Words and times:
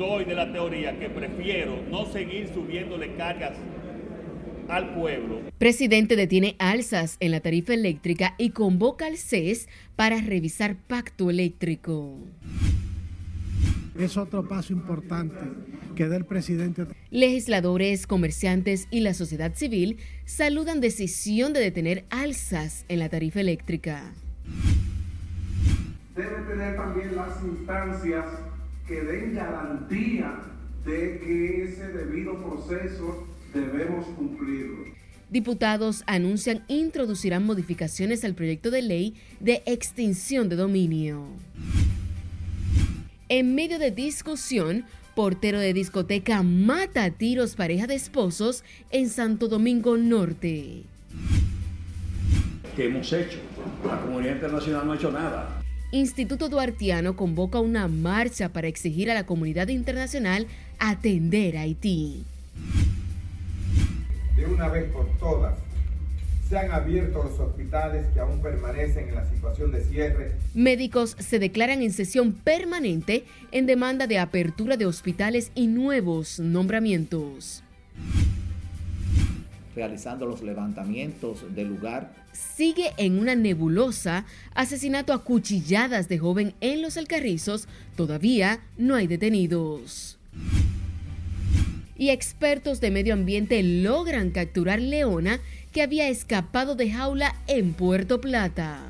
soy 0.00 0.24
de 0.24 0.34
la 0.34 0.50
teoría 0.50 0.98
que 0.98 1.10
prefiero 1.10 1.76
no 1.90 2.06
seguir 2.06 2.48
subiéndole 2.54 3.16
cargas 3.16 3.52
al 4.66 4.94
pueblo. 4.94 5.42
Presidente 5.58 6.16
detiene 6.16 6.56
alzas 6.58 7.18
en 7.20 7.32
la 7.32 7.40
tarifa 7.40 7.74
eléctrica 7.74 8.34
y 8.38 8.48
convoca 8.48 9.04
al 9.04 9.18
CES 9.18 9.68
para 9.96 10.18
revisar 10.22 10.76
pacto 10.76 11.28
eléctrico. 11.28 12.16
Es 13.98 14.16
otro 14.16 14.48
paso 14.48 14.72
importante 14.72 15.36
que 15.94 16.08
da 16.08 16.16
el 16.16 16.24
presidente. 16.24 16.86
Legisladores, 17.10 18.06
comerciantes 18.06 18.88
y 18.90 19.00
la 19.00 19.12
sociedad 19.12 19.54
civil 19.54 19.98
saludan 20.24 20.80
decisión 20.80 21.52
de 21.52 21.60
detener 21.60 22.06
alzas 22.08 22.86
en 22.88 23.00
la 23.00 23.10
tarifa 23.10 23.40
eléctrica. 23.40 24.14
Debe 26.16 26.40
tener 26.48 26.76
también 26.76 27.16
las 27.16 27.44
instancias 27.44 28.24
que 28.90 29.00
den 29.02 29.34
garantía 29.36 30.40
de 30.84 31.20
que 31.20 31.64
ese 31.64 31.92
debido 31.92 32.34
proceso 32.42 33.24
debemos 33.54 34.04
cumplirlo. 34.16 34.84
Diputados 35.30 36.02
anuncian 36.08 36.64
introducirán 36.66 37.46
modificaciones 37.46 38.24
al 38.24 38.34
proyecto 38.34 38.72
de 38.72 38.82
ley 38.82 39.14
de 39.38 39.62
extinción 39.64 40.48
de 40.48 40.56
dominio. 40.56 41.24
En 43.28 43.54
medio 43.54 43.78
de 43.78 43.92
discusión, 43.92 44.84
portero 45.14 45.60
de 45.60 45.72
discoteca 45.72 46.42
mata 46.42 47.04
a 47.04 47.10
tiros 47.12 47.54
pareja 47.54 47.86
de 47.86 47.94
esposos 47.94 48.64
en 48.90 49.08
Santo 49.08 49.46
Domingo 49.46 49.96
Norte. 49.96 50.82
¿Qué 52.74 52.86
hemos 52.86 53.12
hecho? 53.12 53.38
La 53.86 54.00
comunidad 54.00 54.34
internacional 54.34 54.84
no 54.84 54.92
ha 54.92 54.96
hecho 54.96 55.12
nada. 55.12 55.59
Instituto 55.92 56.48
Duartiano 56.48 57.16
convoca 57.16 57.58
una 57.58 57.88
marcha 57.88 58.50
para 58.50 58.68
exigir 58.68 59.10
a 59.10 59.14
la 59.14 59.26
comunidad 59.26 59.68
internacional 59.68 60.46
atender 60.78 61.56
a 61.56 61.62
Haití. 61.62 62.24
De 64.36 64.46
una 64.46 64.68
vez 64.68 64.90
por 64.92 65.06
todas, 65.18 65.54
se 66.48 66.56
han 66.56 66.70
abierto 66.70 67.24
los 67.24 67.40
hospitales 67.40 68.06
que 68.14 68.20
aún 68.20 68.40
permanecen 68.40 69.08
en 69.08 69.16
la 69.16 69.28
situación 69.28 69.72
de 69.72 69.82
cierre. 69.82 70.32
Médicos 70.54 71.16
se 71.18 71.40
declaran 71.40 71.82
en 71.82 71.92
sesión 71.92 72.32
permanente 72.34 73.24
en 73.50 73.66
demanda 73.66 74.06
de 74.06 74.18
apertura 74.18 74.76
de 74.76 74.86
hospitales 74.86 75.50
y 75.56 75.66
nuevos 75.66 76.38
nombramientos 76.38 77.64
realizando 79.74 80.26
los 80.26 80.42
levantamientos 80.42 81.54
del 81.54 81.68
lugar. 81.68 82.12
Sigue 82.32 82.92
en 82.96 83.18
una 83.18 83.34
nebulosa 83.34 84.24
asesinato 84.54 85.12
a 85.12 85.24
cuchilladas 85.24 86.08
de 86.08 86.18
joven 86.18 86.54
en 86.60 86.82
los 86.82 86.96
Alcarrizos. 86.96 87.68
Todavía 87.96 88.60
no 88.76 88.94
hay 88.94 89.06
detenidos. 89.06 90.18
Y 91.96 92.10
expertos 92.10 92.80
de 92.80 92.90
medio 92.90 93.14
ambiente 93.14 93.62
logran 93.62 94.30
capturar 94.30 94.80
leona 94.80 95.40
que 95.72 95.82
había 95.82 96.08
escapado 96.08 96.74
de 96.74 96.90
jaula 96.90 97.36
en 97.46 97.72
Puerto 97.74 98.20
Plata. 98.20 98.89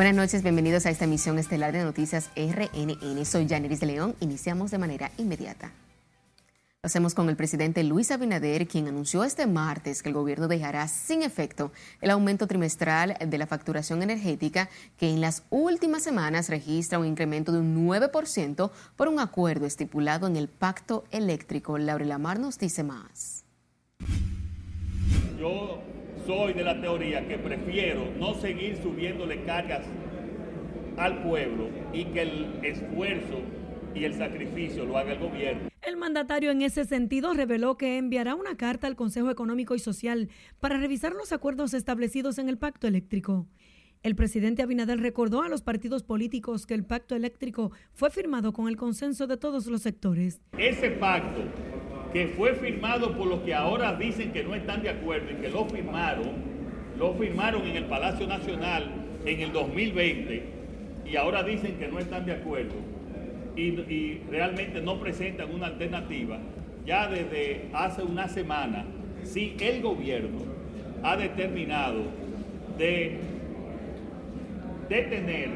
Buenas 0.00 0.16
noches, 0.16 0.42
bienvenidos 0.42 0.86
a 0.86 0.90
esta 0.90 1.04
emisión 1.04 1.38
estelar 1.38 1.72
de 1.72 1.84
Noticias 1.84 2.30
RNN. 2.34 3.22
Soy 3.26 3.46
Janeris 3.46 3.80
de 3.80 3.86
León. 3.86 4.16
Iniciamos 4.20 4.70
de 4.70 4.78
manera 4.78 5.12
inmediata. 5.18 5.72
Lo 6.82 6.86
hacemos 6.86 7.12
con 7.12 7.28
el 7.28 7.36
presidente 7.36 7.84
Luis 7.84 8.10
Abinader, 8.10 8.66
quien 8.66 8.88
anunció 8.88 9.24
este 9.24 9.46
martes 9.46 10.02
que 10.02 10.08
el 10.08 10.14
gobierno 10.14 10.48
dejará 10.48 10.88
sin 10.88 11.22
efecto 11.22 11.70
el 12.00 12.08
aumento 12.08 12.46
trimestral 12.46 13.14
de 13.26 13.36
la 13.36 13.46
facturación 13.46 14.02
energética, 14.02 14.70
que 14.96 15.10
en 15.10 15.20
las 15.20 15.42
últimas 15.50 16.02
semanas 16.02 16.48
registra 16.48 16.98
un 16.98 17.04
incremento 17.04 17.52
de 17.52 17.58
un 17.58 17.86
9% 17.86 18.70
por 18.96 19.06
un 19.06 19.20
acuerdo 19.20 19.66
estipulado 19.66 20.26
en 20.26 20.36
el 20.36 20.48
pacto 20.48 21.04
eléctrico. 21.10 21.76
Laura 21.76 22.06
Lamar 22.06 22.40
nos 22.40 22.58
dice 22.58 22.84
más. 22.84 23.44
Yo 25.38 25.82
soy 26.30 26.52
de 26.52 26.62
la 26.62 26.80
teoría 26.80 27.26
que 27.26 27.38
prefiero 27.38 28.06
no 28.16 28.34
seguir 28.34 28.76
subiéndole 28.76 29.42
cargas 29.42 29.84
al 30.96 31.24
pueblo 31.24 31.68
y 31.92 32.04
que 32.04 32.22
el 32.22 32.60
esfuerzo 32.62 33.40
y 33.96 34.04
el 34.04 34.14
sacrificio 34.14 34.84
lo 34.84 34.96
haga 34.96 35.14
el 35.14 35.18
gobierno. 35.18 35.70
El 35.82 35.96
mandatario 35.96 36.52
en 36.52 36.62
ese 36.62 36.84
sentido 36.84 37.34
reveló 37.34 37.76
que 37.76 37.98
enviará 37.98 38.36
una 38.36 38.56
carta 38.56 38.86
al 38.86 38.94
Consejo 38.94 39.28
Económico 39.28 39.74
y 39.74 39.80
Social 39.80 40.28
para 40.60 40.76
revisar 40.76 41.14
los 41.14 41.32
acuerdos 41.32 41.74
establecidos 41.74 42.38
en 42.38 42.48
el 42.48 42.58
pacto 42.58 42.86
eléctrico. 42.86 43.48
El 44.04 44.14
presidente 44.14 44.62
Abinader 44.62 45.00
recordó 45.00 45.42
a 45.42 45.48
los 45.48 45.62
partidos 45.62 46.04
políticos 46.04 46.64
que 46.64 46.74
el 46.74 46.84
pacto 46.84 47.16
eléctrico 47.16 47.72
fue 47.92 48.08
firmado 48.08 48.52
con 48.52 48.68
el 48.68 48.76
consenso 48.76 49.26
de 49.26 49.36
todos 49.36 49.66
los 49.66 49.82
sectores. 49.82 50.40
Ese 50.56 50.92
pacto 50.92 51.40
que 52.12 52.28
fue 52.28 52.54
firmado 52.54 53.16
por 53.16 53.28
los 53.28 53.40
que 53.40 53.54
ahora 53.54 53.94
dicen 53.94 54.32
que 54.32 54.42
no 54.42 54.54
están 54.54 54.82
de 54.82 54.90
acuerdo 54.90 55.30
y 55.30 55.34
que 55.42 55.48
lo 55.48 55.64
firmaron, 55.66 56.30
lo 56.98 57.14
firmaron 57.14 57.62
en 57.66 57.76
el 57.76 57.84
Palacio 57.84 58.26
Nacional 58.26 58.90
en 59.24 59.40
el 59.40 59.52
2020 59.52 60.42
y 61.06 61.16
ahora 61.16 61.42
dicen 61.42 61.76
que 61.76 61.88
no 61.88 61.98
están 61.98 62.26
de 62.26 62.32
acuerdo 62.32 62.74
y, 63.56 64.20
realmente 64.30 64.80
no 64.80 64.98
presentan 64.98 65.52
una 65.52 65.66
alternativa, 65.66 66.38
ya 66.86 67.08
desde 67.08 67.68
hace 67.72 68.02
una 68.02 68.26
semana, 68.28 68.84
si 69.22 69.54
el 69.60 69.82
gobierno 69.82 70.38
ha 71.02 71.16
determinado 71.16 72.04
de 72.78 73.18
detener 74.88 75.50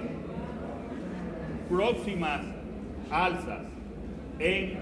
próximas 1.68 2.42
alzas 3.10 3.60
en 4.38 4.74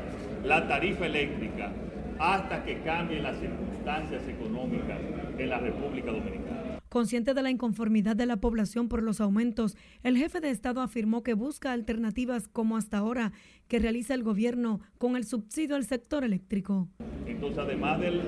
la 0.44 0.66
tarifa 0.66 1.06
eléctrica 1.06 1.72
hasta 2.18 2.64
que 2.64 2.80
cambien 2.82 3.22
las 3.22 3.38
circunstancias 3.38 4.22
económicas 4.28 4.98
en 5.38 5.48
la 5.48 5.58
República 5.58 6.12
Dominicana. 6.12 6.78
Consciente 6.88 7.32
de 7.32 7.42
la 7.42 7.50
inconformidad 7.50 8.14
de 8.16 8.26
la 8.26 8.36
población 8.36 8.88
por 8.88 9.02
los 9.02 9.20
aumentos, 9.20 9.76
el 10.02 10.18
jefe 10.18 10.40
de 10.40 10.50
Estado 10.50 10.82
afirmó 10.82 11.22
que 11.22 11.32
busca 11.32 11.72
alternativas 11.72 12.48
como 12.48 12.76
hasta 12.76 12.98
ahora 12.98 13.32
que 13.66 13.78
realiza 13.78 14.12
el 14.14 14.22
gobierno 14.22 14.80
con 14.98 15.16
el 15.16 15.24
subsidio 15.24 15.76
al 15.76 15.84
sector 15.84 16.22
eléctrico. 16.22 16.88
Entonces, 17.26 17.58
además 17.58 17.98
del 17.98 18.20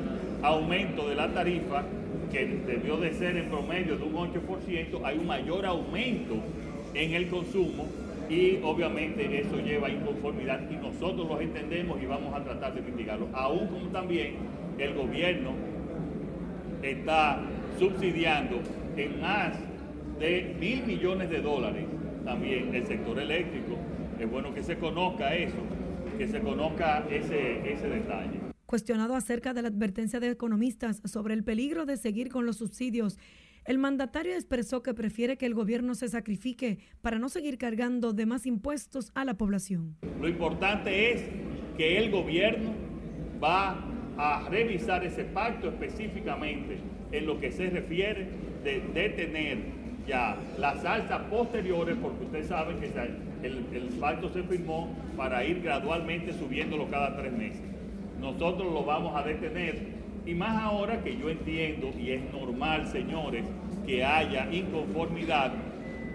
aumento 0.42 1.08
de 1.08 1.14
la 1.14 1.32
tarifa, 1.32 1.84
que 2.32 2.46
debió 2.66 2.96
de 2.96 3.12
ser 3.12 3.36
en 3.36 3.50
promedio 3.50 3.98
de 3.98 4.04
un 4.04 4.14
8%, 4.14 5.00
hay 5.04 5.18
un 5.18 5.26
mayor 5.26 5.66
aumento 5.66 6.42
en 6.94 7.12
el 7.12 7.28
consumo 7.28 7.86
y 8.28 8.60
obviamente 8.62 9.40
eso 9.40 9.58
lleva 9.58 9.88
a 9.88 9.90
inconformidad 9.90 10.62
y 10.70 10.76
nosotros 10.76 11.28
los 11.28 11.40
entendemos 11.40 12.02
y 12.02 12.06
vamos 12.06 12.34
a 12.34 12.42
tratar 12.42 12.74
de 12.74 12.82
mitigarlo. 12.82 13.28
Aún 13.32 13.68
como 13.68 13.86
también 13.88 14.36
el 14.78 14.94
gobierno 14.94 15.52
está 16.82 17.40
subsidiando 17.78 18.60
en 18.96 19.20
más 19.20 19.58
de 20.18 20.56
mil 20.58 20.84
millones 20.86 21.30
de 21.30 21.40
dólares 21.40 21.84
también 22.24 22.74
el 22.74 22.86
sector 22.86 23.18
eléctrico. 23.18 23.76
Es 24.18 24.30
bueno 24.30 24.54
que 24.54 24.62
se 24.62 24.78
conozca 24.78 25.34
eso, 25.34 25.56
que 26.16 26.28
se 26.28 26.40
conozca 26.40 27.04
ese, 27.10 27.72
ese 27.72 27.88
detalle. 27.88 28.40
Cuestionado 28.66 29.14
acerca 29.14 29.52
de 29.52 29.62
la 29.62 29.68
advertencia 29.68 30.20
de 30.20 30.30
economistas 30.30 31.02
sobre 31.04 31.34
el 31.34 31.44
peligro 31.44 31.84
de 31.84 31.96
seguir 31.96 32.30
con 32.30 32.46
los 32.46 32.56
subsidios 32.56 33.18
el 33.64 33.78
mandatario 33.78 34.34
expresó 34.34 34.82
que 34.82 34.94
prefiere 34.94 35.36
que 35.36 35.46
el 35.46 35.54
gobierno 35.54 35.94
se 35.94 36.08
sacrifique 36.08 36.78
para 37.00 37.18
no 37.18 37.28
seguir 37.28 37.56
cargando 37.56 38.12
de 38.12 38.26
más 38.26 38.46
impuestos 38.46 39.10
a 39.14 39.24
la 39.24 39.34
población. 39.34 39.96
Lo 40.20 40.28
importante 40.28 41.12
es 41.12 41.24
que 41.76 41.98
el 41.98 42.10
gobierno 42.10 42.72
va 43.42 43.84
a 44.16 44.48
revisar 44.48 45.04
ese 45.04 45.24
pacto 45.24 45.68
específicamente 45.68 46.78
en 47.10 47.26
lo 47.26 47.40
que 47.40 47.50
se 47.52 47.70
refiere 47.70 48.28
de 48.62 48.80
detener 48.92 49.58
ya 50.06 50.36
las 50.58 50.84
alzas 50.84 51.22
posteriores, 51.30 51.96
porque 52.00 52.24
ustedes 52.24 52.48
saben 52.48 52.78
que 52.80 52.86
el, 53.42 53.66
el 53.72 53.88
pacto 53.98 54.30
se 54.30 54.42
firmó 54.42 54.94
para 55.16 55.44
ir 55.44 55.62
gradualmente 55.62 56.32
subiéndolo 56.34 56.90
cada 56.90 57.16
tres 57.16 57.32
meses. 57.32 57.62
Nosotros 58.20 58.72
lo 58.72 58.84
vamos 58.84 59.16
a 59.16 59.22
detener 59.22 60.03
y 60.26 60.34
más 60.34 60.56
ahora 60.56 61.02
que 61.02 61.16
yo 61.16 61.28
entiendo, 61.28 61.92
y 61.98 62.10
es 62.10 62.32
normal, 62.32 62.86
señores, 62.86 63.44
que 63.86 64.04
haya 64.04 64.52
inconformidad 64.52 65.52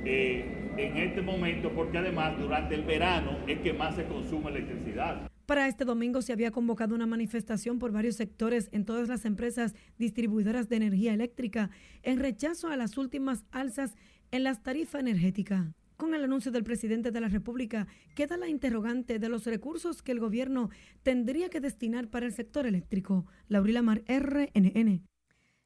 eh, 0.06 0.74
en 0.78 0.98
este 0.98 1.22
momento, 1.22 1.72
porque 1.72 1.98
además 1.98 2.38
durante 2.40 2.76
el 2.76 2.84
verano 2.84 3.38
es 3.48 3.60
que 3.60 3.74
más 3.74 3.96
se 3.96 4.06
consume 4.06 4.50
electricidad. 4.50 5.30
Para 5.46 5.68
este 5.68 5.84
domingo 5.84 6.22
se 6.22 6.32
había 6.32 6.52
convocado 6.52 6.94
una 6.94 7.08
manifestación 7.08 7.80
por 7.80 7.92
varios 7.92 8.16
sectores 8.16 8.70
en 8.72 8.86
todas 8.86 9.08
las 9.08 9.26
empresas 9.26 9.74
distribuidoras 9.98 10.70
de 10.70 10.76
energía 10.76 11.14
eléctrica 11.14 11.72
en 12.04 12.20
rechazo 12.20 12.68
a 12.68 12.78
las 12.78 12.98
últimas 12.98 13.46
alzas 13.52 13.96
en 14.32 14.44
las 14.44 14.62
tarifas 14.62 15.02
energéticas. 15.02 15.79
Con 16.00 16.16
el 16.16 16.24
anuncio 16.24 16.50
del 16.54 16.64
presidente 16.64 17.12
de 17.12 17.20
la 17.20 17.28
República, 17.28 17.86
queda 18.16 18.38
la 18.38 18.48
interrogante 18.48 19.20
de 19.20 19.28
los 19.28 19.44
recursos 19.44 20.02
que 20.02 20.14
el 20.14 20.22
gobierno 20.22 20.70
tendría 21.04 21.50
que 21.50 21.60
destinar 21.60 22.08
para 22.08 22.26
el 22.26 22.32
sector 22.32 22.66
eléctrico. 22.66 23.26
Laurila 23.50 23.82
Mar, 23.82 24.04
RNN. 24.08 25.04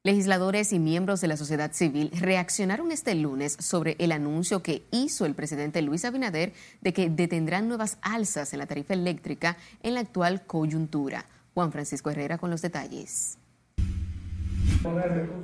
Legisladores 0.02 0.72
y 0.72 0.80
miembros 0.80 1.20
de 1.20 1.28
la 1.28 1.36
sociedad 1.36 1.70
civil 1.72 2.10
reaccionaron 2.20 2.90
este 2.90 3.14
lunes 3.14 3.56
sobre 3.60 3.94
el 4.00 4.10
anuncio 4.10 4.60
que 4.60 4.82
hizo 4.90 5.24
el 5.24 5.36
presidente 5.36 5.82
Luis 5.82 6.04
Abinader 6.04 6.52
de 6.80 6.92
que 6.92 7.10
detendrán 7.10 7.68
nuevas 7.68 7.98
alzas 8.02 8.52
en 8.52 8.58
la 8.58 8.66
tarifa 8.66 8.94
eléctrica 8.94 9.56
en 9.84 9.94
la 9.94 10.00
actual 10.00 10.44
coyuntura. 10.46 11.26
Juan 11.54 11.70
Francisco 11.70 12.10
Herrera 12.10 12.38
con 12.38 12.50
los 12.50 12.60
detalles. 12.60 13.38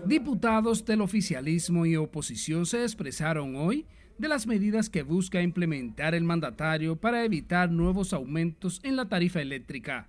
Diputados 0.04 0.84
del 0.84 1.00
oficialismo 1.00 1.86
y 1.86 1.94
oposición 1.94 2.66
se 2.66 2.82
expresaron 2.82 3.54
hoy 3.54 3.86
de 4.20 4.28
las 4.28 4.46
medidas 4.46 4.90
que 4.90 5.02
busca 5.02 5.40
implementar 5.40 6.14
el 6.14 6.24
mandatario 6.24 6.96
para 6.96 7.24
evitar 7.24 7.70
nuevos 7.70 8.12
aumentos 8.12 8.78
en 8.82 8.96
la 8.96 9.08
tarifa 9.08 9.40
eléctrica. 9.40 10.08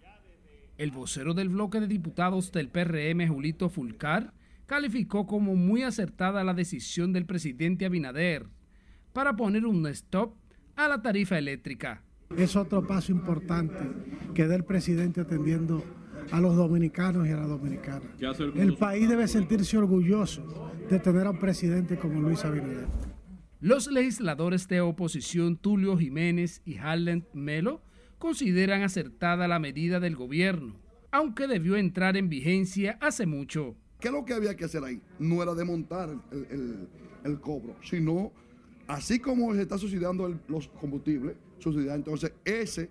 El 0.77 0.91
vocero 0.91 1.33
del 1.33 1.47
bloque 1.47 1.79
de 1.79 1.87
diputados 1.87 2.51
del 2.51 2.67
PRM, 2.67 3.25
Julito 3.29 3.69
Fulcar, 3.69 4.33
calificó 4.65 5.25
como 5.27 5.55
muy 5.55 5.83
acertada 5.83 6.43
la 6.43 6.53
decisión 6.53 7.13
del 7.13 7.25
presidente 7.25 7.85
Abinader 7.85 8.47
para 9.13 9.37
poner 9.37 9.65
un 9.65 9.87
stop 9.87 10.35
a 10.75 10.89
la 10.89 11.01
tarifa 11.01 11.37
eléctrica. 11.37 12.03
Es 12.35 12.57
otro 12.57 12.85
paso 12.85 13.13
importante 13.13 13.79
que 14.33 14.45
da 14.45 14.55
el 14.55 14.65
presidente 14.65 15.21
atendiendo 15.21 15.85
a 16.31 16.41
los 16.41 16.57
dominicanos 16.57 17.29
y 17.29 17.31
a 17.31 17.37
las 17.37 17.47
dominicanas. 17.47 18.09
El 18.55 18.75
país 18.75 19.07
debe 19.07 19.25
sentirse 19.29 19.77
orgulloso 19.77 20.69
de 20.89 20.99
tener 20.99 21.27
a 21.27 21.29
un 21.29 21.39
presidente 21.39 21.97
como 21.97 22.19
Luis 22.19 22.43
Abinader. 22.43 23.10
Los 23.61 23.85
legisladores 23.85 24.67
de 24.67 24.81
oposición 24.81 25.55
Tulio 25.55 25.95
Jiménez 25.95 26.63
y 26.65 26.77
Harlan 26.77 27.27
Melo 27.31 27.83
consideran 28.17 28.81
acertada 28.81 29.47
la 29.47 29.59
medida 29.59 29.99
del 29.99 30.15
gobierno, 30.15 30.79
aunque 31.11 31.45
debió 31.45 31.75
entrar 31.75 32.17
en 32.17 32.27
vigencia 32.27 32.97
hace 33.01 33.27
mucho. 33.27 33.75
¿Qué 33.99 34.07
es 34.07 34.13
lo 34.15 34.25
que 34.25 34.33
había 34.33 34.55
que 34.55 34.65
hacer 34.65 34.83
ahí? 34.83 34.99
No 35.19 35.43
era 35.43 35.53
desmontar 35.53 36.09
el, 36.31 37.39
cobro, 37.39 37.75
sino 37.83 38.31
así 38.87 39.19
como 39.19 39.53
se 39.53 39.61
está 39.61 39.77
suicidando 39.77 40.35
los 40.47 40.67
combustibles, 40.67 41.35
subsidiar 41.59 41.97
entonces 41.97 42.33
ese, 42.43 42.89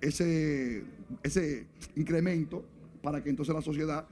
ese, 0.00 0.84
ese 1.24 1.66
incremento 1.96 2.64
para 3.02 3.20
que 3.20 3.30
entonces 3.30 3.52
la 3.52 3.62
sociedad 3.62 4.06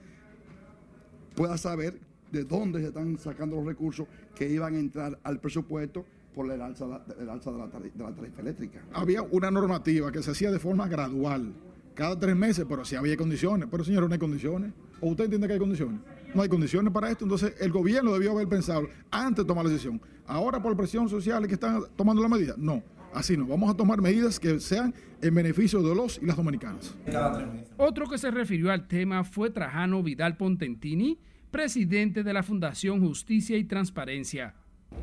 pueda 1.37 1.57
saber 1.57 2.01
de 2.33 2.43
dónde 2.43 2.81
se 2.81 2.89
están 2.89 3.17
sacando 3.19 3.55
los 3.55 3.67
recursos 3.67 4.09
que 4.35 4.49
iban 4.49 4.75
a 4.75 4.79
entrar 4.79 5.19
al 5.23 5.41
presupuesto 5.41 6.05
por 6.35 6.51
el 6.51 6.61
alza, 6.61 6.85
alza 7.31 7.51
de, 7.51 7.59
la 7.59 7.69
tarifa, 7.69 7.99
de 7.99 8.05
la 8.05 8.15
tarifa 8.15 8.41
eléctrica. 8.41 8.83
Había 8.93 9.23
una 9.23 9.51
normativa 9.51 10.13
que 10.13 10.23
se 10.23 10.31
hacía 10.31 10.51
de 10.51 10.59
forma 10.59 10.89
gradual, 10.89 11.53
cada 11.95 12.19
tres 12.19 12.37
meses, 12.37 12.65
pero 12.69 12.85
sí 12.85 12.97
había 12.97 13.17
condiciones. 13.17 13.69
Pero 13.71 13.85
señores, 13.85 14.09
no 14.09 14.13
hay 14.15 14.19
condiciones. 14.19 14.73
¿O 15.01 15.09
usted 15.11 15.25
entiende 15.25 15.47
que 15.47 15.55
hay 15.55 15.59
condiciones? 15.59 16.01
No 16.35 16.43
hay 16.43 16.49
condiciones 16.49 16.93
para 16.93 17.11
esto. 17.11 17.25
Entonces, 17.25 17.55
el 17.61 17.71
gobierno 17.73 18.13
debió 18.13 18.33
haber 18.33 18.49
pensado 18.49 18.89
antes 19.11 19.45
de 19.45 19.49
tomar 19.49 19.65
la 19.65 19.71
decisión. 19.71 20.01
Ahora, 20.27 20.63
por 20.63 20.77
presión 20.77 21.09
social, 21.09 21.47
que 21.47 21.55
están 21.55 21.83
tomando 21.97 22.23
la 22.23 22.29
medida. 22.29 22.55
No, 22.57 22.83
así 23.13 23.37
no. 23.37 23.47
Vamos 23.47 23.71
a 23.71 23.77
tomar 23.77 24.01
medidas 24.01 24.39
que 24.39 24.61
sean 24.61 24.95
en 25.21 25.35
beneficio 25.35 25.83
de 25.83 25.95
los 25.95 26.19
y 26.23 26.27
las 26.27 26.37
dominicanas. 26.37 26.95
Otro 27.77 28.07
que 28.07 28.17
se 28.17 28.31
refirió 28.31 28.71
al 28.71 28.87
tema 28.87 29.25
fue 29.25 29.51
Trajano 29.51 30.03
Vidal 30.03 30.37
Pontentini, 30.37 31.19
presidente 31.51 32.23
de 32.23 32.33
la 32.33 32.43
Fundación 32.43 33.01
Justicia 33.01 33.57
y 33.57 33.65
Transparencia. 33.65 34.55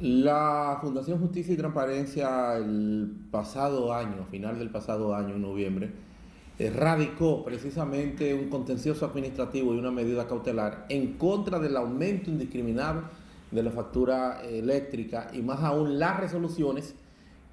La 0.01 0.77
Fundación 0.81 1.19
Justicia 1.19 1.53
y 1.53 1.57
Transparencia 1.57 2.57
el 2.57 3.11
pasado 3.31 3.93
año, 3.93 4.25
final 4.29 4.57
del 4.59 4.69
pasado 4.69 5.15
año, 5.15 5.35
en 5.35 5.41
noviembre, 5.41 5.91
radicó 6.75 7.43
precisamente 7.43 8.33
un 8.33 8.49
contencioso 8.49 9.05
administrativo 9.05 9.75
y 9.75 9.77
una 9.77 9.91
medida 9.91 10.27
cautelar 10.27 10.85
en 10.89 11.13
contra 11.13 11.59
del 11.59 11.77
aumento 11.77 12.31
indiscriminado 12.31 13.03
de 13.51 13.63
la 13.63 13.71
factura 13.71 14.41
eléctrica 14.43 15.29
y 15.33 15.41
más 15.41 15.61
aún 15.61 15.99
las 15.99 16.19
resoluciones 16.19 16.95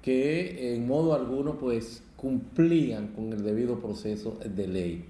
que 0.01 0.75
en 0.75 0.87
modo 0.87 1.13
alguno 1.13 1.57
pues 1.57 2.03
cumplían 2.15 3.07
con 3.09 3.31
el 3.31 3.43
debido 3.43 3.79
proceso 3.79 4.39
de 4.43 4.67
ley. 4.67 5.05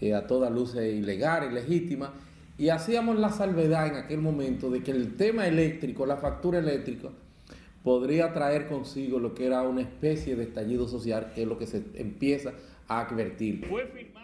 Eh, 0.00 0.14
a 0.14 0.26
toda 0.26 0.50
luz 0.50 0.74
ilegal, 0.74 1.50
ilegítima, 1.50 2.12
y 2.62 2.70
hacíamos 2.70 3.18
la 3.18 3.30
salvedad 3.30 3.88
en 3.88 3.96
aquel 3.96 4.20
momento 4.20 4.70
de 4.70 4.84
que 4.84 4.92
el 4.92 5.16
tema 5.16 5.48
eléctrico, 5.48 6.06
la 6.06 6.18
factura 6.18 6.60
eléctrica, 6.60 7.08
podría 7.82 8.32
traer 8.32 8.68
consigo 8.68 9.18
lo 9.18 9.34
que 9.34 9.46
era 9.46 9.62
una 9.62 9.80
especie 9.80 10.36
de 10.36 10.44
estallido 10.44 10.86
social, 10.86 11.32
que 11.34 11.42
es 11.42 11.48
lo 11.48 11.58
que 11.58 11.66
se 11.66 11.82
empieza 11.96 12.52
advertir. 12.86 13.68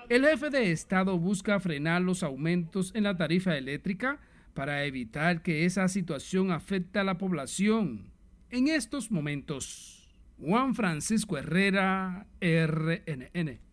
El 0.08 0.24
jefe 0.24 0.50
de 0.50 0.70
Estado 0.70 1.18
busca 1.18 1.58
frenar 1.58 2.00
los 2.02 2.22
aumentos 2.22 2.92
en 2.94 3.02
la 3.02 3.16
tarifa 3.16 3.56
eléctrica 3.56 4.20
para 4.54 4.84
evitar 4.84 5.42
que 5.42 5.64
esa 5.64 5.88
situación 5.88 6.52
afecte 6.52 7.00
a 7.00 7.04
la 7.04 7.18
población. 7.18 8.12
En 8.50 8.68
estos 8.68 9.10
momentos, 9.10 10.08
Juan 10.40 10.76
Francisco 10.76 11.36
Herrera, 11.38 12.28
RNN. 12.40 13.67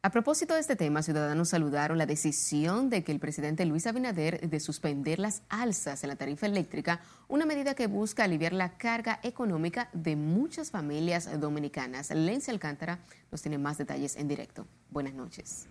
A 0.00 0.10
propósito 0.10 0.54
de 0.54 0.60
este 0.60 0.76
tema, 0.76 1.02
ciudadanos 1.02 1.48
saludaron 1.48 1.98
la 1.98 2.06
decisión 2.06 2.88
de 2.88 3.02
que 3.02 3.10
el 3.10 3.18
presidente 3.18 3.66
Luis 3.66 3.84
Abinader 3.84 4.48
de 4.48 4.60
suspender 4.60 5.18
las 5.18 5.42
alzas 5.48 6.04
en 6.04 6.10
la 6.10 6.14
tarifa 6.14 6.46
eléctrica, 6.46 7.00
una 7.26 7.44
medida 7.46 7.74
que 7.74 7.88
busca 7.88 8.22
aliviar 8.22 8.52
la 8.52 8.78
carga 8.78 9.18
económica 9.24 9.90
de 9.92 10.14
muchas 10.14 10.70
familias 10.70 11.40
dominicanas. 11.40 12.10
Lencia 12.10 12.52
Alcántara 12.52 13.00
nos 13.32 13.42
tiene 13.42 13.58
más 13.58 13.76
detalles 13.76 14.14
en 14.14 14.28
directo. 14.28 14.68
Buenas 14.90 15.14
noches. 15.14 15.66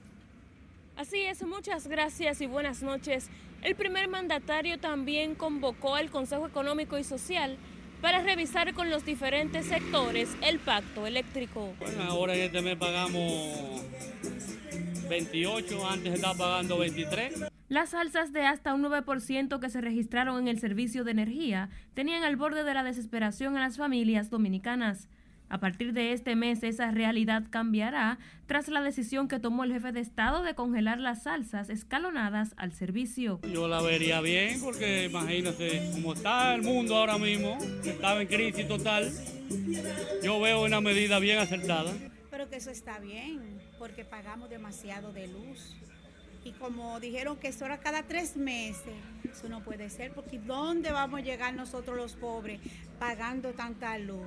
Así 0.97 1.21
es, 1.21 1.41
muchas 1.43 1.87
gracias 1.87 2.41
y 2.41 2.47
buenas 2.47 2.83
noches. 2.83 3.29
El 3.61 3.77
primer 3.77 4.09
mandatario 4.09 4.77
también 4.77 5.35
convocó 5.35 5.95
al 5.95 6.11
Consejo 6.11 6.47
Económico 6.47 6.97
y 6.97 7.05
Social 7.05 7.57
para 8.01 8.21
revisar 8.21 8.73
con 8.73 8.89
los 8.89 9.05
diferentes 9.05 9.65
sectores 9.65 10.29
el 10.41 10.59
pacto 10.59 11.07
eléctrico. 11.07 11.73
Bueno, 11.79 12.03
ahora 12.03 12.35
en 12.35 12.41
este 12.41 12.61
mes 12.61 12.77
pagamos 12.77 13.81
28, 15.09 15.87
antes 15.87 16.13
estaba 16.13 16.35
pagando 16.35 16.77
23. 16.77 17.45
Las 17.69 17.93
alzas 17.93 18.31
de 18.31 18.45
hasta 18.45 18.73
un 18.73 18.83
9% 18.83 19.59
que 19.59 19.69
se 19.69 19.81
registraron 19.81 20.39
en 20.39 20.47
el 20.47 20.59
servicio 20.59 21.03
de 21.03 21.11
energía 21.11 21.69
tenían 21.93 22.23
al 22.23 22.37
borde 22.37 22.63
de 22.63 22.73
la 22.73 22.83
desesperación 22.83 23.57
a 23.57 23.59
las 23.59 23.77
familias 23.77 24.29
dominicanas. 24.29 25.09
A 25.49 25.59
partir 25.59 25.93
de 25.93 26.11
este 26.11 26.35
mes 26.35 26.61
esa 26.63 26.91
realidad 26.91 27.43
cambiará 27.49 28.19
tras 28.47 28.67
la 28.67 28.81
decisión 28.81 29.29
que 29.29 29.39
tomó 29.39 29.63
el 29.63 29.71
jefe 29.71 29.93
de 29.93 30.01
Estado 30.01 30.43
de 30.43 30.55
congelar 30.55 30.99
las 30.99 31.23
salsas 31.23 31.69
escalonadas 31.69 32.53
al 32.57 32.73
servicio. 32.73 33.39
Yo 33.53 33.67
la 33.69 33.81
vería 33.81 34.19
bien 34.19 34.59
porque 34.61 35.05
imagínate 35.05 35.89
cómo 35.93 36.13
está 36.13 36.53
el 36.53 36.63
mundo 36.63 36.97
ahora 36.97 37.17
mismo, 37.17 37.57
estaba 37.85 38.21
en 38.21 38.27
crisis 38.27 38.67
total. 38.67 39.09
Yo 40.21 40.39
veo 40.41 40.65
una 40.65 40.81
medida 40.81 41.19
bien 41.19 41.39
acertada. 41.39 41.93
Pero 42.29 42.49
que 42.49 42.57
eso 42.57 42.69
está 42.69 42.99
bien 42.99 43.39
porque 43.79 44.03
pagamos 44.03 44.49
demasiado 44.49 45.13
de 45.13 45.27
luz. 45.27 45.77
Y 46.43 46.51
como 46.51 46.99
dijeron 46.99 47.37
que 47.37 47.49
eso 47.49 47.65
era 47.65 47.77
cada 47.77 48.03
tres 48.03 48.35
meses, 48.37 48.93
eso 49.29 49.49
no 49.49 49.63
puede 49.63 49.89
ser 49.89 50.11
porque 50.13 50.39
¿dónde 50.39 50.91
vamos 50.91 51.19
a 51.19 51.23
llegar 51.23 51.53
nosotros 51.53 51.97
los 51.97 52.13
pobres 52.13 52.59
pagando 52.99 53.51
tanta 53.51 53.97
luz? 53.97 54.25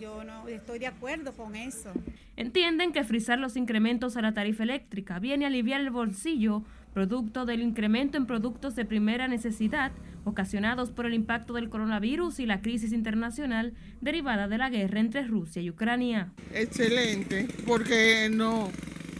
Yo 0.00 0.24
no 0.24 0.48
estoy 0.48 0.78
de 0.78 0.86
acuerdo 0.86 1.32
con 1.32 1.56
eso. 1.56 1.92
Entienden 2.36 2.92
que 2.92 3.04
frizar 3.04 3.38
los 3.38 3.56
incrementos 3.56 4.16
a 4.16 4.22
la 4.22 4.34
tarifa 4.34 4.62
eléctrica 4.62 5.18
viene 5.18 5.44
a 5.44 5.48
aliviar 5.48 5.80
el 5.80 5.90
bolsillo 5.90 6.62
producto 6.92 7.44
del 7.44 7.60
incremento 7.60 8.16
en 8.16 8.26
productos 8.26 8.76
de 8.76 8.84
primera 8.84 9.28
necesidad 9.28 9.92
ocasionados 10.24 10.90
por 10.90 11.06
el 11.06 11.14
impacto 11.14 11.52
del 11.54 11.68
coronavirus 11.68 12.40
y 12.40 12.46
la 12.46 12.62
crisis 12.62 12.92
internacional 12.92 13.74
derivada 14.00 14.48
de 14.48 14.58
la 14.58 14.70
guerra 14.70 15.00
entre 15.00 15.26
Rusia 15.26 15.60
y 15.60 15.70
Ucrania. 15.70 16.32
Excelente, 16.52 17.48
porque 17.66 18.28
no, 18.30 18.70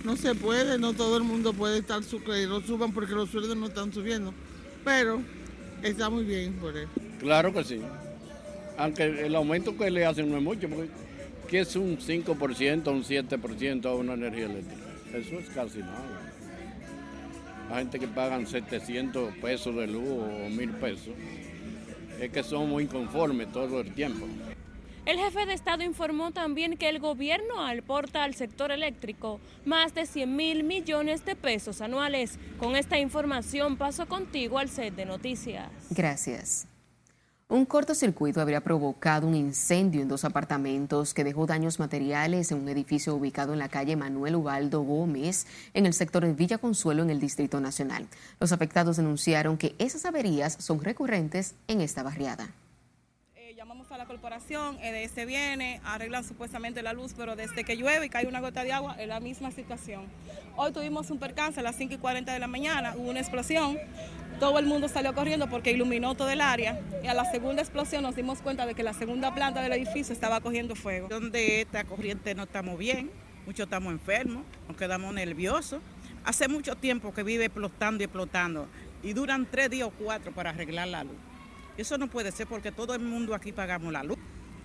no 0.05 0.17
se 0.17 0.35
puede, 0.35 0.79
no 0.79 0.95
todo 0.95 1.19
el 1.19 1.25
mundo 1.25 1.53
puede 1.53 1.79
estar 1.79 2.01
que 2.03 2.47
no 2.47 2.61
suban 2.61 2.93
porque 2.93 3.13
los 3.13 3.29
sueldos 3.29 3.57
no 3.57 3.67
están 3.67 3.93
subiendo, 3.93 4.33
pero 4.85 5.21
está 5.83 6.09
muy 6.09 6.25
bien 6.25 6.55
por 6.55 6.77
eso. 6.77 6.91
Claro 7.21 7.53
que 7.53 7.65
sí 7.65 7.81
aunque 8.77 9.27
el 9.27 9.35
aumento 9.35 9.77
que 9.77 9.91
le 9.91 10.05
hacen 10.05 10.31
no 10.31 10.39
es 10.39 10.43
mucho, 10.43 10.69
porque 10.69 10.89
¿qué 11.49 11.61
es 11.61 11.77
un 11.77 11.99
5%, 11.99 12.89
un 12.89 13.05
7% 13.05 13.87
a 13.87 13.95
una 13.95 14.15
energía 14.15 14.47
eléctrica? 14.47 14.83
Eso 15.15 15.39
es 15.39 15.49
casi 15.51 15.79
nada. 15.79 16.33
La 17.71 17.79
gente 17.79 17.99
que 17.99 18.09
pagan 18.09 18.47
700 18.47 19.35
pesos 19.39 19.75
de 19.75 19.87
luz 19.87 20.09
o 20.09 20.49
1000 20.51 20.71
pesos, 20.73 21.15
es 22.21 22.31
que 22.31 22.43
son 22.43 22.69
muy 22.69 22.85
inconformes 22.85 23.51
todo 23.53 23.81
el 23.81 23.93
tiempo. 23.93 24.27
El 25.07 25.19
jefe 25.19 25.45
de 25.45 25.53
Estado 25.53 25.83
informó 25.83 26.31
también 26.31 26.79
que 26.79 26.89
el 26.89 26.99
gobierno 26.99 27.67
aporta 27.67 28.25
al 28.25 28.35
sector 28.35 28.71
eléctrico 28.71 29.39
más 29.67 29.95
de 29.95 30.07
100 30.07 30.35
mil 30.35 30.65
millones 30.65 31.27
de 31.27 31.37
pesos 31.37 31.83
anuales. 31.83 32.39
Con 32.59 32.75
esta 32.75 32.99
información 32.99 33.77
paso 33.77 34.07
contigo 34.07 34.59
al 34.59 34.71
set 34.71 34.95
de 34.95 35.05
noticias. 35.05 35.69
Gracias. 35.91 36.67
Un 37.47 37.67
cortocircuito 37.67 38.41
habría 38.41 38.63
provocado 38.63 39.27
un 39.27 39.35
incendio 39.35 40.01
en 40.01 40.09
dos 40.09 40.25
apartamentos 40.25 41.13
que 41.13 41.25
dejó 41.25 41.45
daños 41.45 41.79
materiales 41.79 42.51
en 42.51 42.59
un 42.59 42.69
edificio 42.71 43.15
ubicado 43.15 43.53
en 43.53 43.59
la 43.59 43.69
calle 43.69 43.97
Manuel 43.97 44.37
Ubaldo 44.37 44.81
Gómez, 44.81 45.47
en 45.75 45.85
el 45.85 45.93
sector 45.93 46.25
de 46.25 46.33
Villa 46.33 46.57
Consuelo, 46.57 47.03
en 47.03 47.11
el 47.11 47.21
Distrito 47.21 47.61
Nacional. 47.61 48.09
Los 48.41 48.53
afectados 48.53 48.97
denunciaron 48.97 49.59
que 49.59 49.75
esas 49.79 50.07
averías 50.07 50.57
son 50.59 50.83
recurrentes 50.83 51.55
en 51.69 51.83
esta 51.83 52.03
barriada 52.03 52.49
llamamos 53.65 53.91
a 53.93 53.97
la 53.97 54.05
corporación, 54.05 54.79
EDS 54.83 55.17
eh, 55.17 55.25
viene, 55.25 55.81
arreglan 55.85 56.23
supuestamente 56.23 56.83
la 56.83 56.93
luz, 56.93 57.15
pero 57.17 57.35
desde 57.35 57.65
que 57.65 57.79
llueve 57.79 58.05
y 58.05 58.09
cae 58.11 58.27
una 58.27 58.41
gota 58.41 58.63
de 58.63 58.75
agua 58.75 58.95
es 58.99 59.09
la 59.09 59.21
misma 59.21 59.53
situación. 59.53 60.05
Hoy 60.57 60.71
tuvimos 60.71 61.11
un 61.11 61.19
percance 61.19 61.61
a 61.61 61.63
las 61.63 61.75
5 61.77 61.95
y 61.95 61.97
40 61.97 62.31
de 62.31 62.39
la 62.41 62.47
mañana, 62.47 62.95
hubo 62.95 63.09
una 63.09 63.21
explosión, 63.21 63.79
todo 64.39 64.59
el 64.59 64.67
mundo 64.67 64.89
salió 64.89 65.15
corriendo 65.15 65.49
porque 65.49 65.73
iluminó 65.73 66.15
todo 66.15 66.31
el 66.31 66.41
área 66.41 66.81
y 67.03 67.07
a 67.07 67.15
la 67.15 67.25
segunda 67.31 67.63
explosión 67.63 68.03
nos 68.03 68.17
dimos 68.17 68.41
cuenta 68.41 68.67
de 68.67 68.75
que 68.75 68.83
la 68.83 68.93
segunda 68.93 69.35
planta 69.35 69.63
del 69.63 69.73
edificio 69.73 70.13
estaba 70.13 70.41
cogiendo 70.41 70.75
fuego. 70.75 71.09
Donde 71.09 71.61
esta 71.63 71.85
corriente 71.85 72.35
no 72.35 72.45
estamos 72.45 72.79
bien, 72.79 73.11
muchos 73.47 73.65
estamos 73.65 73.93
enfermos, 73.93 74.45
nos 74.69 74.77
quedamos 74.77 75.13
nerviosos. 75.15 75.81
Hace 76.25 76.49
mucho 76.49 76.75
tiempo 76.77 77.13
que 77.13 77.23
vive 77.23 77.47
explotando 77.47 78.03
y 78.03 78.05
explotando 78.05 78.67
y 79.03 79.13
duran 79.13 79.47
tres 79.51 79.71
días 79.71 79.89
o 79.89 79.91
cuatro 79.91 80.33
para 80.33 80.51
arreglar 80.51 80.89
la 80.89 81.05
luz. 81.05 81.17
Eso 81.77 81.99
no 81.99 82.09
puede 82.09 82.33
ser 82.33 82.47
porque 82.47 82.73
todo 82.73 82.95
el 82.95 83.01
mundo 83.01 83.35
aquí 83.35 83.53
pagamos 83.53 83.93
la 83.93 84.03
luz. 84.03 84.19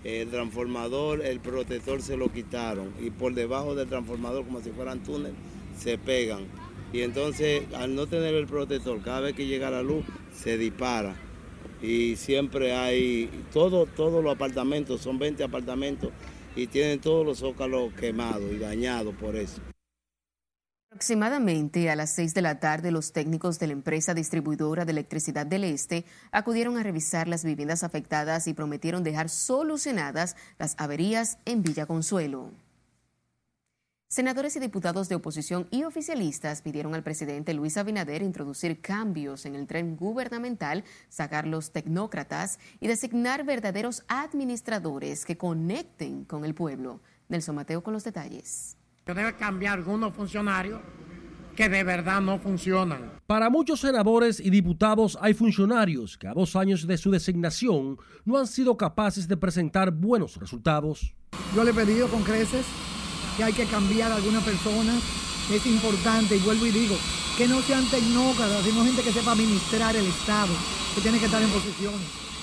El 0.03 0.29
transformador, 0.29 1.25
el 1.25 1.41
protector 1.41 2.01
se 2.01 2.15
lo 2.15 2.31
quitaron 2.31 2.93
y 3.01 3.09
por 3.09 3.33
debajo 3.33 3.75
del 3.75 3.89
transformador, 3.89 4.45
como 4.45 4.61
si 4.61 4.69
fueran 4.69 4.99
túnel, 4.99 5.33
se 5.77 5.97
pegan. 5.97 6.45
Y 6.91 7.01
entonces, 7.01 7.63
al 7.73 7.93
no 7.95 8.07
tener 8.07 8.33
el 8.33 8.47
protector, 8.47 9.01
cada 9.01 9.21
vez 9.21 9.35
que 9.35 9.45
llega 9.45 9.69
la 9.69 9.83
luz, 9.83 10.03
se 10.33 10.57
dispara. 10.57 11.15
Y 11.81 12.15
siempre 12.15 12.73
hay, 12.73 13.29
todo, 13.53 13.85
todos 13.85 14.23
los 14.23 14.35
apartamentos, 14.35 15.01
son 15.01 15.19
20 15.19 15.43
apartamentos, 15.43 16.11
y 16.55 16.67
tienen 16.67 16.99
todos 16.99 17.25
los 17.25 17.39
zócalos 17.39 17.93
quemados 17.93 18.51
y 18.51 18.57
dañados 18.57 19.15
por 19.15 19.35
eso. 19.35 19.61
Aproximadamente 20.91 21.91
a 21.91 21.95
las 21.95 22.15
6 22.15 22.33
de 22.33 22.41
la 22.41 22.59
tarde, 22.59 22.89
los 22.89 23.13
técnicos 23.13 23.59
de 23.59 23.67
la 23.67 23.73
empresa 23.73 24.15
distribuidora 24.15 24.85
de 24.85 24.91
electricidad 24.91 25.45
del 25.45 25.63
Este 25.63 26.03
acudieron 26.31 26.77
a 26.77 26.83
revisar 26.83 27.27
las 27.27 27.45
viviendas 27.45 27.83
afectadas 27.83 28.47
y 28.47 28.55
prometieron 28.55 29.03
dejar 29.03 29.29
solucionadas 29.29 30.35
las 30.57 30.73
averías 30.79 31.37
en 31.45 31.61
Villa 31.61 31.85
Consuelo. 31.85 32.51
Senadores 34.11 34.55
y 34.55 34.59
diputados 34.59 35.07
de 35.07 35.13
oposición 35.13 35.67
y 35.69 35.83
oficialistas 35.83 36.63
pidieron 36.63 36.95
al 36.95 37.03
presidente 37.03 37.53
Luis 37.53 37.77
Abinader 37.77 38.23
introducir 38.23 38.81
cambios 38.81 39.45
en 39.45 39.53
el 39.53 39.67
tren 39.67 39.95
gubernamental, 39.95 40.83
sacar 41.09 41.45
los 41.45 41.71
tecnócratas 41.71 42.57
y 42.79 42.87
designar 42.87 43.45
verdaderos 43.45 44.03
administradores 44.07 45.25
que 45.25 45.37
conecten 45.37 46.25
con 46.25 46.43
el 46.43 46.55
pueblo. 46.55 47.01
Nelson 47.27 47.53
Mateo 47.53 47.83
con 47.83 47.93
los 47.93 48.03
detalles 48.03 48.75
debe 49.05 49.35
cambiar 49.35 49.77
algunos 49.77 50.15
funcionarios 50.15 50.81
que 51.55 51.69
de 51.69 51.83
verdad 51.83 52.19
no 52.19 52.39
funcionan. 52.39 53.11
Para 53.27 53.51
muchos 53.51 53.81
senadores 53.81 54.39
y 54.39 54.49
diputados 54.49 55.19
hay 55.21 55.35
funcionarios 55.35 56.17
que 56.17 56.27
a 56.27 56.33
dos 56.33 56.55
años 56.55 56.87
de 56.87 56.97
su 56.97 57.11
designación 57.11 57.97
no 58.25 58.39
han 58.39 58.47
sido 58.47 58.75
capaces 58.75 59.27
de 59.27 59.37
presentar 59.37 59.91
buenos 59.91 60.37
resultados. 60.37 61.13
Yo 61.55 61.63
le 61.63 61.69
he 61.69 61.73
pedido 61.75 62.07
con 62.07 62.23
creces 62.23 62.65
que 63.39 63.45
hay 63.45 63.53
que 63.53 63.65
cambiar 63.67 64.11
a 64.11 64.17
algunas 64.17 64.43
personas. 64.43 65.01
Es 65.49 65.65
importante, 65.65 66.35
y 66.35 66.39
vuelvo 66.39 66.65
y 66.65 66.71
digo, 66.71 66.95
que 67.37 67.47
no 67.47 67.61
sean 67.61 67.89
tecnócratas, 67.89 68.65
sino 68.65 68.83
gente 68.83 69.01
que 69.01 69.13
sepa 69.13 69.31
administrar 69.31 69.95
el 69.95 70.05
Estado, 70.07 70.53
que 70.93 70.99
tiene 70.99 71.19
que 71.19 71.25
estar 71.25 71.41
en 71.41 71.49
posiciones, 71.49 72.01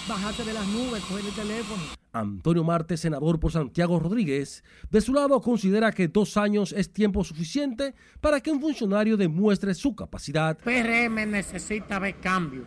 bajarse 0.08 0.42
de 0.42 0.54
las 0.54 0.66
nubes, 0.68 1.04
coger 1.04 1.26
el 1.26 1.32
teléfono. 1.32 1.82
Antonio 2.14 2.64
Marte, 2.64 2.96
senador 2.96 3.38
por 3.38 3.52
Santiago 3.52 4.00
Rodríguez, 4.00 4.64
de 4.90 5.02
su 5.02 5.12
lado 5.12 5.38
considera 5.42 5.92
que 5.92 6.08
dos 6.08 6.38
años 6.38 6.72
es 6.72 6.90
tiempo 6.90 7.22
suficiente 7.24 7.94
para 8.22 8.40
que 8.40 8.50
un 8.50 8.62
funcionario 8.62 9.18
demuestre 9.18 9.74
su 9.74 9.94
capacidad. 9.94 10.56
El 10.64 10.82
PRM 10.82 11.30
necesita 11.30 11.98
ver 11.98 12.16
cambio. 12.20 12.64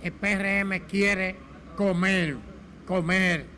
El 0.00 0.12
PRM 0.12 0.86
quiere 0.86 1.34
comer, 1.76 2.36
comer. 2.86 3.53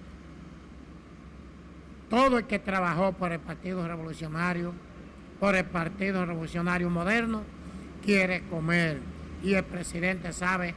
Todo 2.09 2.39
el 2.39 2.45
que 2.47 2.59
trabajó 2.59 3.13
por 3.13 3.33
el 3.33 3.41
Partido 3.41 3.87
Revolucionario, 3.87 4.73
por 5.41 5.57
el 5.57 5.65
Partido 5.65 6.25
Revolucionario 6.25 6.89
Moderno, 6.89 7.43
quiere 8.05 8.43
comer. 8.49 9.01
Y 9.43 9.55
el 9.55 9.65
presidente 9.65 10.33
sabe 10.33 10.75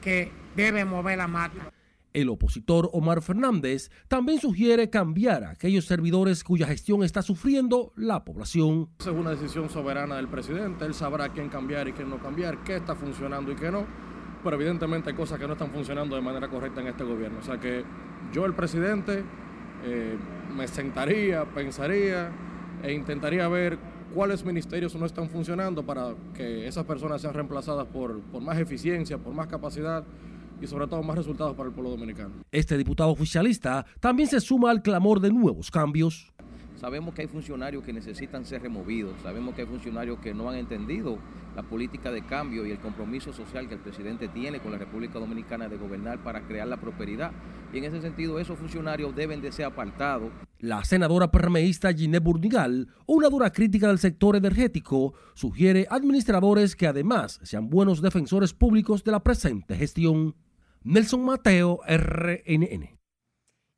que 0.00 0.30
debe 0.54 0.84
mover 0.84 1.18
la 1.18 1.26
mata. 1.26 1.72
El 2.14 2.30
opositor 2.30 2.88
Omar 2.92 3.22
Fernández 3.22 3.90
también 4.08 4.40
sugiere 4.40 4.88
cambiar 4.88 5.44
a 5.44 5.50
aquellos 5.50 5.84
servidores 5.84 6.42
cuya 6.42 6.66
gestión 6.66 7.04
está 7.04 7.22
sufriendo 7.22 7.92
la 7.96 8.24
población. 8.24 8.88
Es 8.98 9.06
una 9.06 9.30
decisión 9.30 9.68
soberana 9.68 10.16
del 10.16 10.26
presidente, 10.26 10.86
él 10.86 10.94
sabrá 10.94 11.28
quién 11.28 11.48
cambiar 11.48 11.86
y 11.86 11.92
quién 11.92 12.08
no 12.08 12.18
cambiar, 12.18 12.64
qué 12.64 12.76
está 12.76 12.94
funcionando 12.94 13.52
y 13.52 13.56
qué 13.56 13.70
no, 13.70 13.86
pero 14.42 14.56
evidentemente 14.56 15.10
hay 15.10 15.16
cosas 15.16 15.38
que 15.38 15.46
no 15.46 15.52
están 15.52 15.70
funcionando 15.70 16.16
de 16.16 16.22
manera 16.22 16.48
correcta 16.48 16.80
en 16.80 16.88
este 16.88 17.04
gobierno. 17.04 17.38
O 17.40 17.42
sea 17.42 17.60
que 17.60 17.84
yo, 18.32 18.46
el 18.46 18.54
presidente, 18.54 19.22
eh, 19.84 20.16
me 20.54 20.66
sentaría, 20.68 21.44
pensaría 21.44 22.30
e 22.82 22.92
intentaría 22.92 23.46
ver 23.48 23.78
cuáles 24.14 24.44
ministerios 24.44 24.94
no 24.94 25.06
están 25.06 25.28
funcionando 25.28 25.84
para 25.84 26.14
que 26.34 26.66
esas 26.66 26.84
personas 26.84 27.20
sean 27.20 27.34
reemplazadas 27.34 27.86
por, 27.86 28.20
por 28.20 28.42
más 28.42 28.58
eficiencia, 28.58 29.18
por 29.18 29.34
más 29.34 29.46
capacidad 29.46 30.04
y 30.60 30.66
sobre 30.66 30.86
todo 30.86 31.02
más 31.02 31.16
resultados 31.16 31.54
para 31.54 31.68
el 31.68 31.74
pueblo 31.74 31.90
dominicano. 31.90 32.30
Este 32.50 32.76
diputado 32.76 33.10
oficialista 33.10 33.86
también 34.00 34.28
se 34.28 34.40
suma 34.40 34.70
al 34.70 34.82
clamor 34.82 35.20
de 35.20 35.30
nuevos 35.30 35.70
cambios. 35.70 36.32
Sabemos 36.78 37.12
que 37.12 37.22
hay 37.22 37.28
funcionarios 37.28 37.82
que 37.82 37.92
necesitan 37.92 38.44
ser 38.44 38.62
removidos, 38.62 39.14
sabemos 39.20 39.52
que 39.56 39.62
hay 39.62 39.66
funcionarios 39.66 40.20
que 40.20 40.32
no 40.32 40.48
han 40.48 40.56
entendido 40.56 41.18
la 41.56 41.64
política 41.64 42.12
de 42.12 42.24
cambio 42.24 42.64
y 42.64 42.70
el 42.70 42.78
compromiso 42.78 43.32
social 43.32 43.66
que 43.66 43.74
el 43.74 43.80
presidente 43.80 44.28
tiene 44.28 44.60
con 44.60 44.70
la 44.70 44.78
República 44.78 45.18
Dominicana 45.18 45.68
de 45.68 45.76
gobernar 45.76 46.22
para 46.22 46.42
crear 46.42 46.68
la 46.68 46.76
prosperidad. 46.76 47.32
Y 47.72 47.78
en 47.78 47.84
ese 47.84 48.00
sentido, 48.00 48.38
esos 48.38 48.56
funcionarios 48.56 49.12
deben 49.16 49.40
de 49.40 49.50
ser 49.50 49.64
apartados. 49.64 50.30
La 50.60 50.84
senadora 50.84 51.32
permeísta 51.32 51.92
Ginette 51.92 52.22
Burnigal, 52.22 52.86
una 53.06 53.28
dura 53.28 53.50
crítica 53.50 53.88
del 53.88 53.98
sector 53.98 54.36
energético, 54.36 55.14
sugiere 55.34 55.88
administradores 55.90 56.76
que 56.76 56.86
además 56.86 57.40
sean 57.42 57.68
buenos 57.70 58.00
defensores 58.02 58.54
públicos 58.54 59.02
de 59.02 59.10
la 59.10 59.24
presente 59.24 59.74
gestión. 59.74 60.36
Nelson 60.84 61.24
Mateo, 61.24 61.80
RNN. 61.88 62.97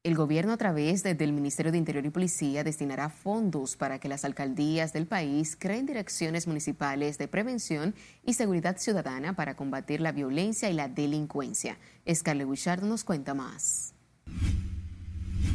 El 0.02 0.14
gobierno 0.14 0.54
a 0.54 0.57
través 0.57 1.02
del 1.02 1.35
Ministerio 1.35 1.73
de 1.73 1.76
Interior 1.76 2.07
y 2.07 2.09
Policía 2.09 2.64
destinará 2.64 3.11
fondos 3.11 3.76
para 3.76 3.99
que 3.99 4.09
las 4.09 4.25
alcaldías 4.25 4.95
del 4.95 5.07
país 5.07 5.59
creen 5.61 5.85
direcciones 5.85 6.47
municipales 6.47 7.19
de 7.19 7.28
prevención 7.28 7.95
y 8.25 8.33
seguridad 8.33 8.78
ciudadana 8.78 9.35
para 9.35 9.57
combatir 9.57 10.00
la 10.00 10.12
violencia 10.12 10.71
y 10.71 10.73
la 10.73 10.88
delincuencia. 10.88 11.76
Scarlett 12.11 12.47
Bouchard 12.47 12.83
nos 12.83 13.04
cuenta 13.04 13.35
más. 13.35 13.92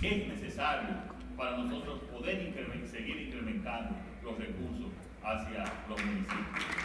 Es 0.04 0.28
necesario 0.28 0.96
para 1.36 1.58
nosotros 1.58 2.02
poder 2.12 2.54
seguir 2.88 3.22
incrementando 3.22 3.96
los 4.22 4.38
recursos 4.38 4.92
hacia 5.24 5.64
los 5.90 6.06
municipios. 6.06 6.85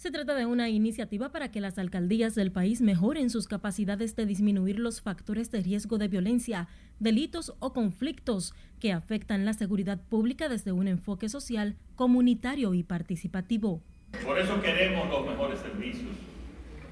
Se 0.00 0.10
trata 0.10 0.34
de 0.34 0.46
una 0.46 0.70
iniciativa 0.70 1.28
para 1.28 1.50
que 1.50 1.60
las 1.60 1.76
alcaldías 1.76 2.34
del 2.34 2.50
país 2.50 2.80
mejoren 2.80 3.28
sus 3.28 3.46
capacidades 3.46 4.16
de 4.16 4.24
disminuir 4.24 4.78
los 4.78 5.02
factores 5.02 5.50
de 5.50 5.60
riesgo 5.60 5.98
de 5.98 6.08
violencia, 6.08 6.68
delitos 7.00 7.52
o 7.58 7.74
conflictos 7.74 8.54
que 8.80 8.94
afectan 8.94 9.44
la 9.44 9.52
seguridad 9.52 10.00
pública 10.00 10.48
desde 10.48 10.72
un 10.72 10.88
enfoque 10.88 11.28
social, 11.28 11.76
comunitario 11.96 12.72
y 12.72 12.82
participativo. 12.82 13.82
Por 14.24 14.38
eso 14.38 14.62
queremos 14.62 15.06
los 15.10 15.26
mejores 15.26 15.60
servicios 15.60 16.12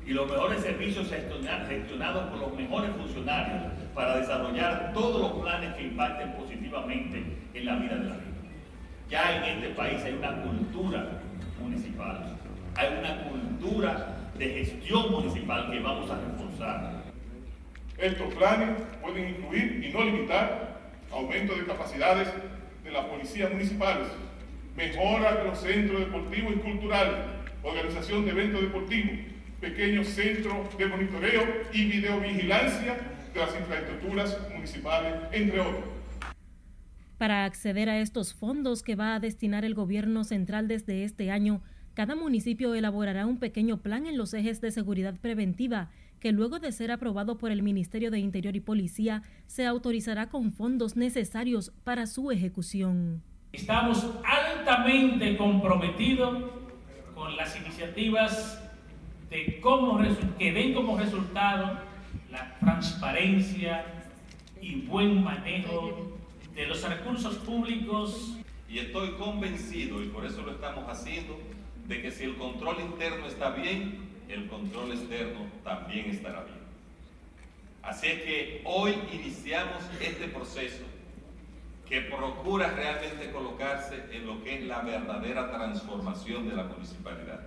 y 0.07 0.11
los 0.11 0.31
mejores 0.31 0.61
servicios 0.61 1.09
gestionados 1.09 2.29
por 2.29 2.41
los 2.41 2.55
mejores 2.59 2.91
funcionarios 2.95 3.73
para 3.95 4.19
desarrollar 4.19 4.93
todos 4.93 5.23
los 5.23 5.43
planes 5.43 5.75
que 5.77 5.85
impacten 5.85 6.35
positivamente 6.35 7.25
en 7.55 7.65
la 7.65 7.77
vida 7.77 7.97
de 7.97 8.05
la 8.05 8.15
gente. 8.17 8.51
Ya 9.09 9.49
en 9.49 9.63
este 9.63 9.75
país 9.75 9.97
hay 10.05 10.13
una 10.13 10.43
cultura 10.43 11.23
municipal 11.59 12.39
hay 12.79 12.97
una 12.97 13.25
cultura 13.25 14.31
de 14.39 14.51
gestión 14.51 15.11
municipal 15.11 15.69
que 15.69 15.81
vamos 15.81 16.09
a 16.09 16.21
reforzar. 16.21 17.03
Estos 17.99 18.33
planes 18.35 18.81
pueden 19.03 19.31
incluir 19.31 19.85
y 19.85 19.93
no 19.93 20.05
limitar 20.05 20.79
aumento 21.11 21.57
de 21.57 21.65
capacidades 21.67 22.29
de 22.85 22.91
las 22.93 23.07
policías 23.07 23.51
municipales, 23.51 24.07
mejora 24.77 25.35
de 25.35 25.45
los 25.45 25.59
centros 25.59 25.99
deportivos 25.99 26.55
y 26.55 26.59
culturales, 26.61 27.17
organización 27.65 28.25
de 28.25 28.31
eventos 28.31 28.61
deportivos, 28.61 29.19
pequeños 29.61 30.07
centros 30.07 30.79
de 30.79 30.87
monitoreo 30.87 31.43
y 31.73 31.85
videovigilancia 31.87 32.97
de 33.35 33.41
las 33.41 33.59
infraestructuras 33.59 34.39
municipales, 34.55 35.15
entre 35.33 35.59
otros. 35.59 35.85
Para 37.19 37.45
acceder 37.45 37.89
a 37.89 37.99
estos 37.99 38.35
fondos 38.35 38.85
que 38.85 38.95
va 38.95 39.17
a 39.17 39.21
destinar 39.21 39.65
el 39.65 39.75
gobierno 39.75 40.23
central 40.23 40.69
desde 40.69 41.03
este 41.03 41.33
año, 41.33 41.61
cada 41.99 42.15
municipio 42.15 42.77
elaborará 42.77 43.27
un 43.27 43.41
pequeño 43.41 43.79
plan 43.79 44.07
en 44.07 44.17
los 44.17 44.33
ejes 44.33 44.61
de 44.61 44.71
seguridad 44.71 45.17
preventiva 45.17 45.91
que 46.21 46.31
luego 46.31 46.61
de 46.61 46.71
ser 46.71 46.93
aprobado 46.93 47.39
por 47.39 47.51
el 47.51 47.65
Ministerio 47.65 48.13
de 48.13 48.21
Interior 48.21 48.55
y 48.55 48.61
Policía, 48.61 49.25
se 49.49 49.67
autorizará 49.67 50.29
con 50.29 50.53
fondos 50.53 50.95
necesarios 50.95 51.73
para 51.83 52.07
su 52.07 52.31
ejecución. 52.31 53.25
Estamos 53.51 54.07
altamente 54.25 55.37
comprometidos 55.37 56.45
con 57.17 57.37
las 57.37 57.61
iniciativas 57.61 58.63
de 59.29 59.59
cómo 59.61 60.01
que 60.39 60.53
den 60.53 60.75
como 60.75 60.97
resultado 60.97 61.81
la 62.31 62.57
transparencia 62.61 63.85
y 64.63 64.83
buen 64.83 65.25
manejo 65.25 66.17
de 66.55 66.65
los 66.65 66.89
recursos 66.89 67.35
públicos. 67.39 68.39
Y 68.69 68.79
estoy 68.79 69.15
convencido, 69.15 70.01
y 70.01 70.07
por 70.09 70.25
eso 70.27 70.43
lo 70.43 70.53
estamos 70.53 70.85
haciendo, 70.89 71.37
de 71.89 72.03
que 72.03 72.11
si 72.11 72.25
el 72.25 72.37
control 72.37 72.77
interno 72.81 73.27
está 73.27 73.51
bien, 73.51 74.09
el 74.29 74.47
control 74.49 74.93
externo 74.93 75.47
también 75.65 76.11
estará 76.11 76.45
bien. 76.45 76.59
Así 77.83 78.07
es 78.07 78.23
que 78.23 78.63
hoy 78.65 78.95
iniciamos 79.13 79.83
este 80.01 80.29
proceso 80.29 80.85
que 81.89 82.03
procura 82.03 82.71
realmente 82.73 83.31
colocarse 83.33 84.05
en 84.13 84.27
lo 84.27 84.45
que 84.45 84.59
es 84.59 84.67
la 84.67 84.83
verdadera 84.83 85.51
transformación 85.51 86.47
de 86.47 86.55
la 86.55 86.65
municipalidad. 86.65 87.41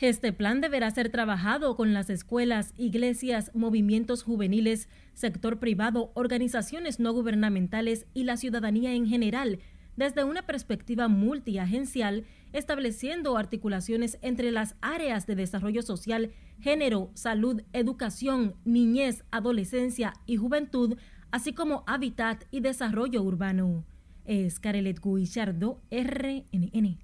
Este 0.00 0.32
plan 0.32 0.60
deberá 0.60 0.90
ser 0.90 1.10
trabajado 1.10 1.76
con 1.76 1.92
las 1.92 2.10
escuelas, 2.10 2.74
iglesias, 2.78 3.52
movimientos 3.54 4.24
juveniles, 4.24 4.88
sector 5.12 5.60
privado, 5.60 6.10
organizaciones 6.14 6.98
no 6.98 7.12
gubernamentales 7.12 8.06
y 8.14 8.24
la 8.24 8.36
ciudadanía 8.38 8.94
en 8.94 9.06
general, 9.06 9.60
desde 10.00 10.24
una 10.24 10.46
perspectiva 10.46 11.08
multiagencial, 11.08 12.24
estableciendo 12.54 13.36
articulaciones 13.36 14.18
entre 14.22 14.50
las 14.50 14.74
áreas 14.80 15.26
de 15.26 15.34
desarrollo 15.34 15.82
social, 15.82 16.32
género, 16.58 17.10
salud, 17.12 17.60
educación, 17.74 18.54
niñez, 18.64 19.24
adolescencia 19.30 20.14
y 20.24 20.38
juventud, 20.38 20.96
así 21.30 21.52
como 21.52 21.84
hábitat 21.86 22.44
y 22.50 22.60
desarrollo 22.60 23.22
urbano. 23.22 23.84
Es 24.24 24.58
Carelet 24.58 25.00
Guillardo, 25.04 25.82
RNN. 25.90 26.98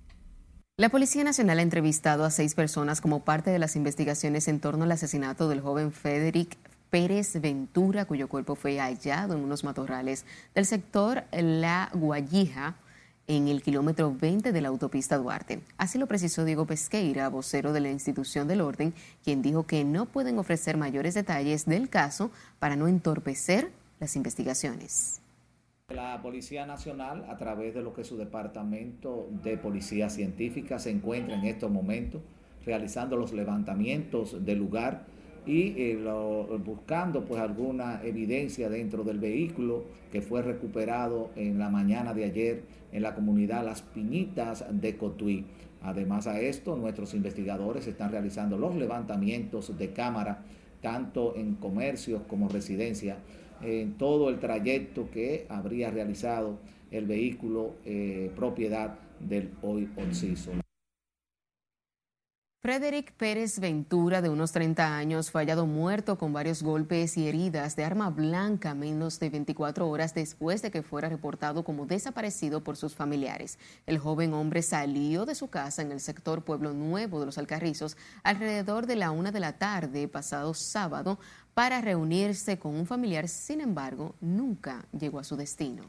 La 0.78 0.88
Policía 0.88 1.22
Nacional 1.22 1.58
ha 1.58 1.62
entrevistado 1.62 2.24
a 2.24 2.30
seis 2.30 2.54
personas 2.54 3.02
como 3.02 3.26
parte 3.26 3.50
de 3.50 3.58
las 3.58 3.76
investigaciones 3.76 4.48
en 4.48 4.58
torno 4.58 4.84
al 4.84 4.92
asesinato 4.92 5.50
del 5.50 5.60
joven 5.60 5.92
Federic 5.92 6.56
Pérez 6.88 7.38
Ventura, 7.42 8.06
cuyo 8.06 8.26
cuerpo 8.26 8.54
fue 8.54 8.78
hallado 8.78 9.34
en 9.34 9.44
unos 9.44 9.64
matorrales 9.64 10.24
del 10.54 10.64
sector 10.64 11.24
La 11.32 11.90
Guayija, 11.92 12.76
en 13.28 13.48
el 13.48 13.62
kilómetro 13.62 14.14
20 14.14 14.52
de 14.52 14.60
la 14.60 14.68
autopista 14.68 15.18
Duarte. 15.18 15.60
Así 15.78 15.98
lo 15.98 16.06
precisó 16.06 16.44
Diego 16.44 16.66
Pesqueira, 16.66 17.28
vocero 17.28 17.72
de 17.72 17.80
la 17.80 17.90
institución 17.90 18.48
del 18.48 18.60
orden, 18.60 18.94
quien 19.24 19.42
dijo 19.42 19.66
que 19.66 19.84
no 19.84 20.06
pueden 20.06 20.38
ofrecer 20.38 20.76
mayores 20.76 21.14
detalles 21.14 21.66
del 21.66 21.88
caso 21.88 22.30
para 22.58 22.76
no 22.76 22.88
entorpecer 22.88 23.70
las 24.00 24.16
investigaciones. 24.16 25.20
La 25.88 26.20
Policía 26.20 26.66
Nacional, 26.66 27.24
a 27.28 27.36
través 27.36 27.74
de 27.74 27.82
lo 27.82 27.94
que 27.94 28.04
su 28.04 28.16
departamento 28.16 29.28
de 29.42 29.56
Policía 29.56 30.10
Científica 30.10 30.78
se 30.78 30.90
encuentra 30.90 31.36
en 31.36 31.44
estos 31.44 31.70
momentos, 31.70 32.22
realizando 32.64 33.16
los 33.16 33.32
levantamientos 33.32 34.44
del 34.44 34.58
lugar 34.58 35.06
y 35.46 35.74
eh, 35.76 35.98
buscando 36.64 37.24
pues 37.24 37.40
alguna 37.40 38.02
evidencia 38.02 38.68
dentro 38.68 39.04
del 39.04 39.20
vehículo 39.20 39.84
que 40.10 40.20
fue 40.20 40.42
recuperado 40.42 41.30
en 41.36 41.58
la 41.58 41.70
mañana 41.70 42.12
de 42.12 42.24
ayer 42.24 42.62
en 42.92 43.02
la 43.02 43.14
comunidad 43.14 43.64
Las 43.64 43.82
Piñitas 43.82 44.64
de 44.70 44.96
Cotuí. 44.96 45.44
Además 45.82 46.26
a 46.26 46.40
esto, 46.40 46.76
nuestros 46.76 47.14
investigadores 47.14 47.86
están 47.86 48.10
realizando 48.10 48.58
los 48.58 48.74
levantamientos 48.74 49.76
de 49.78 49.92
cámara, 49.92 50.42
tanto 50.82 51.36
en 51.36 51.54
comercios 51.54 52.22
como 52.28 52.48
residencia, 52.48 53.18
en 53.62 53.92
todo 53.94 54.28
el 54.30 54.40
trayecto 54.40 55.08
que 55.10 55.46
habría 55.48 55.90
realizado 55.90 56.58
el 56.90 57.06
vehículo 57.06 57.74
eh, 57.84 58.30
propiedad 58.34 58.98
del 59.20 59.50
hoy 59.62 59.88
Onciso. 59.96 60.65
Frederick 62.66 63.12
Pérez 63.12 63.60
Ventura, 63.60 64.20
de 64.22 64.28
unos 64.28 64.50
30 64.50 64.96
años, 64.96 65.30
fue 65.30 65.42
hallado 65.42 65.66
muerto 65.66 66.18
con 66.18 66.32
varios 66.32 66.64
golpes 66.64 67.16
y 67.16 67.28
heridas 67.28 67.76
de 67.76 67.84
arma 67.84 68.10
blanca 68.10 68.74
menos 68.74 69.20
de 69.20 69.30
24 69.30 69.88
horas 69.88 70.14
después 70.14 70.62
de 70.62 70.72
que 70.72 70.82
fuera 70.82 71.08
reportado 71.08 71.62
como 71.62 71.86
desaparecido 71.86 72.64
por 72.64 72.76
sus 72.76 72.96
familiares. 72.96 73.60
El 73.86 73.98
joven 73.98 74.34
hombre 74.34 74.62
salió 74.62 75.26
de 75.26 75.36
su 75.36 75.46
casa 75.46 75.80
en 75.82 75.92
el 75.92 76.00
sector 76.00 76.42
Pueblo 76.42 76.72
Nuevo 76.72 77.20
de 77.20 77.26
los 77.26 77.38
Alcarrizos 77.38 77.96
alrededor 78.24 78.86
de 78.86 78.96
la 78.96 79.12
una 79.12 79.30
de 79.30 79.38
la 79.38 79.58
tarde 79.58 80.08
pasado 80.08 80.52
sábado 80.52 81.20
para 81.54 81.80
reunirse 81.80 82.58
con 82.58 82.74
un 82.74 82.86
familiar, 82.86 83.28
sin 83.28 83.60
embargo, 83.60 84.16
nunca 84.20 84.86
llegó 84.90 85.20
a 85.20 85.24
su 85.24 85.36
destino. 85.36 85.84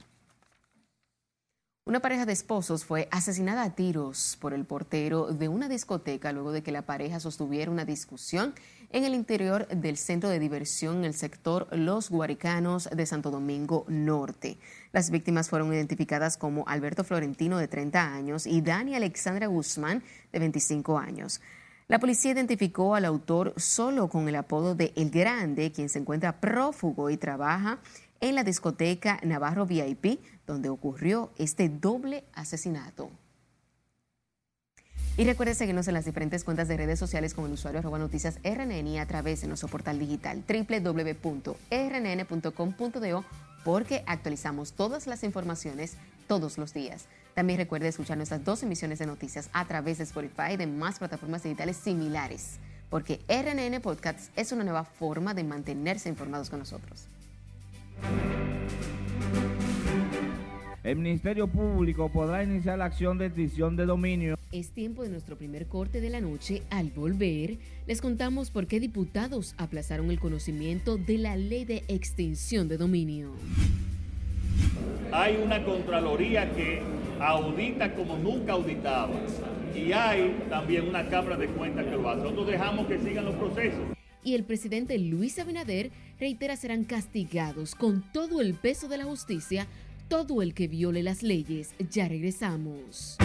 Una 1.88 2.02
pareja 2.02 2.26
de 2.26 2.34
esposos 2.34 2.84
fue 2.84 3.08
asesinada 3.12 3.64
a 3.64 3.74
tiros 3.74 4.38
por 4.42 4.54
el 4.54 4.66
portero 4.66 5.28
de 5.28 5.48
una 5.48 5.70
discoteca 5.70 6.34
luego 6.34 6.52
de 6.52 6.62
que 6.62 6.74
la 6.74 6.82
pareja 6.82 7.22
sostuviera 7.22 7.72
una 7.72 7.86
discusión 7.86 8.54
en 8.90 9.06
el 9.06 9.14
interior 9.14 9.70
del 9.70 9.96
centro 9.96 10.30
de 10.30 10.38
diversión 10.38 10.98
en 10.98 11.06
el 11.06 11.14
sector 11.14 11.70
Los 11.72 12.10
Guaricanos 12.10 12.90
de 12.94 13.06
Santo 13.06 13.32
Domingo 13.32 13.86
Norte. 13.88 14.58
Las 14.92 15.12
víctimas 15.12 15.48
fueron 15.48 15.74
identificadas 15.74 16.36
como 16.36 16.68
Alberto 16.68 17.06
Florentino 17.06 17.58
de 17.58 17.70
30 17.70 18.14
años 18.14 18.48
y 18.48 18.60
Dani 18.60 18.96
Alexandra 18.96 19.48
Guzmán 19.48 20.04
de 20.34 20.40
25 20.40 21.00
años. 21.00 21.40
La 21.88 22.00
policía 22.00 22.34
identificó 22.34 22.96
al 22.96 23.06
autor 23.06 23.54
solo 23.56 24.10
con 24.10 24.28
el 24.28 24.36
apodo 24.36 24.76
de 24.76 24.92
El 24.98 25.10
Grande, 25.10 25.72
quien 25.72 25.88
se 25.88 26.00
encuentra 26.00 26.42
prófugo 26.42 27.10
y 27.10 27.16
trabaja 27.16 27.80
en 28.22 28.36
la 28.36 28.44
discoteca 28.44 29.20
Navarro 29.24 29.66
VIP, 29.66 30.20
donde 30.46 30.70
ocurrió 30.70 31.32
este 31.38 31.70
doble 31.70 32.24
asesinato. 32.34 33.10
Y 35.18 35.26
recuerde 35.26 35.56
seguirnos 35.56 35.88
en 35.88 35.96
las 35.96 36.06
diferentes 36.06 36.44
cuentas 36.44 36.68
de 36.68 36.78
redes 36.78 37.00
sociales 37.00 37.34
con 37.34 37.46
el 37.46 37.54
usuario 37.54 37.80
arroba 37.80 37.98
noticias 37.98 38.38
RNN 38.44 38.86
y 38.86 39.00
a 39.00 39.08
través 39.08 39.42
de 39.42 39.48
nuestro 39.48 39.68
portal 39.68 39.98
digital 39.98 40.44
www.rnn.com.do 40.48 41.58
porque 43.64 44.04
actualizamos 44.06 44.74
todas 44.74 45.08
las 45.08 45.24
informaciones 45.24 45.98
todos 46.28 46.60
los 46.60 46.72
días. 46.72 47.06
También 47.34 47.58
recuerde 47.58 47.88
escuchar 47.88 48.18
nuestras 48.18 48.46
dos 48.46 48.62
emisiones 48.62 49.00
de 49.00 49.08
noticias 49.08 49.50
a 49.54 49.66
través 49.66 49.98
de 49.98 50.04
Spotify 50.04 50.54
y 50.54 50.58
de 50.58 50.68
más 50.68 51.00
plataformas 51.00 51.42
digitales 51.42 51.78
similares, 51.78 52.60
porque 52.92 53.20
RNN 53.28 53.82
Podcasts 53.82 54.30
es 54.36 54.52
una 54.52 54.64
nueva 54.64 54.84
forma 54.84 55.34
de 55.34 55.44
mantenerse 55.44 56.10
informados 56.10 56.52
con 56.52 56.60
nosotros. 56.60 57.08
El 60.88 60.96
Ministerio 61.00 61.50
Público 61.50 62.08
podrá 62.08 62.46
iniciar 62.46 62.78
la 62.78 62.86
acción 62.86 63.18
de 63.18 63.26
extinción 63.26 63.76
de 63.76 63.86
dominio. 63.86 64.40
Es 64.54 64.70
tiempo 64.70 65.04
de 65.04 65.10
nuestro 65.10 65.36
primer 65.38 65.68
corte 65.68 66.00
de 66.00 66.10
la 66.10 66.22
noche. 66.22 66.64
Al 66.70 66.92
volver, 66.92 67.58
les 67.88 68.00
contamos 68.00 68.52
por 68.52 68.68
qué 68.68 68.80
diputados 68.80 69.54
aplazaron 69.58 70.12
el 70.12 70.20
conocimiento 70.22 70.98
de 70.98 71.18
la 71.18 71.36
ley 71.36 71.66
de 71.66 71.84
extinción 71.90 72.70
de 72.70 72.78
dominio. 72.78 73.34
Hay 75.12 75.36
una 75.44 75.62
Contraloría 75.66 76.50
que 76.56 76.82
audita 77.20 77.94
como 77.94 78.18
nunca 78.18 78.54
auditaba. 78.54 79.14
Y 79.76 79.92
hay 79.92 80.38
también 80.50 80.88
una 80.88 81.10
Cámara 81.10 81.36
de 81.36 81.48
Cuentas 81.48 81.84
que 81.84 81.98
lo 81.98 82.10
hace. 82.10 82.22
Nosotros 82.22 82.48
dejamos 82.48 82.88
que 82.88 82.98
sigan 83.00 83.26
los 83.26 83.36
procesos 83.36 83.98
y 84.28 84.36
el 84.36 84.44
presidente 84.44 84.98
Luis 84.98 85.40
Abinader 85.40 85.90
reitera 86.20 86.56
serán 86.56 86.84
castigados 86.84 87.76
con 87.76 88.04
todo 88.12 88.42
el 88.42 88.54
peso 88.54 88.88
de 88.88 88.98
la 88.98 89.06
justicia 89.06 89.68
todo 90.08 90.42
el 90.42 90.54
que 90.54 90.68
viole 90.68 91.04
las 91.04 91.22
leyes. 91.24 91.72
Ya 91.92 92.08
regresamos. 92.08 93.18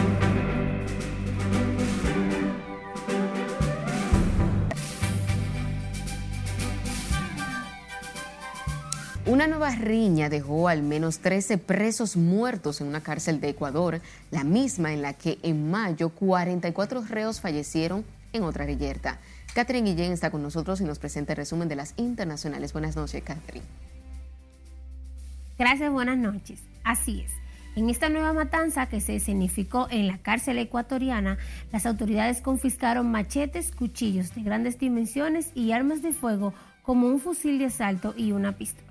Una 9.24 9.46
nueva 9.46 9.70
riña 9.70 10.28
dejó 10.28 10.68
al 10.68 10.82
menos 10.82 11.20
13 11.20 11.56
presos 11.56 12.16
muertos 12.16 12.80
en 12.80 12.88
una 12.88 13.02
cárcel 13.02 13.40
de 13.40 13.50
Ecuador, 13.50 14.00
la 14.32 14.42
misma 14.42 14.92
en 14.92 15.00
la 15.00 15.14
que 15.14 15.38
en 15.42 15.70
mayo 15.70 16.08
44 16.10 17.02
reos 17.02 17.40
fallecieron 17.40 18.04
en 18.32 18.42
otra 18.42 18.66
reyerta. 18.66 19.20
Catherine 19.54 19.90
Guillén 19.90 20.12
está 20.12 20.30
con 20.30 20.42
nosotros 20.42 20.80
y 20.80 20.84
nos 20.84 20.98
presenta 20.98 21.32
el 21.32 21.36
resumen 21.36 21.68
de 21.68 21.76
las 21.76 21.94
internacionales. 21.96 22.72
Buenas 22.72 22.96
noches, 22.96 23.22
Catherine. 23.22 23.66
Gracias, 25.58 25.92
buenas 25.92 26.16
noches. 26.16 26.60
Así 26.84 27.20
es. 27.20 27.32
En 27.74 27.88
esta 27.88 28.08
nueva 28.08 28.32
matanza 28.32 28.86
que 28.86 29.00
se 29.00 29.16
escenificó 29.16 29.88
en 29.90 30.06
la 30.06 30.18
cárcel 30.18 30.58
ecuatoriana, 30.58 31.38
las 31.72 31.86
autoridades 31.86 32.40
confiscaron 32.40 33.10
machetes, 33.10 33.70
cuchillos 33.70 34.34
de 34.34 34.42
grandes 34.42 34.78
dimensiones 34.78 35.50
y 35.54 35.72
armas 35.72 36.02
de 36.02 36.12
fuego 36.12 36.52
como 36.82 37.06
un 37.06 37.20
fusil 37.20 37.58
de 37.58 37.66
asalto 37.66 38.12
y 38.16 38.32
una 38.32 38.52
pistola. 38.52 38.88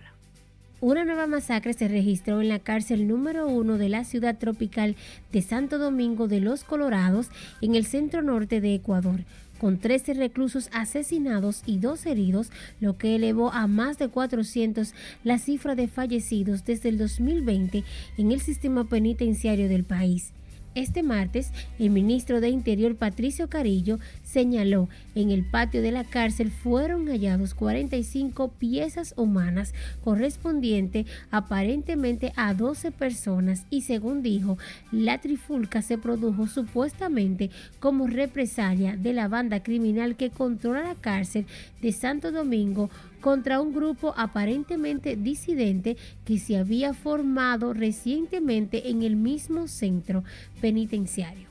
Una 0.80 1.06
nueva 1.06 1.28
masacre 1.28 1.74
se 1.74 1.88
registró 1.88 2.41
en 2.41 2.50
la 2.50 2.58
cárcel 2.58 3.08
número 3.08 3.47
uno 3.47 3.78
de 3.78 3.89
la 3.89 4.04
ciudad 4.04 4.39
tropical 4.39 4.95
de 5.32 5.43
Santo 5.43 5.78
Domingo 5.78 6.28
de 6.28 6.39
los 6.39 6.63
Colorados, 6.63 7.30
en 7.62 7.76
el 7.76 7.86
centro 7.86 8.24
norte 8.24 8.62
de 8.62 8.74
Ecuador, 8.74 9.19
con 9.62 9.78
13 9.78 10.15
reclusos 10.15 10.69
asesinados 10.74 11.62
y 11.67 11.78
dos 11.78 12.08
heridos, 12.08 12.50
lo 12.80 12.97
que 12.97 13.15
elevó 13.15 13.52
a 13.52 13.67
más 13.67 14.00
de 14.00 14.08
400 14.08 14.95
la 15.24 15.38
cifra 15.38 15.76
de 15.76 15.88
fallecidos 15.88 16.65
desde 16.65 16.89
el 16.89 16.97
2020 16.97 17.84
en 18.17 18.32
el 18.32 18.41
sistema 18.41 18.89
penitenciario 18.89 19.69
del 19.69 19.84
país. 19.84 20.34
Este 20.73 21.03
martes, 21.03 21.51
el 21.79 21.89
ministro 21.89 22.39
de 22.39 22.47
Interior 22.47 22.95
Patricio 22.95 23.49
Carillo 23.49 23.99
señaló 24.23 24.88
en 25.15 25.29
el 25.29 25.43
patio 25.43 25.81
de 25.81 25.91
la 25.91 26.05
cárcel 26.05 26.49
fueron 26.49 27.07
hallados 27.07 27.53
45 27.53 28.47
piezas 28.51 29.13
humanas 29.17 29.73
correspondiente 30.01 31.05
aparentemente 31.29 32.31
a 32.38 32.53
12 32.53 32.91
personas 32.91 33.65
y 33.69 33.81
según 33.81 34.23
dijo, 34.23 34.57
la 34.93 35.19
trifulca 35.19 35.81
se 35.81 35.97
produjo 35.97 36.47
supuestamente 36.47 37.49
como 37.81 38.07
represalia 38.07 38.95
de 38.95 39.12
la 39.12 39.27
banda 39.27 39.63
criminal 39.63 40.15
que 40.15 40.29
controla 40.29 40.84
la 40.84 40.95
cárcel 40.95 41.45
de 41.81 41.91
Santo 41.91 42.31
Domingo 42.31 42.89
contra 43.21 43.62
un 43.62 43.73
grupo 43.73 44.13
aparentemente 44.17 45.15
disidente 45.15 45.95
que 46.25 46.39
se 46.39 46.57
había 46.57 46.93
formado 46.93 47.73
recientemente 47.73 48.89
en 48.89 49.03
el 49.03 49.15
mismo 49.15 49.67
centro 49.67 50.23
penitenciario. 50.60 51.49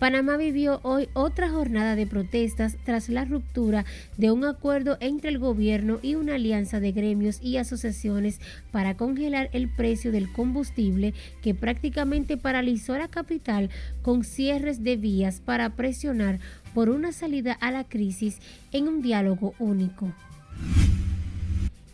Panamá 0.00 0.38
vivió 0.38 0.80
hoy 0.82 1.10
otra 1.12 1.50
jornada 1.50 1.94
de 1.94 2.06
protestas 2.06 2.78
tras 2.84 3.10
la 3.10 3.26
ruptura 3.26 3.84
de 4.16 4.30
un 4.30 4.46
acuerdo 4.46 4.96
entre 4.98 5.28
el 5.28 5.38
gobierno 5.38 5.98
y 6.00 6.14
una 6.14 6.36
alianza 6.36 6.80
de 6.80 6.92
gremios 6.92 7.38
y 7.42 7.58
asociaciones 7.58 8.40
para 8.72 8.96
congelar 8.96 9.50
el 9.52 9.68
precio 9.68 10.10
del 10.10 10.32
combustible 10.32 11.12
que 11.42 11.54
prácticamente 11.54 12.38
paralizó 12.38 12.96
la 12.96 13.08
capital 13.08 13.68
con 14.00 14.24
cierres 14.24 14.82
de 14.82 14.96
vías 14.96 15.42
para 15.44 15.76
presionar 15.76 16.40
por 16.72 16.88
una 16.88 17.12
salida 17.12 17.52
a 17.52 17.70
la 17.70 17.84
crisis 17.84 18.38
en 18.72 18.88
un 18.88 19.02
diálogo 19.02 19.52
único. 19.58 20.14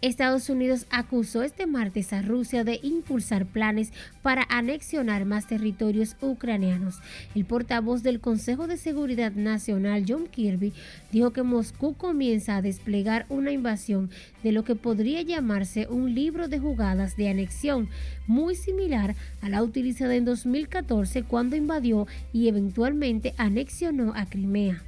Estados 0.06 0.48
Unidos 0.50 0.86
acusó 0.90 1.42
este 1.42 1.66
martes 1.66 2.12
a 2.12 2.22
Rusia 2.22 2.62
de 2.62 2.78
impulsar 2.82 3.44
planes 3.44 3.92
para 4.22 4.46
anexionar 4.48 5.24
más 5.24 5.48
territorios 5.48 6.14
ucranianos. 6.20 7.00
El 7.34 7.44
portavoz 7.44 8.04
del 8.04 8.20
Consejo 8.20 8.68
de 8.68 8.76
Seguridad 8.76 9.32
Nacional, 9.32 10.04
John 10.06 10.28
Kirby, 10.28 10.72
dijo 11.10 11.32
que 11.32 11.42
Moscú 11.42 11.94
comienza 11.94 12.54
a 12.54 12.62
desplegar 12.62 13.26
una 13.28 13.50
invasión 13.50 14.10
de 14.44 14.52
lo 14.52 14.62
que 14.62 14.76
podría 14.76 15.22
llamarse 15.22 15.88
un 15.88 16.14
libro 16.14 16.46
de 16.46 16.60
jugadas 16.60 17.16
de 17.16 17.28
anexión, 17.28 17.88
muy 18.28 18.54
similar 18.54 19.16
a 19.42 19.48
la 19.48 19.62
utilizada 19.64 20.14
en 20.14 20.24
2014 20.24 21.24
cuando 21.24 21.56
invadió 21.56 22.06
y 22.32 22.46
eventualmente 22.46 23.34
anexionó 23.38 24.12
a 24.14 24.26
Crimea. 24.26 24.82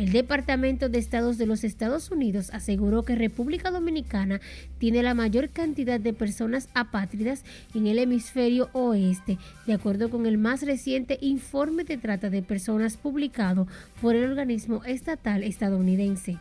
El 0.00 0.12
Departamento 0.12 0.88
de 0.88 0.98
Estados 0.98 1.36
de 1.36 1.44
los 1.44 1.62
Estados 1.62 2.10
Unidos 2.10 2.48
aseguró 2.54 3.02
que 3.02 3.16
República 3.16 3.70
Dominicana 3.70 4.40
tiene 4.78 5.02
la 5.02 5.12
mayor 5.12 5.50
cantidad 5.50 6.00
de 6.00 6.14
personas 6.14 6.70
apátridas 6.72 7.44
en 7.74 7.86
el 7.86 7.98
hemisferio 7.98 8.70
oeste, 8.72 9.36
de 9.66 9.74
acuerdo 9.74 10.08
con 10.08 10.24
el 10.24 10.38
más 10.38 10.62
reciente 10.62 11.18
informe 11.20 11.84
de 11.84 11.98
trata 11.98 12.30
de 12.30 12.40
personas 12.40 12.96
publicado 12.96 13.68
por 14.00 14.16
el 14.16 14.30
organismo 14.30 14.82
estatal 14.86 15.42
estadounidense. 15.42 16.38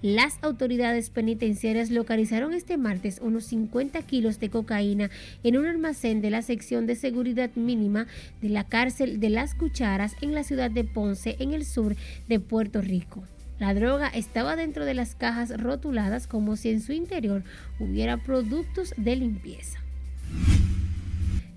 Las 0.00 0.38
autoridades 0.42 1.10
penitenciarias 1.10 1.90
localizaron 1.90 2.54
este 2.54 2.76
martes 2.76 3.18
unos 3.20 3.44
50 3.46 4.00
kilos 4.02 4.38
de 4.38 4.48
cocaína 4.48 5.10
en 5.42 5.56
un 5.56 5.66
almacén 5.66 6.20
de 6.20 6.30
la 6.30 6.42
sección 6.42 6.86
de 6.86 6.94
seguridad 6.94 7.50
mínima 7.56 8.06
de 8.40 8.48
la 8.48 8.62
cárcel 8.62 9.18
de 9.18 9.30
las 9.30 9.56
Cucharas 9.56 10.14
en 10.20 10.34
la 10.34 10.44
ciudad 10.44 10.70
de 10.70 10.84
Ponce, 10.84 11.34
en 11.40 11.52
el 11.52 11.64
sur 11.64 11.96
de 12.28 12.38
Puerto 12.38 12.80
Rico. 12.80 13.24
La 13.58 13.74
droga 13.74 14.06
estaba 14.06 14.54
dentro 14.54 14.84
de 14.84 14.94
las 14.94 15.16
cajas 15.16 15.60
rotuladas 15.60 16.28
como 16.28 16.54
si 16.54 16.70
en 16.70 16.80
su 16.80 16.92
interior 16.92 17.42
hubiera 17.80 18.18
productos 18.18 18.94
de 18.96 19.16
limpieza. 19.16 19.80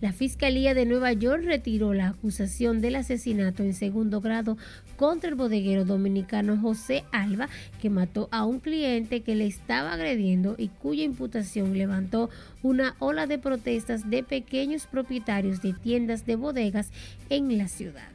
La 0.02 0.14
Fiscalía 0.14 0.74
de 0.74 0.88
Nueva 0.88 1.14
York 1.14 1.44
retiró 1.46 1.94
la 1.94 2.08
acusación 2.08 2.82
del 2.82 2.96
asesinato 2.96 3.62
en 3.62 3.76
segundo 3.76 4.20
grado 4.20 4.58
contra 4.98 5.30
el 5.30 5.36
bodeguero 5.36 5.86
dominicano 5.86 6.58
José 6.58 7.04
Alba, 7.12 7.50
que 7.80 7.92
mató 7.92 8.28
a 8.32 8.44
un 8.44 8.60
cliente 8.60 9.22
que 9.22 9.36
le 9.36 9.46
estaba 9.46 9.94
agrediendo 9.94 10.56
y 10.58 10.70
cuya 10.70 11.04
imputación 11.04 11.78
levantó 11.78 12.32
una 12.64 12.96
ola 12.98 13.28
de 13.28 13.38
protestas 13.38 14.10
de 14.10 14.24
pequeños 14.24 14.88
propietarios 14.88 15.62
de 15.62 15.74
tiendas 15.74 16.26
de 16.26 16.36
bodegas 16.36 16.90
en 17.30 17.56
la 17.60 17.68
ciudad. 17.68 18.10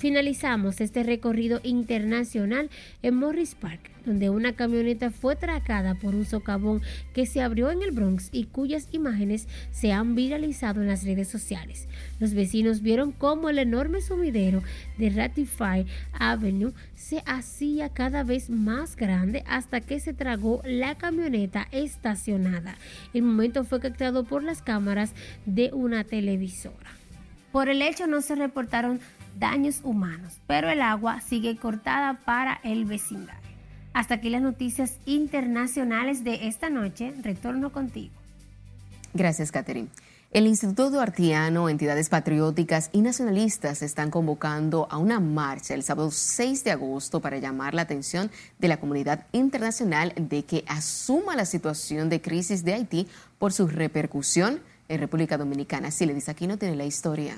Finalizamos 0.00 0.80
este 0.80 1.02
recorrido 1.02 1.60
internacional 1.62 2.70
en 3.02 3.16
Morris 3.16 3.54
Park, 3.54 3.90
donde 4.06 4.30
una 4.30 4.54
camioneta 4.54 5.10
fue 5.10 5.36
tracada 5.36 5.94
por 5.94 6.14
un 6.14 6.24
socavón 6.24 6.80
que 7.12 7.26
se 7.26 7.42
abrió 7.42 7.70
en 7.70 7.82
el 7.82 7.90
Bronx 7.90 8.30
y 8.32 8.44
cuyas 8.44 8.88
imágenes 8.92 9.46
se 9.72 9.92
han 9.92 10.14
viralizado 10.14 10.80
en 10.80 10.86
las 10.88 11.04
redes 11.04 11.28
sociales. 11.28 11.86
Los 12.18 12.32
vecinos 12.32 12.80
vieron 12.80 13.12
cómo 13.12 13.50
el 13.50 13.58
enorme 13.58 14.00
sumidero 14.00 14.62
de 14.96 15.10
Ratify 15.10 15.84
Avenue 16.14 16.72
se 16.94 17.22
hacía 17.26 17.90
cada 17.90 18.24
vez 18.24 18.48
más 18.48 18.96
grande 18.96 19.44
hasta 19.46 19.82
que 19.82 20.00
se 20.00 20.14
tragó 20.14 20.62
la 20.64 20.94
camioneta 20.94 21.68
estacionada. 21.72 22.78
El 23.12 23.24
momento 23.24 23.64
fue 23.64 23.80
captado 23.80 24.24
por 24.24 24.44
las 24.44 24.62
cámaras 24.62 25.12
de 25.44 25.68
una 25.74 26.04
televisora. 26.04 26.96
Por 27.52 27.68
el 27.68 27.82
hecho 27.82 28.06
no 28.06 28.22
se 28.22 28.36
reportaron 28.36 29.00
daños 29.40 29.80
humanos, 29.82 30.34
pero 30.46 30.70
el 30.70 30.82
agua 30.82 31.20
sigue 31.20 31.56
cortada 31.56 32.20
para 32.24 32.60
el 32.62 32.84
vecindario. 32.84 33.40
Hasta 33.92 34.14
aquí 34.14 34.30
las 34.30 34.42
noticias 34.42 34.98
internacionales 35.04 36.22
de 36.22 36.46
esta 36.46 36.70
noche. 36.70 37.12
Retorno 37.22 37.72
contigo. 37.72 38.14
Gracias, 39.14 39.50
Catherine. 39.50 39.88
El 40.32 40.46
Instituto 40.46 40.90
Duartiano, 40.90 41.68
entidades 41.68 42.08
patrióticas 42.08 42.88
y 42.92 43.00
nacionalistas 43.00 43.82
están 43.82 44.12
convocando 44.12 44.86
a 44.88 44.96
una 44.96 45.18
marcha 45.18 45.74
el 45.74 45.82
sábado 45.82 46.12
6 46.12 46.62
de 46.62 46.70
agosto 46.70 47.20
para 47.20 47.38
llamar 47.38 47.74
la 47.74 47.82
atención 47.82 48.30
de 48.60 48.68
la 48.68 48.78
comunidad 48.78 49.26
internacional 49.32 50.12
de 50.16 50.44
que 50.44 50.62
asuma 50.68 51.34
la 51.34 51.46
situación 51.46 52.08
de 52.10 52.20
crisis 52.20 52.62
de 52.62 52.74
Haití 52.74 53.08
por 53.40 53.52
su 53.52 53.66
repercusión 53.66 54.60
en 54.88 55.00
República 55.00 55.36
Dominicana. 55.36 55.90
Si 55.90 56.06
le 56.06 56.14
dice 56.14 56.30
aquí 56.30 56.46
no 56.46 56.58
tiene 56.58 56.76
la 56.76 56.84
historia. 56.84 57.34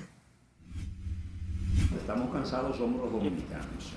Estamos 1.99 2.33
cansados, 2.33 2.77
somos 2.77 3.01
los 3.03 3.13
dominicanos. 3.13 3.93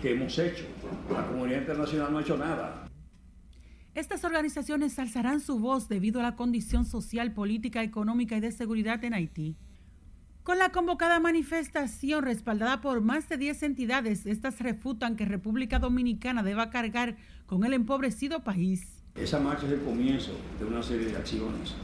¿Qué 0.00 0.12
hemos 0.12 0.38
hecho? 0.38 0.64
La 1.12 1.26
comunidad 1.26 1.60
internacional 1.60 2.12
no 2.12 2.18
ha 2.18 2.22
hecho 2.22 2.36
nada. 2.36 2.88
Estas 3.94 4.24
organizaciones 4.24 4.98
alzarán 4.98 5.40
su 5.40 5.58
voz 5.58 5.88
debido 5.88 6.20
a 6.20 6.24
la 6.24 6.36
condición 6.36 6.84
social, 6.84 7.32
política, 7.32 7.82
económica 7.82 8.36
y 8.36 8.40
de 8.40 8.50
seguridad 8.50 9.02
en 9.04 9.14
Haití. 9.14 9.56
Con 10.42 10.58
la 10.58 10.72
convocada 10.72 11.20
manifestación 11.20 12.24
respaldada 12.24 12.80
por 12.80 13.00
más 13.00 13.28
de 13.28 13.38
10 13.38 13.62
entidades, 13.62 14.26
estas 14.26 14.60
refutan 14.60 15.16
que 15.16 15.24
República 15.24 15.78
Dominicana 15.78 16.42
deba 16.42 16.70
cargar 16.70 17.16
con 17.46 17.64
el 17.64 17.72
empobrecido 17.72 18.44
país. 18.44 19.02
Esa 19.14 19.38
marcha 19.38 19.66
es 19.66 19.72
el 19.72 19.80
comienzo 19.80 20.32
de 20.58 20.66
una 20.66 20.82
serie 20.82 21.06
de 21.06 21.16
acciones 21.16 21.74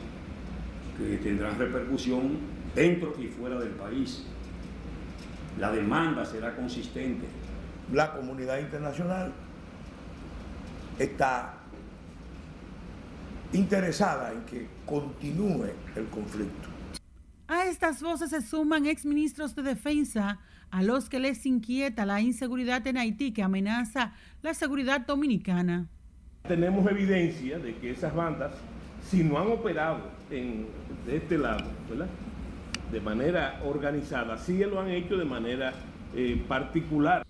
que 0.99 1.17
tendrán 1.19 1.59
repercusión 1.59 2.39
dentro 2.75 3.15
y 3.19 3.29
fuera 3.29 3.59
del 3.59 3.71
país 3.71 4.27
la 5.61 5.71
demanda 5.71 6.25
será 6.25 6.57
consistente. 6.57 7.27
La 7.93 8.13
comunidad 8.13 8.59
internacional 8.59 9.31
está 10.99 11.55
interesada 13.53 14.33
en 14.33 14.41
que 14.43 14.67
continúe 14.87 15.67
el 15.97 16.07
conflicto. 16.07 16.69
A 17.47 17.67
estas 17.67 18.01
voces 18.01 18.31
se 18.31 18.41
suman 18.41 18.87
exministros 18.87 19.55
de 19.55 19.63
defensa 19.63 20.39
a 20.71 20.83
los 20.83 21.09
que 21.09 21.19
les 21.19 21.45
inquieta 21.45 22.07
la 22.07 22.21
inseguridad 22.21 22.87
en 22.87 22.97
Haití 22.97 23.33
que 23.33 23.43
amenaza 23.43 24.15
la 24.41 24.55
seguridad 24.55 25.01
dominicana. 25.01 25.89
Tenemos 26.47 26.91
evidencia 26.91 27.59
de 27.59 27.77
que 27.77 27.91
esas 27.91 28.15
bandas, 28.15 28.53
si 29.03 29.23
no 29.25 29.39
han 29.39 29.49
operado 29.49 30.11
en, 30.31 30.69
de 31.07 31.17
este 31.17 31.37
lado, 31.37 31.65
¿verdad? 31.89 32.09
De 32.91 33.01
manera 33.01 33.61
organizada, 33.65 34.39
sí 34.39 34.59
lo 34.59 34.81
han 34.81 34.91
hecho 34.91 35.17
de 35.17 35.25
manera 35.25 35.73
eh, 36.15 36.43
particular. 36.49 37.25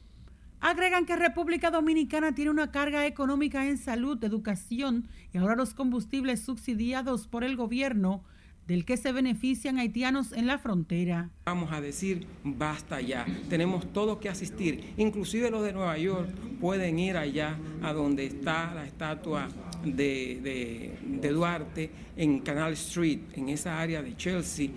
Agregan 0.61 1.07
que 1.07 1.17
República 1.17 1.71
Dominicana 1.71 2.35
tiene 2.35 2.51
una 2.51 2.71
carga 2.71 3.07
económica 3.07 3.67
en 3.67 3.79
salud, 3.79 4.23
educación 4.23 5.09
y 5.33 5.39
ahora 5.39 5.57
los 5.57 5.73
combustibles 5.73 6.41
subsidiados 6.43 7.27
por 7.27 7.45
el 7.45 7.57
gobierno 7.57 8.23
del 8.67 8.85
que 8.85 8.97
se 8.97 9.11
benefician 9.11 9.79
haitianos 9.79 10.33
en 10.33 10.47
la 10.47 10.59
frontera. 10.59 11.31
Vamos 11.47 11.73
a 11.73 11.81
decir, 11.81 12.27
basta 12.45 13.01
ya, 13.01 13.27
tenemos 13.49 13.91
todos 13.93 14.19
que 14.19 14.29
asistir, 14.29 14.95
inclusive 14.97 15.51
los 15.51 15.65
de 15.65 15.73
Nueva 15.73 15.99
York 15.99 16.29
pueden 16.61 16.99
ir 16.99 17.17
allá 17.17 17.57
a 17.83 17.93
donde 17.93 18.27
está 18.27 18.73
la 18.75 18.85
estatua 18.85 19.49
de, 19.83 20.41
de, 20.43 20.99
de 21.21 21.29
Duarte 21.31 21.91
en 22.17 22.39
Canal 22.41 22.75
Street, 22.75 23.21
en 23.35 23.49
esa 23.49 23.81
área 23.81 24.03
de 24.03 24.15
Chelsea. 24.15 24.71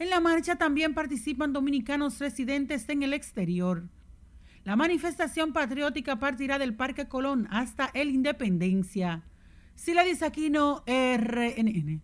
En 0.00 0.08
la 0.08 0.18
marcha 0.18 0.56
también 0.56 0.94
participan 0.94 1.52
dominicanos 1.52 2.18
residentes 2.20 2.88
en 2.88 3.02
el 3.02 3.12
exterior. 3.12 3.86
La 4.64 4.74
manifestación 4.74 5.52
patriótica 5.52 6.18
partirá 6.18 6.58
del 6.58 6.74
Parque 6.74 7.06
Colón 7.06 7.46
hasta 7.50 7.90
el 7.92 8.08
Independencia. 8.08 9.22
Sila 9.74 10.04
Aquino, 10.22 10.84
RNN. 10.86 12.00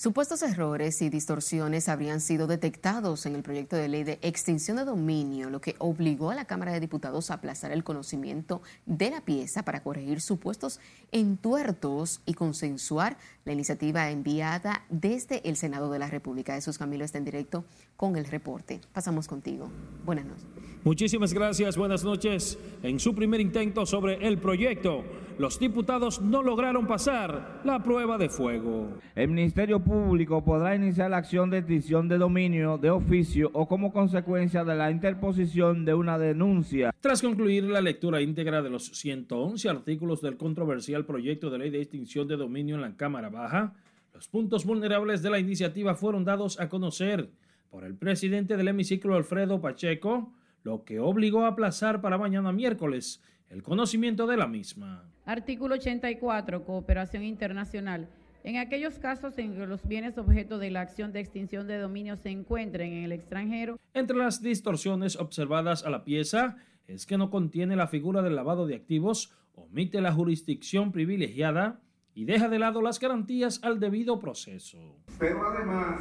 Supuestos 0.00 0.42
errores 0.42 1.02
y 1.02 1.10
distorsiones 1.10 1.88
habrían 1.88 2.20
sido 2.20 2.46
detectados 2.46 3.26
en 3.26 3.34
el 3.34 3.42
proyecto 3.42 3.74
de 3.74 3.88
ley 3.88 4.04
de 4.04 4.20
extinción 4.22 4.76
de 4.76 4.84
dominio, 4.84 5.50
lo 5.50 5.60
que 5.60 5.74
obligó 5.80 6.30
a 6.30 6.36
la 6.36 6.44
Cámara 6.44 6.72
de 6.72 6.78
Diputados 6.78 7.32
a 7.32 7.34
aplazar 7.34 7.72
el 7.72 7.82
conocimiento 7.82 8.62
de 8.86 9.10
la 9.10 9.22
pieza 9.22 9.64
para 9.64 9.82
corregir 9.82 10.20
supuestos 10.20 10.78
entuertos 11.10 12.20
y 12.26 12.34
consensuar 12.34 13.16
la 13.44 13.54
iniciativa 13.54 14.08
enviada 14.08 14.84
desde 14.88 15.40
el 15.48 15.56
Senado 15.56 15.90
de 15.90 15.98
la 15.98 16.06
República. 16.06 16.54
Jesús 16.54 16.78
Camilo 16.78 17.04
está 17.04 17.18
en 17.18 17.24
directo 17.24 17.64
con 17.96 18.14
el 18.14 18.26
reporte. 18.26 18.80
Pasamos 18.92 19.26
contigo. 19.26 19.68
Buenas 20.04 20.26
noches. 20.26 20.46
Muchísimas 20.84 21.34
gracias, 21.34 21.76
buenas 21.76 22.04
noches. 22.04 22.56
En 22.84 23.00
su 23.00 23.16
primer 23.16 23.40
intento 23.40 23.84
sobre 23.84 24.28
el 24.28 24.38
proyecto, 24.38 25.02
los 25.38 25.60
diputados 25.60 26.20
no 26.20 26.42
lograron 26.42 26.86
pasar 26.86 27.60
la 27.64 27.80
prueba 27.82 28.18
de 28.18 28.28
fuego. 28.28 28.98
El 29.14 29.28
Ministerio 29.28 29.78
Público 29.78 30.44
podrá 30.44 30.74
iniciar 30.74 31.10
la 31.10 31.18
acción 31.18 31.48
de 31.48 31.58
extinción 31.58 32.08
de 32.08 32.18
dominio 32.18 32.76
de 32.76 32.90
oficio 32.90 33.48
o 33.52 33.68
como 33.68 33.92
consecuencia 33.92 34.64
de 34.64 34.74
la 34.74 34.90
interposición 34.90 35.84
de 35.84 35.94
una 35.94 36.18
denuncia. 36.18 36.92
Tras 37.00 37.22
concluir 37.22 37.64
la 37.64 37.80
lectura 37.80 38.20
íntegra 38.20 38.62
de 38.62 38.70
los 38.70 38.86
111 38.86 39.68
artículos 39.68 40.20
del 40.20 40.36
controversial 40.36 41.06
proyecto 41.06 41.50
de 41.50 41.58
ley 41.58 41.70
de 41.70 41.82
extinción 41.82 42.26
de 42.26 42.36
dominio 42.36 42.74
en 42.74 42.80
la 42.80 42.96
Cámara 42.96 43.28
Baja, 43.28 43.74
los 44.12 44.26
puntos 44.26 44.64
vulnerables 44.64 45.22
de 45.22 45.30
la 45.30 45.38
iniciativa 45.38 45.94
fueron 45.94 46.24
dados 46.24 46.58
a 46.58 46.68
conocer 46.68 47.30
por 47.70 47.84
el 47.84 47.94
presidente 47.94 48.56
del 48.56 48.68
hemiciclo 48.68 49.14
Alfredo 49.14 49.60
Pacheco, 49.60 50.32
lo 50.64 50.82
que 50.82 50.98
obligó 50.98 51.44
a 51.44 51.48
aplazar 51.48 52.00
para 52.00 52.18
mañana 52.18 52.50
miércoles 52.50 53.22
el 53.50 53.62
conocimiento 53.62 54.26
de 54.26 54.36
la 54.36 54.46
misma. 54.46 55.10
Artículo 55.24 55.74
84. 55.74 56.64
Cooperación 56.64 57.22
internacional. 57.22 58.08
En 58.44 58.56
aquellos 58.56 58.98
casos 58.98 59.36
en 59.38 59.54
que 59.54 59.66
los 59.66 59.86
bienes 59.86 60.16
objeto 60.16 60.58
de 60.58 60.70
la 60.70 60.80
acción 60.80 61.12
de 61.12 61.20
extinción 61.20 61.66
de 61.66 61.78
dominio 61.78 62.16
se 62.16 62.30
encuentren 62.30 62.92
en 62.92 63.04
el 63.04 63.12
extranjero. 63.12 63.78
Entre 63.94 64.16
las 64.16 64.42
distorsiones 64.42 65.16
observadas 65.16 65.84
a 65.84 65.90
la 65.90 66.04
pieza 66.04 66.56
es 66.86 67.04
que 67.04 67.18
no 67.18 67.30
contiene 67.30 67.76
la 67.76 67.88
figura 67.88 68.22
del 68.22 68.36
lavado 68.36 68.66
de 68.66 68.76
activos, 68.76 69.34
omite 69.54 70.00
la 70.00 70.12
jurisdicción 70.12 70.92
privilegiada 70.92 71.80
y 72.14 72.24
deja 72.24 72.48
de 72.48 72.58
lado 72.58 72.80
las 72.80 72.98
garantías 72.98 73.60
al 73.62 73.80
debido 73.80 74.18
proceso. 74.18 74.78
Pero 75.18 75.46
además 75.46 76.00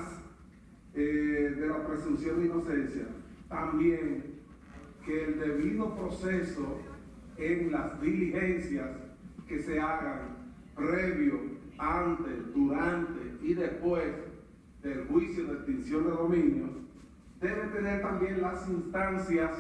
eh, 0.93 0.99
de 0.99 1.67
la 1.67 1.85
presunción 1.85 2.39
de 2.39 2.45
inocencia, 2.45 3.07
también 3.49 4.37
que 5.05 5.25
el 5.25 5.39
debido 5.39 5.95
proceso 5.95 6.79
en 7.37 7.71
las 7.71 8.01
diligencias 8.01 8.89
que 9.47 9.59
se 9.59 9.79
hagan 9.79 10.37
previo, 10.75 11.57
antes, 11.77 12.53
durante 12.53 13.37
y 13.41 13.53
después 13.53 14.03
del 14.83 15.05
juicio 15.05 15.45
de 15.45 15.53
extinción 15.53 16.03
de 16.03 16.09
dominio, 16.09 16.69
debe 17.41 17.67
tener 17.67 18.01
también 18.01 18.41
las 18.41 18.67
instancias 18.67 19.51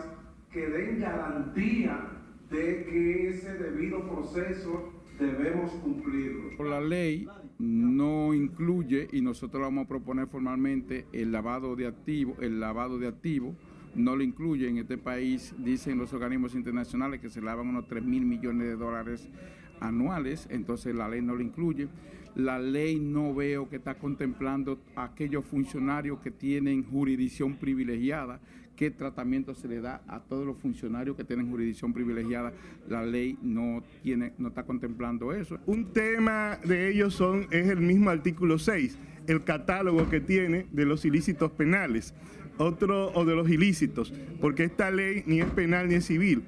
que 0.51 0.67
den 0.67 0.99
garantía 0.99 2.09
de 2.49 2.85
que 2.85 3.29
ese 3.29 3.53
debido 3.55 4.07
proceso 4.09 4.91
debemos 5.19 5.71
cumplirlo. 5.73 6.63
La 6.63 6.81
ley 6.81 7.27
no 7.59 8.33
incluye, 8.33 9.07
y 9.11 9.21
nosotros 9.21 9.61
vamos 9.61 9.85
a 9.85 9.87
proponer 9.87 10.27
formalmente, 10.27 11.05
el 11.11 11.31
lavado 11.31 11.75
de 11.75 11.87
activos, 11.87 12.37
el 12.39 12.59
lavado 12.59 12.97
de 12.99 13.07
activos 13.07 13.55
no 13.95 14.15
lo 14.15 14.23
incluye. 14.23 14.67
En 14.67 14.77
este 14.77 14.97
país 14.97 15.53
dicen 15.57 15.97
los 15.97 16.13
organismos 16.13 16.55
internacionales 16.55 17.19
que 17.19 17.29
se 17.29 17.41
lavan 17.41 17.67
unos 17.67 17.87
3 17.87 18.03
mil 18.03 18.25
millones 18.25 18.67
de 18.67 18.75
dólares 18.75 19.29
anuales, 19.79 20.47
entonces 20.49 20.95
la 20.95 21.07
ley 21.07 21.21
no 21.21 21.35
lo 21.35 21.41
incluye. 21.41 21.87
La 22.35 22.59
ley 22.59 22.99
no 22.99 23.33
veo 23.33 23.67
que 23.67 23.77
está 23.77 23.95
contemplando 23.95 24.79
a 24.95 25.05
aquellos 25.05 25.43
funcionarios 25.45 26.19
que 26.19 26.29
tienen 26.29 26.83
jurisdicción 26.83 27.55
privilegiada, 27.55 28.39
qué 28.75 28.91
tratamiento 28.91 29.55
se 29.55 29.67
le 29.67 29.81
da 29.81 30.01
a 30.07 30.19
todos 30.19 30.45
los 30.45 30.57
funcionarios 30.59 31.17
que 31.17 31.23
tienen 31.23 31.49
jurisdicción 31.49 31.93
privilegiada. 31.93 32.53
La 32.87 33.03
ley 33.03 33.37
no 33.41 33.83
tiene, 34.03 34.33
no 34.37 34.49
está 34.49 34.63
contemplando 34.63 35.33
eso. 35.33 35.57
Un 35.65 35.91
tema 35.91 36.59
de 36.63 36.91
ellos 36.91 37.15
son, 37.15 37.47
es 37.49 37.67
el 37.67 37.81
mismo 37.81 38.11
artículo 38.11 38.59
6, 38.59 38.97
el 39.25 39.43
catálogo 39.43 40.07
que 40.09 40.21
tiene 40.21 40.67
de 40.71 40.85
los 40.85 41.03
ilícitos 41.05 41.51
penales 41.51 42.13
otro 42.57 43.11
o 43.13 43.25
de 43.25 43.35
los 43.35 43.49
ilícitos, 43.49 44.13
porque 44.41 44.65
esta 44.65 44.91
ley 44.91 45.23
ni 45.25 45.41
es 45.41 45.47
penal 45.47 45.87
ni 45.87 45.95
es 45.95 46.05
civil. 46.05 46.43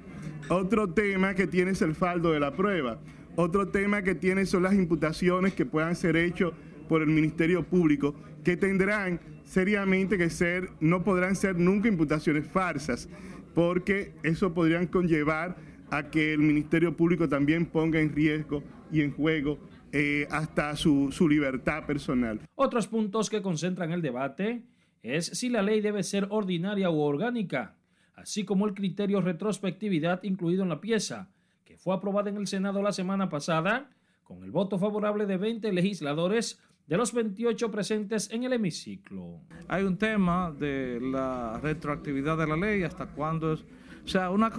Otro 0.48 0.90
tema 0.90 1.34
que 1.34 1.46
tiene 1.46 1.72
es 1.72 1.82
el 1.82 1.94
faldo 1.94 2.32
de 2.32 2.40
la 2.40 2.52
prueba. 2.52 2.98
Otro 3.36 3.68
tema 3.68 4.02
que 4.02 4.14
tiene 4.14 4.46
son 4.46 4.64
las 4.64 4.74
imputaciones 4.74 5.54
que 5.54 5.64
puedan 5.64 5.94
ser 5.94 6.16
hechas 6.16 6.50
por 6.88 7.02
el 7.02 7.08
Ministerio 7.08 7.62
Público, 7.62 8.14
que 8.42 8.56
tendrán 8.56 9.20
seriamente 9.44 10.18
que 10.18 10.30
ser, 10.30 10.70
no 10.80 11.04
podrán 11.04 11.36
ser 11.36 11.56
nunca 11.56 11.88
imputaciones 11.88 12.46
falsas, 12.46 13.08
porque 13.54 14.12
eso 14.22 14.52
podrían 14.52 14.86
conllevar 14.86 15.56
a 15.90 16.10
que 16.10 16.32
el 16.32 16.40
Ministerio 16.40 16.96
Público 16.96 17.28
también 17.28 17.66
ponga 17.66 18.00
en 18.00 18.14
riesgo 18.14 18.62
y 18.92 19.02
en 19.02 19.12
juego 19.12 19.58
eh, 19.92 20.26
hasta 20.30 20.74
su, 20.76 21.10
su 21.10 21.28
libertad 21.28 21.84
personal. 21.86 22.40
Otros 22.54 22.86
puntos 22.86 23.28
que 23.28 23.42
concentran 23.42 23.92
el 23.92 24.02
debate 24.02 24.62
es 25.02 25.26
si 25.26 25.48
la 25.48 25.62
ley 25.62 25.80
debe 25.80 26.02
ser 26.02 26.26
ordinaria 26.30 26.90
u 26.90 27.00
orgánica, 27.00 27.76
así 28.14 28.44
como 28.44 28.66
el 28.66 28.74
criterio 28.74 29.20
retrospectividad 29.20 30.22
incluido 30.22 30.62
en 30.62 30.68
la 30.68 30.80
pieza, 30.80 31.28
que 31.64 31.78
fue 31.78 31.94
aprobada 31.94 32.30
en 32.30 32.36
el 32.36 32.46
Senado 32.46 32.82
la 32.82 32.92
semana 32.92 33.28
pasada 33.28 33.90
con 34.22 34.44
el 34.44 34.50
voto 34.50 34.78
favorable 34.78 35.26
de 35.26 35.36
20 35.36 35.72
legisladores 35.72 36.60
de 36.86 36.96
los 36.96 37.12
28 37.12 37.70
presentes 37.70 38.30
en 38.30 38.44
el 38.44 38.52
hemiciclo. 38.52 39.40
Hay 39.68 39.84
un 39.84 39.96
tema 39.96 40.50
de 40.50 41.00
la 41.00 41.58
retroactividad 41.62 42.36
de 42.36 42.46
la 42.46 42.56
ley, 42.56 42.82
hasta 42.82 43.06
cuándo 43.06 43.52
es, 43.52 43.64
o 44.04 44.08
sea, 44.08 44.30
una 44.30 44.50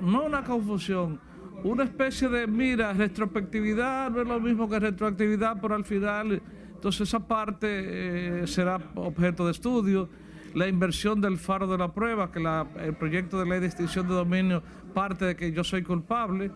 no 0.00 0.24
una 0.24 0.44
confusión, 0.44 1.20
una 1.64 1.84
especie 1.84 2.28
de, 2.28 2.46
mira, 2.46 2.92
retrospectividad 2.92 4.10
no 4.10 4.22
es 4.22 4.28
lo 4.28 4.40
mismo 4.40 4.68
que 4.68 4.78
retroactividad, 4.78 5.60
pero 5.60 5.74
al 5.74 5.84
final 5.84 6.40
entonces 6.80 7.08
esa 7.08 7.20
parte 7.20 7.66
eh, 7.68 8.46
será 8.46 8.80
objeto 8.94 9.44
de 9.44 9.52
estudio. 9.52 10.08
La 10.54 10.66
inversión 10.66 11.20
del 11.20 11.36
faro 11.36 11.66
de 11.66 11.76
la 11.76 11.92
prueba, 11.92 12.32
que 12.32 12.42
el 12.82 12.96
proyecto 12.96 13.38
de 13.38 13.44
ley 13.44 13.60
de 13.60 13.66
extinción 13.66 14.08
de 14.08 14.14
dominio 14.14 14.62
parte 14.94 15.26
de 15.26 15.36
que 15.36 15.52
yo 15.52 15.62
soy 15.62 15.82
culpable, 15.82 16.50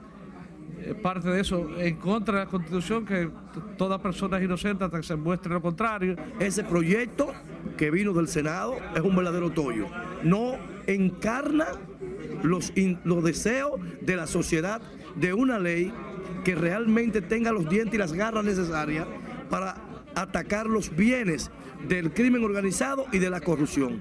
eh, 0.80 0.94
parte 0.94 1.28
de 1.28 1.42
eso 1.42 1.78
en 1.78 1.96
contra 1.96 2.38
de 2.38 2.44
la 2.46 2.50
Constitución, 2.50 3.04
que 3.04 3.28
toda 3.76 4.00
persona 4.00 4.38
es 4.38 4.44
inocente 4.44 4.82
hasta 4.82 4.96
que 4.96 5.02
se 5.02 5.14
muestre 5.14 5.52
lo 5.52 5.60
contrario. 5.60 6.16
Ese 6.40 6.64
proyecto 6.64 7.30
que 7.76 7.90
vino 7.90 8.14
del 8.14 8.28
Senado 8.28 8.78
es 8.96 9.02
un 9.02 9.14
verdadero 9.14 9.50
tollo. 9.50 9.88
No 10.22 10.54
encarna 10.86 11.66
los, 12.42 12.72
los 13.04 13.22
deseos 13.22 13.72
de 14.00 14.16
la 14.16 14.26
sociedad 14.26 14.80
de 15.16 15.34
una 15.34 15.58
ley 15.58 15.92
que 16.44 16.54
realmente 16.54 17.20
tenga 17.20 17.52
los 17.52 17.68
dientes 17.68 17.94
y 17.94 17.98
las 17.98 18.14
garras 18.14 18.42
necesarias 18.42 19.06
para 19.50 19.92
atacar 20.14 20.66
los 20.66 20.94
bienes 20.94 21.50
del 21.88 22.12
crimen 22.12 22.44
organizado 22.44 23.06
y 23.12 23.18
de 23.18 23.30
la 23.30 23.40
corrupción. 23.40 24.00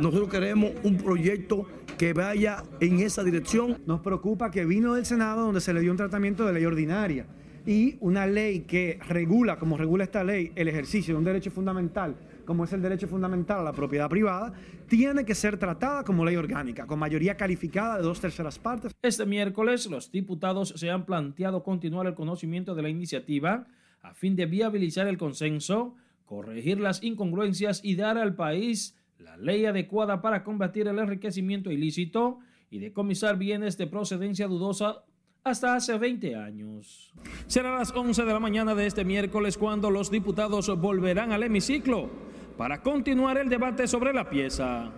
Nosotros 0.00 0.28
queremos 0.28 0.72
un 0.82 0.96
proyecto 0.96 1.66
que 1.98 2.12
vaya 2.12 2.62
en 2.80 3.00
esa 3.00 3.24
dirección. 3.24 3.78
Nos 3.86 4.00
preocupa 4.00 4.50
que 4.50 4.64
vino 4.64 4.94
del 4.94 5.04
Senado 5.04 5.42
donde 5.42 5.60
se 5.60 5.74
le 5.74 5.80
dio 5.80 5.90
un 5.90 5.96
tratamiento 5.96 6.46
de 6.46 6.52
ley 6.52 6.64
ordinaria 6.64 7.26
y 7.66 7.98
una 8.00 8.26
ley 8.26 8.60
que 8.60 8.98
regula, 9.08 9.58
como 9.58 9.76
regula 9.76 10.04
esta 10.04 10.24
ley, 10.24 10.52
el 10.54 10.68
ejercicio 10.68 11.12
de 11.14 11.18
un 11.18 11.24
derecho 11.24 11.50
fundamental, 11.50 12.16
como 12.46 12.64
es 12.64 12.72
el 12.72 12.80
derecho 12.80 13.08
fundamental 13.08 13.60
a 13.60 13.62
la 13.62 13.72
propiedad 13.72 14.08
privada, 14.08 14.54
tiene 14.86 15.24
que 15.24 15.34
ser 15.34 15.58
tratada 15.58 16.02
como 16.02 16.24
ley 16.24 16.36
orgánica, 16.36 16.86
con 16.86 16.98
mayoría 16.98 17.36
calificada 17.36 17.98
de 17.98 18.04
dos 18.04 18.20
terceras 18.20 18.58
partes. 18.58 18.96
Este 19.02 19.26
miércoles 19.26 19.86
los 19.90 20.10
diputados 20.10 20.72
se 20.76 20.90
han 20.90 21.04
planteado 21.04 21.62
continuar 21.62 22.06
el 22.06 22.14
conocimiento 22.14 22.74
de 22.74 22.82
la 22.82 22.88
iniciativa 22.88 23.66
a 24.08 24.14
fin 24.14 24.36
de 24.36 24.46
viabilizar 24.46 25.06
el 25.06 25.18
consenso, 25.18 25.94
corregir 26.24 26.80
las 26.80 27.02
incongruencias 27.02 27.80
y 27.84 27.94
dar 27.94 28.16
al 28.16 28.34
país 28.34 28.96
la 29.18 29.36
ley 29.36 29.66
adecuada 29.66 30.22
para 30.22 30.44
combatir 30.44 30.86
el 30.88 30.98
enriquecimiento 30.98 31.70
ilícito 31.70 32.38
y 32.70 32.78
decomisar 32.78 33.36
bienes 33.36 33.76
de 33.76 33.86
procedencia 33.86 34.46
dudosa 34.46 35.04
hasta 35.44 35.74
hace 35.74 35.98
20 35.98 36.36
años. 36.36 37.12
Será 37.46 37.74
a 37.74 37.78
las 37.80 37.92
11 37.92 38.24
de 38.24 38.32
la 38.32 38.40
mañana 38.40 38.74
de 38.74 38.86
este 38.86 39.04
miércoles 39.04 39.58
cuando 39.58 39.90
los 39.90 40.10
diputados 40.10 40.68
volverán 40.80 41.32
al 41.32 41.42
hemiciclo 41.42 42.10
para 42.56 42.82
continuar 42.82 43.38
el 43.38 43.48
debate 43.48 43.86
sobre 43.86 44.12
la 44.12 44.28
pieza. 44.28 44.90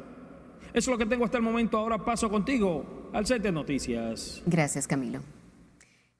Eso 0.72 0.74
es 0.74 0.88
lo 0.88 0.98
que 0.98 1.06
tengo 1.06 1.24
hasta 1.24 1.38
el 1.38 1.42
momento. 1.42 1.78
Ahora 1.78 1.98
paso 1.98 2.28
contigo 2.30 3.10
al 3.12 3.26
set 3.26 3.42
de 3.42 3.52
noticias. 3.52 4.42
Gracias, 4.46 4.86
Camilo. 4.86 5.20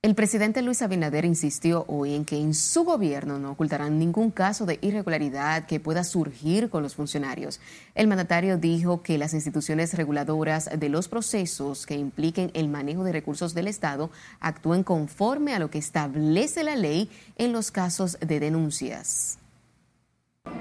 El 0.03 0.15
presidente 0.15 0.63
Luis 0.63 0.81
Abinader 0.81 1.27
insistió 1.27 1.85
hoy 1.87 2.15
en 2.15 2.25
que 2.25 2.39
en 2.39 2.55
su 2.55 2.85
gobierno 2.85 3.39
no 3.39 3.51
ocultarán 3.51 3.99
ningún 3.99 4.31
caso 4.31 4.65
de 4.65 4.79
irregularidad 4.81 5.67
que 5.67 5.79
pueda 5.79 6.05
surgir 6.05 6.71
con 6.71 6.83
los 6.83 6.95
funcionarios. 6.95 7.61
El 7.95 8.07
mandatario 8.07 8.57
dijo 8.57 9.03
que 9.03 9.19
las 9.19 9.35
instituciones 9.35 9.93
reguladoras 9.93 10.71
de 10.75 10.89
los 10.89 11.09
procesos 11.09 11.85
que 11.85 11.97
impliquen 11.97 12.51
el 12.55 12.69
manejo 12.69 13.05
de 13.05 13.13
recursos 13.13 13.53
del 13.53 13.69
Estado 13.69 14.11
actúen 14.41 14.85
conforme 14.85 15.53
a 15.53 15.59
lo 15.59 15.69
que 15.69 15.77
establece 15.77 16.65
la 16.65 16.77
ley 16.77 17.11
en 17.37 17.53
los 17.53 17.71
casos 17.71 18.17
de 18.21 18.41
denuncias. 18.41 19.39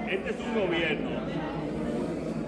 Este 0.06 0.32
es 0.32 0.36
un 0.36 0.66
gobierno 0.66 1.10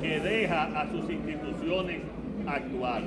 que 0.02 0.20
deja 0.20 0.64
a 0.78 0.90
sus 0.90 1.10
instituciones 1.10 2.02
actuar 2.46 3.02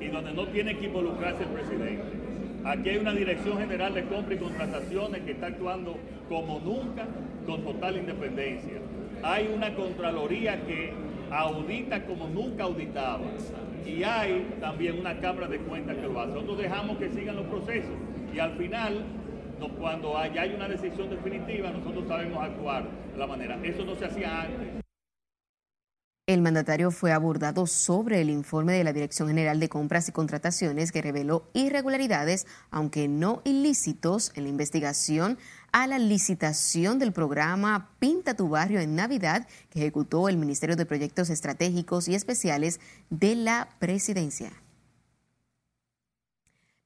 y 0.00 0.06
donde 0.06 0.32
no 0.32 0.48
tiene 0.48 0.78
que 0.78 0.86
involucrarse 0.86 1.42
el 1.42 1.50
presidente. 1.50 2.27
Aquí 2.64 2.88
hay 2.90 2.96
una 2.98 3.12
Dirección 3.12 3.58
General 3.58 3.94
de 3.94 4.04
Compra 4.04 4.34
y 4.34 4.38
Contrataciones 4.38 5.22
que 5.22 5.32
está 5.32 5.46
actuando 5.46 5.96
como 6.28 6.60
nunca, 6.60 7.06
con 7.46 7.62
total 7.62 7.96
independencia. 7.96 8.80
Hay 9.22 9.50
una 9.54 9.74
Contraloría 9.74 10.60
que 10.66 10.92
audita 11.30 12.04
como 12.04 12.28
nunca 12.28 12.64
auditaba. 12.64 13.24
Y 13.86 14.02
hay 14.02 14.56
también 14.60 15.00
una 15.00 15.18
Cámara 15.18 15.48
de 15.48 15.58
Cuentas 15.58 15.96
que 15.96 16.06
lo 16.06 16.20
hace. 16.20 16.32
Nosotros 16.32 16.58
dejamos 16.58 16.98
que 16.98 17.10
sigan 17.10 17.36
los 17.36 17.46
procesos 17.46 17.94
y 18.34 18.38
al 18.38 18.52
final, 18.52 19.04
cuando 19.78 20.16
haya 20.18 20.42
hay 20.42 20.52
una 20.54 20.68
decisión 20.68 21.08
definitiva, 21.08 21.70
nosotros 21.70 22.06
sabemos 22.06 22.42
actuar 22.44 22.84
de 23.12 23.18
la 23.18 23.26
manera. 23.26 23.58
Eso 23.62 23.84
no 23.84 23.96
se 23.96 24.04
hacía 24.04 24.42
antes. 24.42 24.87
El 26.28 26.42
mandatario 26.42 26.90
fue 26.90 27.12
abordado 27.12 27.66
sobre 27.66 28.20
el 28.20 28.28
informe 28.28 28.74
de 28.74 28.84
la 28.84 28.92
Dirección 28.92 29.28
General 29.28 29.58
de 29.58 29.70
Compras 29.70 30.10
y 30.10 30.12
Contrataciones 30.12 30.92
que 30.92 31.00
reveló 31.00 31.48
irregularidades, 31.54 32.46
aunque 32.70 33.08
no 33.08 33.40
ilícitos, 33.46 34.32
en 34.34 34.42
la 34.42 34.50
investigación 34.50 35.38
a 35.72 35.86
la 35.86 35.98
licitación 35.98 36.98
del 36.98 37.12
programa 37.12 37.92
Pinta 37.98 38.34
tu 38.34 38.50
barrio 38.50 38.78
en 38.78 38.94
Navidad 38.94 39.48
que 39.70 39.78
ejecutó 39.78 40.28
el 40.28 40.36
Ministerio 40.36 40.76
de 40.76 40.84
Proyectos 40.84 41.30
Estratégicos 41.30 42.08
y 42.08 42.14
Especiales 42.14 42.78
de 43.08 43.34
la 43.34 43.70
Presidencia. 43.78 44.52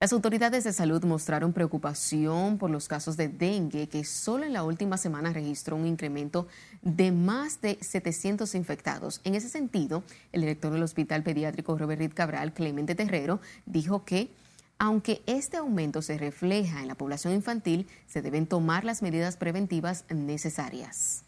Las 0.02 0.12
autoridades 0.12 0.64
de 0.64 0.72
salud 0.72 1.04
mostraron 1.04 1.52
preocupación 1.52 2.58
por 2.58 2.70
los 2.70 2.88
casos 2.88 3.16
de 3.16 3.28
dengue, 3.28 3.88
que 3.88 4.02
solo 4.02 4.42
en 4.42 4.52
la 4.52 4.64
última 4.64 4.96
semana 4.96 5.32
registró 5.32 5.76
un 5.76 5.86
incremento 5.86 6.48
de 6.82 7.12
más 7.12 7.60
de 7.60 7.78
700 7.80 8.56
infectados. 8.56 9.20
En 9.22 9.36
ese 9.36 9.48
sentido, 9.48 10.02
el 10.32 10.40
director 10.40 10.72
del 10.72 10.82
Hospital 10.82 11.22
Pediátrico 11.22 11.78
Robert 11.78 12.00
Reed 12.00 12.14
Cabral, 12.14 12.52
Clemente 12.52 12.96
Terrero, 12.96 13.38
dijo 13.64 14.04
que 14.04 14.30
aunque 14.76 15.22
este 15.26 15.58
aumento 15.58 16.02
se 16.02 16.18
refleja 16.18 16.82
en 16.82 16.88
la 16.88 16.96
población 16.96 17.32
infantil, 17.32 17.86
se 18.08 18.22
deben 18.22 18.48
tomar 18.48 18.84
las 18.84 19.02
medidas 19.02 19.36
preventivas 19.36 20.04
necesarias. 20.12 21.22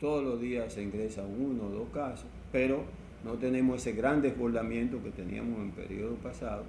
Todos 0.00 0.24
los 0.24 0.40
días 0.40 0.72
se 0.72 0.82
ingresa 0.82 1.22
uno 1.22 1.66
o 1.66 1.70
dos 1.70 1.88
casos, 1.90 2.26
pero 2.50 2.82
no 3.22 3.34
tenemos 3.34 3.82
ese 3.82 3.92
gran 3.92 4.20
desbordamiento 4.20 5.00
que 5.00 5.12
teníamos 5.12 5.60
en 5.60 5.66
el 5.66 5.70
periodo 5.70 6.16
pasado 6.16 6.64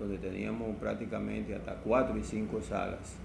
donde 0.00 0.16
teníamos 0.16 0.74
prácticamente 0.76 1.54
hasta 1.54 1.74
cuatro 1.74 2.16
y 2.16 2.24
cinco 2.24 2.62
salas 2.62 3.16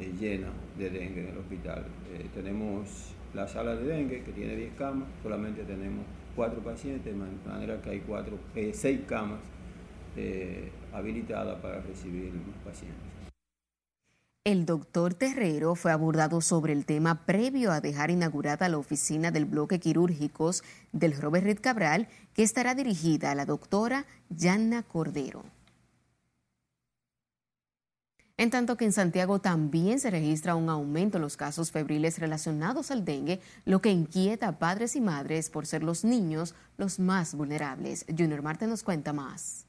eh, 0.00 0.10
llenas 0.18 0.50
de 0.78 0.88
dengue 0.88 1.20
en 1.20 1.28
el 1.28 1.38
hospital. 1.38 1.84
Eh, 2.10 2.26
tenemos 2.34 3.14
la 3.34 3.46
sala 3.46 3.76
de 3.76 3.84
dengue 3.84 4.24
que 4.24 4.32
tiene 4.32 4.56
10 4.56 4.74
camas, 4.76 5.08
solamente 5.22 5.62
tenemos 5.62 6.04
cuatro 6.34 6.60
pacientes, 6.60 7.14
de 7.14 7.48
manera 7.48 7.80
que 7.82 7.90
hay 7.90 8.00
cuatro, 8.00 8.38
eh, 8.56 8.72
seis 8.74 9.00
camas 9.06 9.40
habilitadas 10.92 11.58
para 11.60 11.80
recibir 11.80 12.32
los 12.34 12.56
pacientes. 12.62 13.00
El 14.44 14.66
doctor 14.66 15.14
Terrero 15.14 15.74
fue 15.74 15.90
abordado 15.90 16.42
sobre 16.42 16.74
el 16.74 16.84
tema 16.84 17.24
previo 17.24 17.72
a 17.72 17.80
dejar 17.80 18.10
inaugurada 18.10 18.68
la 18.68 18.76
oficina 18.76 19.30
del 19.30 19.46
bloque 19.46 19.80
quirúrgicos 19.80 20.64
del 20.92 21.16
Robert 21.16 21.44
Reed 21.44 21.60
Cabral, 21.62 22.08
que 22.34 22.42
estará 22.42 22.74
dirigida 22.74 23.30
a 23.30 23.34
la 23.34 23.46
doctora 23.46 24.04
Yanna 24.28 24.82
Cordero. 24.82 25.44
En 28.38 28.50
tanto 28.50 28.76
que 28.76 28.86
en 28.86 28.92
Santiago 28.92 29.40
también 29.40 30.00
se 30.00 30.10
registra 30.10 30.54
un 30.54 30.70
aumento 30.70 31.18
en 31.18 31.22
los 31.22 31.36
casos 31.36 31.70
febriles 31.70 32.18
relacionados 32.18 32.90
al 32.90 33.04
dengue, 33.04 33.40
lo 33.66 33.82
que 33.82 33.90
inquieta 33.90 34.48
a 34.48 34.58
padres 34.58 34.96
y 34.96 35.00
madres 35.00 35.50
por 35.50 35.66
ser 35.66 35.82
los 35.82 36.02
niños 36.02 36.54
los 36.78 36.98
más 36.98 37.34
vulnerables. 37.34 38.06
Junior 38.08 38.42
Marte 38.42 38.66
nos 38.66 38.82
cuenta 38.82 39.12
más. 39.12 39.66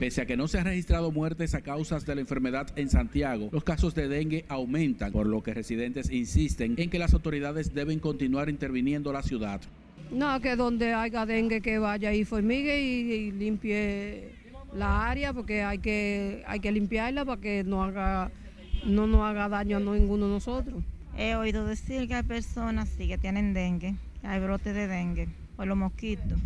Pese 0.00 0.22
a 0.22 0.26
que 0.26 0.36
no 0.36 0.48
se 0.48 0.58
han 0.58 0.64
registrado 0.64 1.12
muertes 1.12 1.54
a 1.54 1.60
causas 1.60 2.06
de 2.06 2.14
la 2.14 2.22
enfermedad 2.22 2.68
en 2.76 2.88
Santiago, 2.88 3.50
los 3.52 3.64
casos 3.64 3.94
de 3.94 4.08
dengue 4.08 4.46
aumentan, 4.48 5.12
por 5.12 5.26
lo 5.26 5.42
que 5.42 5.52
residentes 5.52 6.10
insisten 6.10 6.74
en 6.78 6.88
que 6.88 6.98
las 6.98 7.12
autoridades 7.12 7.74
deben 7.74 8.00
continuar 8.00 8.48
interviniendo 8.48 9.12
la 9.12 9.22
ciudad. 9.22 9.60
No, 10.10 10.40
que 10.40 10.56
donde 10.56 10.94
haya 10.94 11.24
dengue 11.26 11.60
que 11.60 11.78
vaya 11.78 12.12
y 12.14 12.24
formigue 12.24 12.80
y 12.80 13.30
limpie 13.30 14.39
la 14.74 15.08
área 15.08 15.32
porque 15.32 15.62
hay 15.62 15.78
que, 15.78 16.42
hay 16.46 16.60
que 16.60 16.72
limpiarla 16.72 17.24
para 17.24 17.40
que 17.40 17.64
no, 17.64 17.82
haga, 17.82 18.30
no 18.84 19.06
nos 19.06 19.22
haga 19.22 19.48
daño 19.48 19.76
a 19.76 19.80
ninguno 19.80 20.26
de 20.26 20.32
nosotros. 20.32 20.82
He 21.16 21.34
oído 21.34 21.66
decir 21.66 22.08
que 22.08 22.14
hay 22.14 22.22
personas 22.22 22.88
sí, 22.88 23.08
que 23.08 23.18
tienen 23.18 23.52
dengue, 23.52 23.96
hay 24.22 24.40
brotes 24.40 24.74
de 24.74 24.86
dengue 24.86 25.28
por 25.56 25.66
los 25.66 25.76
mosquitos. 25.76 26.38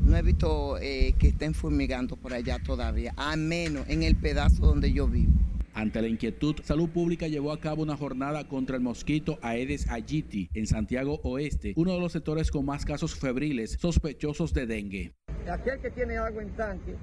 No 0.00 0.16
he 0.16 0.22
visto 0.22 0.78
eh, 0.78 1.14
que 1.18 1.28
estén 1.28 1.54
fumigando 1.54 2.16
por 2.16 2.32
allá 2.32 2.58
todavía, 2.58 3.12
a 3.16 3.36
menos 3.36 3.88
en 3.88 4.02
el 4.02 4.16
pedazo 4.16 4.66
donde 4.66 4.92
yo 4.92 5.08
vivo. 5.08 5.32
Ante 5.74 6.00
la 6.00 6.06
inquietud, 6.06 6.54
Salud 6.62 6.88
Pública 6.88 7.26
llevó 7.26 7.50
a 7.50 7.58
cabo 7.58 7.82
una 7.82 7.96
jornada 7.96 8.46
contra 8.46 8.76
el 8.76 8.82
mosquito 8.82 9.40
Aedes 9.42 9.90
aegypti 9.90 10.48
en 10.54 10.68
Santiago 10.68 11.18
Oeste, 11.24 11.72
uno 11.74 11.94
de 11.94 12.00
los 12.00 12.12
sectores 12.12 12.52
con 12.52 12.64
más 12.64 12.84
casos 12.84 13.16
febriles 13.16 13.76
sospechosos 13.80 14.54
de 14.54 14.66
dengue. 14.66 15.14
Aquel 15.50 15.80
que 15.80 15.90
tiene 15.90 16.16
agua 16.16 16.42
en 16.42 16.50
tanque 16.50 16.94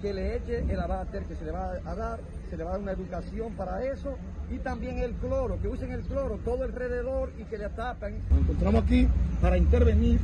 que 0.00 0.12
le 0.12 0.36
eche 0.36 0.64
el 0.68 0.80
abater 0.80 1.24
que 1.24 1.34
se 1.36 1.44
le 1.44 1.52
va 1.52 1.72
a 1.84 1.94
dar, 1.94 2.20
se 2.50 2.56
le 2.56 2.64
va 2.64 2.70
a 2.70 2.72
dar 2.74 2.82
una 2.82 2.92
educación 2.92 3.52
para 3.54 3.84
eso 3.84 4.16
y 4.50 4.58
también 4.58 4.98
el 4.98 5.12
cloro, 5.14 5.60
que 5.60 5.68
usen 5.68 5.92
el 5.92 6.02
cloro 6.02 6.38
todo 6.44 6.64
alrededor 6.64 7.32
y 7.38 7.44
que 7.44 7.58
le 7.58 7.68
tapen. 7.70 8.20
Nos 8.30 8.40
encontramos 8.40 8.84
aquí 8.84 9.08
para 9.40 9.56
intervenir 9.56 10.20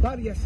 varias 0.00 0.38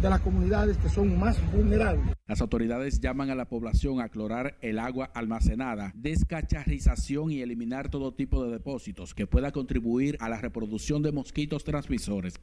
de 0.00 0.10
las 0.10 0.20
comunidades 0.20 0.76
que 0.76 0.88
son 0.88 1.18
más 1.18 1.38
vulnerables. 1.50 2.14
Las 2.26 2.40
autoridades 2.40 3.00
llaman 3.00 3.30
a 3.30 3.34
la 3.34 3.48
población 3.48 4.00
a 4.00 4.08
clorar 4.08 4.56
el 4.60 4.78
agua 4.78 5.10
almacenada, 5.14 5.92
descacharrización 5.94 7.30
y 7.30 7.40
eliminar 7.40 7.88
todo 7.88 8.12
tipo 8.12 8.44
de 8.44 8.52
depósitos 8.52 9.14
que 9.14 9.26
pueda 9.26 9.50
contribuir 9.50 10.16
a 10.20 10.28
la 10.28 10.40
reproducción 10.40 11.02
de 11.02 11.12
mosquitos 11.12 11.64
transmisores. 11.64 12.34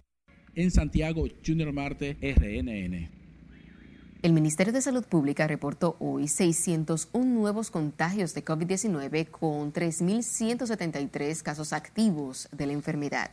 En 0.56 0.71
Santiago, 0.71 1.25
Junior 1.45 1.71
Marte, 1.71 2.17
RNN. 2.19 3.20
El 4.21 4.34
Ministerio 4.34 4.71
de 4.71 4.84
Salud 4.84 5.03
Pública 5.03 5.47
reportó 5.47 5.95
hoy 5.99 6.27
601 6.27 7.25
nuevos 7.25 7.71
contagios 7.71 8.36
de 8.36 8.45
COVID-19 8.45 9.31
con 9.31 9.73
3.173 9.73 11.41
casos 11.41 11.73
activos 11.73 12.47
de 12.51 12.67
la 12.67 12.73
enfermedad. 12.73 13.31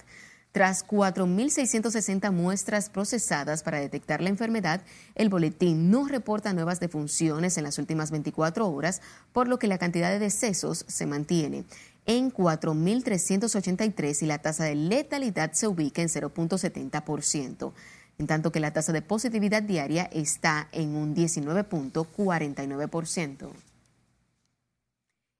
Tras 0.50 0.86
4.660 0.86 2.32
muestras 2.32 2.88
procesadas 2.88 3.62
para 3.62 3.80
detectar 3.80 4.22
la 4.22 4.30
enfermedad, 4.30 4.80
el 5.14 5.28
boletín 5.28 5.90
no 5.90 6.08
reporta 6.08 6.54
nuevas 6.54 6.80
defunciones 6.80 7.58
en 7.58 7.64
las 7.64 7.78
últimas 7.78 8.10
24 8.10 8.66
horas, 8.66 9.02
por 9.34 9.46
lo 9.46 9.58
que 9.58 9.68
la 9.68 9.76
cantidad 9.76 10.08
de 10.08 10.18
decesos 10.18 10.86
se 10.88 11.04
mantiene 11.04 11.66
en 12.06 12.32
4.383 12.32 14.22
y 14.22 14.24
la 14.26 14.38
tasa 14.38 14.64
de 14.64 14.74
letalidad 14.74 15.52
se 15.52 15.68
ubica 15.68 16.00
en 16.00 16.08
0.70% 16.08 17.74
en 18.18 18.26
tanto 18.26 18.52
que 18.52 18.60
la 18.60 18.72
tasa 18.72 18.92
de 18.92 19.02
positividad 19.02 19.62
diaria 19.62 20.08
está 20.12 20.68
en 20.72 20.96
un 20.96 21.14
19.49%. 21.14 23.50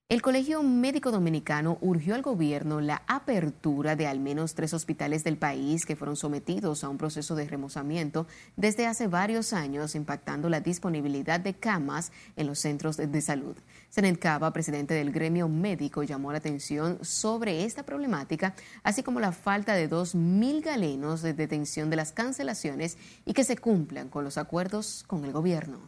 El 0.09 0.21
Colegio 0.23 0.63
Médico 0.63 1.11
Dominicano 1.11 1.77
urgió 1.81 2.15
al 2.15 2.23
gobierno 2.23 2.81
la 2.81 3.03
apertura 3.05 3.95
de 3.95 4.07
al 4.07 4.19
menos 4.19 4.55
tres 4.55 4.73
hospitales 4.73 5.23
del 5.23 5.37
país 5.37 5.85
que 5.85 5.95
fueron 5.95 6.15
sometidos 6.15 6.83
a 6.83 6.89
un 6.89 6.97
proceso 6.97 7.35
de 7.35 7.47
remozamiento 7.47 8.25
desde 8.57 8.87
hace 8.87 9.05
varios 9.05 9.53
años, 9.53 9.93
impactando 9.93 10.49
la 10.49 10.61
disponibilidad 10.61 11.39
de 11.39 11.53
camas 11.53 12.11
en 12.37 12.47
los 12.47 12.57
centros 12.57 12.97
de 12.97 13.21
salud. 13.21 13.55
Senet 13.89 14.19
Cava, 14.19 14.53
presidente 14.53 14.93
del 14.93 15.11
gremio 15.11 15.49
médico, 15.49 16.03
llamó 16.03 16.31
la 16.31 16.37
atención 16.37 17.03
sobre 17.03 17.65
esta 17.65 17.83
problemática, 17.83 18.53
así 18.83 19.03
como 19.03 19.19
la 19.19 19.31
falta 19.31 19.73
de 19.73 19.89
2.000 19.89 20.63
galenos 20.63 21.21
de 21.21 21.33
detención 21.33 21.89
de 21.89 21.95
las 21.95 22.11
cancelaciones 22.11 22.97
y 23.25 23.33
que 23.33 23.43
se 23.43 23.57
cumplan 23.57 24.09
con 24.09 24.23
los 24.23 24.37
acuerdos 24.37 25.03
con 25.07 25.25
el 25.25 25.31
gobierno 25.31 25.79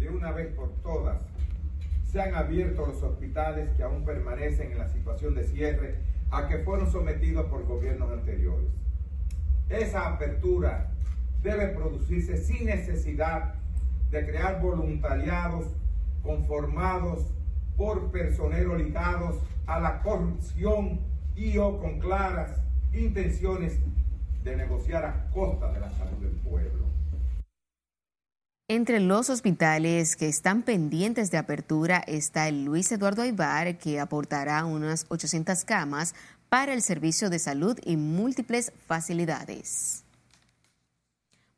de 0.00 0.08
una 0.08 0.32
vez 0.32 0.52
por 0.54 0.72
todas 0.82 1.18
se 2.10 2.20
han 2.20 2.34
abierto 2.34 2.86
los 2.86 3.02
hospitales 3.02 3.68
que 3.76 3.82
aún 3.82 4.04
permanecen 4.04 4.72
en 4.72 4.78
la 4.78 4.88
situación 4.88 5.34
de 5.34 5.44
cierre 5.44 5.96
a 6.30 6.48
que 6.48 6.58
fueron 6.58 6.90
sometidos 6.90 7.46
por 7.46 7.64
gobiernos 7.66 8.10
anteriores. 8.10 8.68
Esa 9.68 10.08
apertura 10.08 10.90
debe 11.42 11.68
producirse 11.68 12.38
sin 12.38 12.66
necesidad 12.66 13.54
de 14.10 14.26
crear 14.26 14.60
voluntariados 14.60 15.66
conformados 16.22 17.26
por 17.76 18.10
personeros 18.10 18.78
ligados 18.78 19.36
a 19.66 19.80
la 19.80 20.02
corrupción 20.02 21.00
y 21.34 21.56
o 21.58 21.78
con 21.80 21.98
claras 22.00 22.60
intenciones 22.92 23.78
de 24.42 24.56
negociar 24.56 25.04
a 25.04 25.30
costa 25.32 25.72
de 25.72 25.80
la 25.80 25.90
salud 25.92 26.18
del 26.18 26.36
pueblo. 26.36 26.90
Entre 28.68 29.00
los 29.00 29.30
hospitales 29.30 30.14
que 30.14 30.28
están 30.28 30.62
pendientes 30.62 31.30
de 31.30 31.38
apertura 31.38 32.04
está 32.06 32.46
el 32.46 32.64
Luis 32.64 32.92
Eduardo 32.92 33.22
Aybar, 33.22 33.78
que 33.78 33.98
aportará 33.98 34.64
unas 34.64 35.06
800 35.08 35.64
camas 35.64 36.14
para 36.48 36.72
el 36.72 36.80
servicio 36.80 37.30
de 37.30 37.38
salud 37.38 37.78
y 37.84 37.96
múltiples 37.96 38.72
facilidades. 38.86 40.04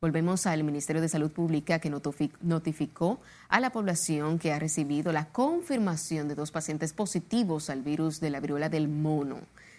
Volvemos 0.02 0.48
al 0.48 0.64
Ministerio 0.64 1.00
de 1.00 1.08
Salud 1.08 1.30
Pública 1.30 1.78
que 1.78 1.88
notificó 1.88 3.20
a 3.48 3.60
la 3.60 3.70
población 3.70 4.40
que 4.40 4.52
ha 4.52 4.58
recibido 4.58 5.12
la 5.12 5.28
confirmación 5.28 6.26
de 6.26 6.34
dos 6.34 6.50
pacientes 6.50 6.92
positivos 6.92 7.70
al 7.70 7.82
virus 7.82 8.18
de 8.18 8.30
la 8.30 8.40
viruela 8.40 8.68
del 8.68 8.88
mono. 8.88 9.38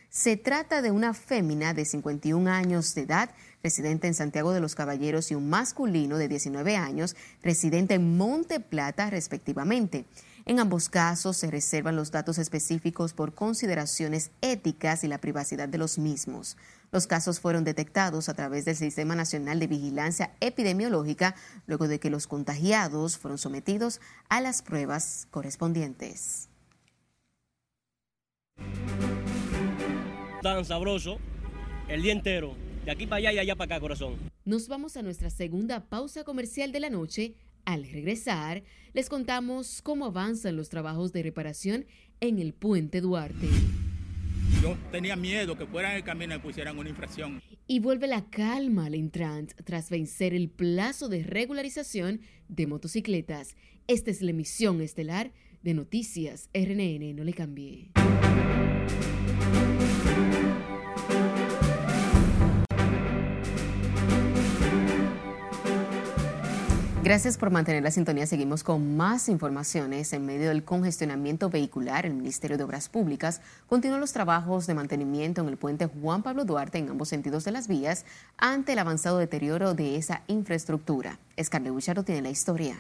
Se 0.09 0.37
trata 0.37 0.81
de 0.81 0.91
una 0.91 1.13
fémina 1.13 1.73
de 1.73 1.83
51 1.83 2.49
años 2.49 2.95
de 2.95 3.01
edad, 3.01 3.31
residente 3.61 4.07
en 4.07 4.13
Santiago 4.13 4.53
de 4.53 4.61
los 4.61 4.75
Caballeros, 4.75 5.29
y 5.29 5.35
un 5.35 5.49
masculino 5.49 6.17
de 6.17 6.29
19 6.29 6.77
años, 6.77 7.17
residente 7.41 7.95
en 7.95 8.15
Monte 8.15 8.61
Plata, 8.61 9.09
respectivamente. 9.09 10.05
En 10.45 10.57
ambos 10.61 10.87
casos 10.87 11.35
se 11.35 11.51
reservan 11.51 11.97
los 11.97 12.11
datos 12.11 12.37
específicos 12.37 13.11
por 13.11 13.33
consideraciones 13.33 14.31
éticas 14.39 15.03
y 15.03 15.09
la 15.09 15.17
privacidad 15.17 15.67
de 15.67 15.79
los 15.79 15.97
mismos. 15.97 16.55
Los 16.93 17.07
casos 17.07 17.39
fueron 17.39 17.63
detectados 17.63 18.29
a 18.29 18.35
través 18.35 18.65
del 18.65 18.75
Sistema 18.75 19.15
Nacional 19.15 19.59
de 19.59 19.65
Vigilancia 19.65 20.35
Epidemiológica 20.41 21.33
luego 21.65 21.87
de 21.87 21.99
que 21.99 22.11
los 22.11 22.27
contagiados 22.27 23.17
fueron 23.17 23.39
sometidos 23.39 23.99
a 24.29 24.41
las 24.41 24.61
pruebas 24.61 25.27
correspondientes. 25.31 26.49
Tan 30.43 30.63
sabroso 30.65 31.17
el 31.87 32.03
día 32.03 32.13
entero, 32.13 32.55
de 32.85 32.91
aquí 32.91 33.07
para 33.07 33.17
allá 33.17 33.33
y 33.33 33.39
allá 33.39 33.55
para 33.55 33.75
acá, 33.75 33.81
corazón. 33.81 34.15
Nos 34.45 34.67
vamos 34.67 34.95
a 34.95 35.01
nuestra 35.01 35.31
segunda 35.31 35.89
pausa 35.89 36.23
comercial 36.23 36.71
de 36.71 36.79
la 36.79 36.91
noche 36.91 37.33
al 37.65 37.85
regresar, 37.89 38.61
les 38.93 39.09
contamos 39.09 39.81
cómo 39.81 40.05
avanzan 40.05 40.57
los 40.57 40.69
trabajos 40.69 41.11
de 41.11 41.23
reparación 41.23 41.87
en 42.19 42.37
el 42.37 42.53
puente 42.53 43.01
Duarte. 43.01 43.49
Yo 44.61 44.77
tenía 44.91 45.15
miedo 45.15 45.57
que 45.57 45.65
fueran 45.65 45.95
el 45.95 46.03
camino 46.03 46.35
y 46.35 46.39
pusieran 46.39 46.77
una 46.77 46.89
infracción. 46.89 47.41
Y 47.67 47.79
vuelve 47.79 48.07
la 48.07 48.29
calma 48.29 48.85
al 48.85 48.95
Intrant 48.95 49.53
tras 49.63 49.89
vencer 49.89 50.33
el 50.33 50.49
plazo 50.49 51.09
de 51.09 51.23
regularización 51.23 52.21
de 52.47 52.67
motocicletas. 52.67 53.55
Esta 53.87 54.11
es 54.11 54.21
la 54.21 54.31
emisión 54.31 54.81
estelar 54.81 55.31
de 55.61 55.73
Noticias 55.73 56.49
RNN. 56.53 57.15
No 57.15 57.23
le 57.23 57.33
cambie. 57.33 57.91
Gracias 67.03 67.37
por 67.37 67.51
mantener 67.51 67.83
la 67.83 67.91
sintonía. 67.91 68.25
Seguimos 68.25 68.63
con 68.63 68.95
más 68.95 69.27
informaciones. 69.27 70.13
En 70.13 70.25
medio 70.25 70.47
del 70.47 70.63
congestionamiento 70.63 71.49
vehicular, 71.49 72.05
el 72.05 72.13
Ministerio 72.13 72.57
de 72.57 72.63
Obras 72.63 72.87
Públicas 72.87 73.41
continúa 73.67 73.99
los 73.99 74.13
trabajos 74.13 74.67
de 74.67 74.73
mantenimiento 74.73 75.41
en 75.41 75.49
el 75.49 75.57
puente 75.57 75.87
Juan 75.87 76.23
Pablo 76.23 76.45
Duarte 76.45 76.77
en 76.77 76.87
ambos 76.87 77.09
sentidos 77.09 77.43
de 77.43 77.51
las 77.51 77.67
vías 77.67 78.05
ante 78.37 78.71
el 78.71 78.79
avanzado 78.79 79.17
deterioro 79.17 79.73
de 79.73 79.97
esa 79.97 80.21
infraestructura. 80.27 81.19
Escarle 81.35 81.73
tiene 82.05 82.21
la 82.21 82.29
historia. 82.29 82.77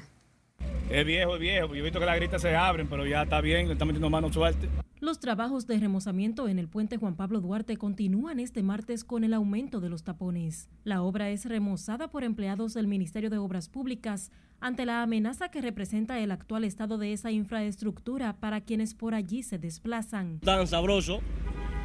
Es 0.89 1.05
viejo, 1.05 1.35
es 1.35 1.41
viejo. 1.41 1.67
Yo 1.69 1.75
he 1.75 1.81
visto 1.81 1.99
que 1.99 2.05
las 2.05 2.15
gritas 2.17 2.41
se 2.41 2.55
abren, 2.55 2.87
pero 2.87 3.05
ya 3.05 3.23
está 3.23 3.41
bien, 3.41 3.71
está 3.71 3.85
metiendo 3.85 4.09
mano 4.09 4.31
suerte. 4.31 4.67
Los 4.99 5.19
trabajos 5.19 5.67
de 5.67 5.79
remozamiento 5.79 6.47
en 6.47 6.59
el 6.59 6.69
puente 6.69 6.97
Juan 6.97 7.15
Pablo 7.15 7.41
Duarte 7.41 7.75
continúan 7.75 8.39
este 8.39 8.63
martes 8.63 9.03
con 9.03 9.23
el 9.23 9.33
aumento 9.33 9.81
de 9.81 9.89
los 9.89 10.03
tapones. 10.03 10.69
La 10.83 11.01
obra 11.01 11.29
es 11.29 11.45
remozada 11.45 12.09
por 12.09 12.23
empleados 12.23 12.73
del 12.73 12.87
Ministerio 12.87 13.29
de 13.29 13.37
Obras 13.37 13.67
Públicas 13.67 14.31
ante 14.61 14.85
la 14.85 15.01
amenaza 15.01 15.49
que 15.49 15.61
representa 15.61 16.19
el 16.19 16.31
actual 16.31 16.63
estado 16.63 16.97
de 16.97 17.11
esa 17.11 17.31
infraestructura 17.31 18.37
para 18.39 18.61
quienes 18.61 18.93
por 18.93 19.13
allí 19.13 19.43
se 19.43 19.57
desplazan. 19.57 20.39
Tan 20.39 20.67
sabroso 20.67 21.19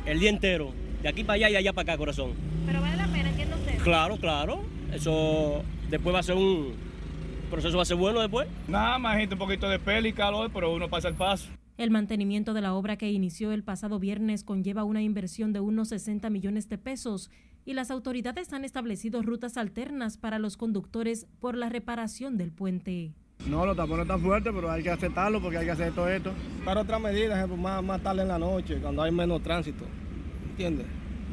el 0.07 0.21
día 0.21 0.31
entero, 0.31 0.73
de 1.03 1.09
aquí 1.09 1.25
para 1.25 1.35
allá 1.35 1.51
y 1.51 1.57
allá 1.57 1.73
para 1.73 1.93
acá, 1.93 1.99
corazón. 1.99 2.35
Pero 2.67 2.81
vale 2.81 2.97
la 2.97 3.09
pena, 3.09 3.31
¿entiende 3.31 3.57
usted? 3.57 3.79
Claro, 3.83 4.17
claro. 4.19 4.61
Eso 4.93 5.63
después 5.91 6.15
va 6.15 6.21
a 6.21 6.23
ser 6.23 6.37
un 6.37 6.88
proceso 7.49 7.77
va 7.77 7.83
a 7.83 7.87
ser 7.87 7.97
bueno 7.97 8.21
después. 8.21 8.49
Nada 8.69 8.99
más 8.99 9.19
gente 9.19 9.35
un 9.35 9.39
poquito 9.39 9.69
de 9.69 9.79
peli 9.79 10.11
y 10.11 10.13
calor, 10.13 10.51
pero 10.53 10.73
uno 10.73 10.89
pasa 10.89 11.09
el 11.09 11.15
paso. 11.15 11.49
El 11.77 11.91
mantenimiento 11.91 12.55
de 12.55 12.61
la 12.61 12.75
obra 12.75 12.97
que 12.97 13.11
inició 13.11 13.53
el 13.53 13.63
pasado 13.63 13.99
viernes 13.99 14.43
conlleva 14.43 14.83
una 14.83 15.01
inversión 15.01 15.53
de 15.53 15.61
unos 15.61 15.91
60 15.91 16.29
millones 16.29 16.69
de 16.69 16.77
pesos 16.77 17.31
y 17.65 17.75
las 17.75 17.91
autoridades 17.91 18.53
han 18.53 18.65
establecido 18.65 19.23
rutas 19.23 19.57
alternas 19.57 20.17
para 20.17 20.39
los 20.39 20.57
conductores 20.57 21.27
por 21.39 21.57
la 21.57 21.69
reparación 21.69 22.37
del 22.37 22.51
puente. 22.51 23.13
No, 23.47 23.65
los 23.65 23.77
tapones 23.77 24.03
están 24.03 24.21
fuertes, 24.21 24.53
pero 24.53 24.71
hay 24.71 24.83
que 24.83 24.91
aceptarlo 24.91 25.41
porque 25.41 25.59
hay 25.59 25.67
que 25.67 25.71
hacer 25.71 25.93
todo 25.93 26.09
esto. 26.09 26.33
Para 26.65 26.81
otras 26.81 27.01
medidas, 27.01 27.49
más, 27.49 27.85
más 27.85 28.03
tarde 28.03 28.23
en 28.23 28.29
la 28.29 28.39
noche, 28.39 28.79
cuando 28.81 29.03
hay 29.03 29.13
menos 29.13 29.43
tránsito. 29.43 29.85
¿Entiendes? 30.51 30.87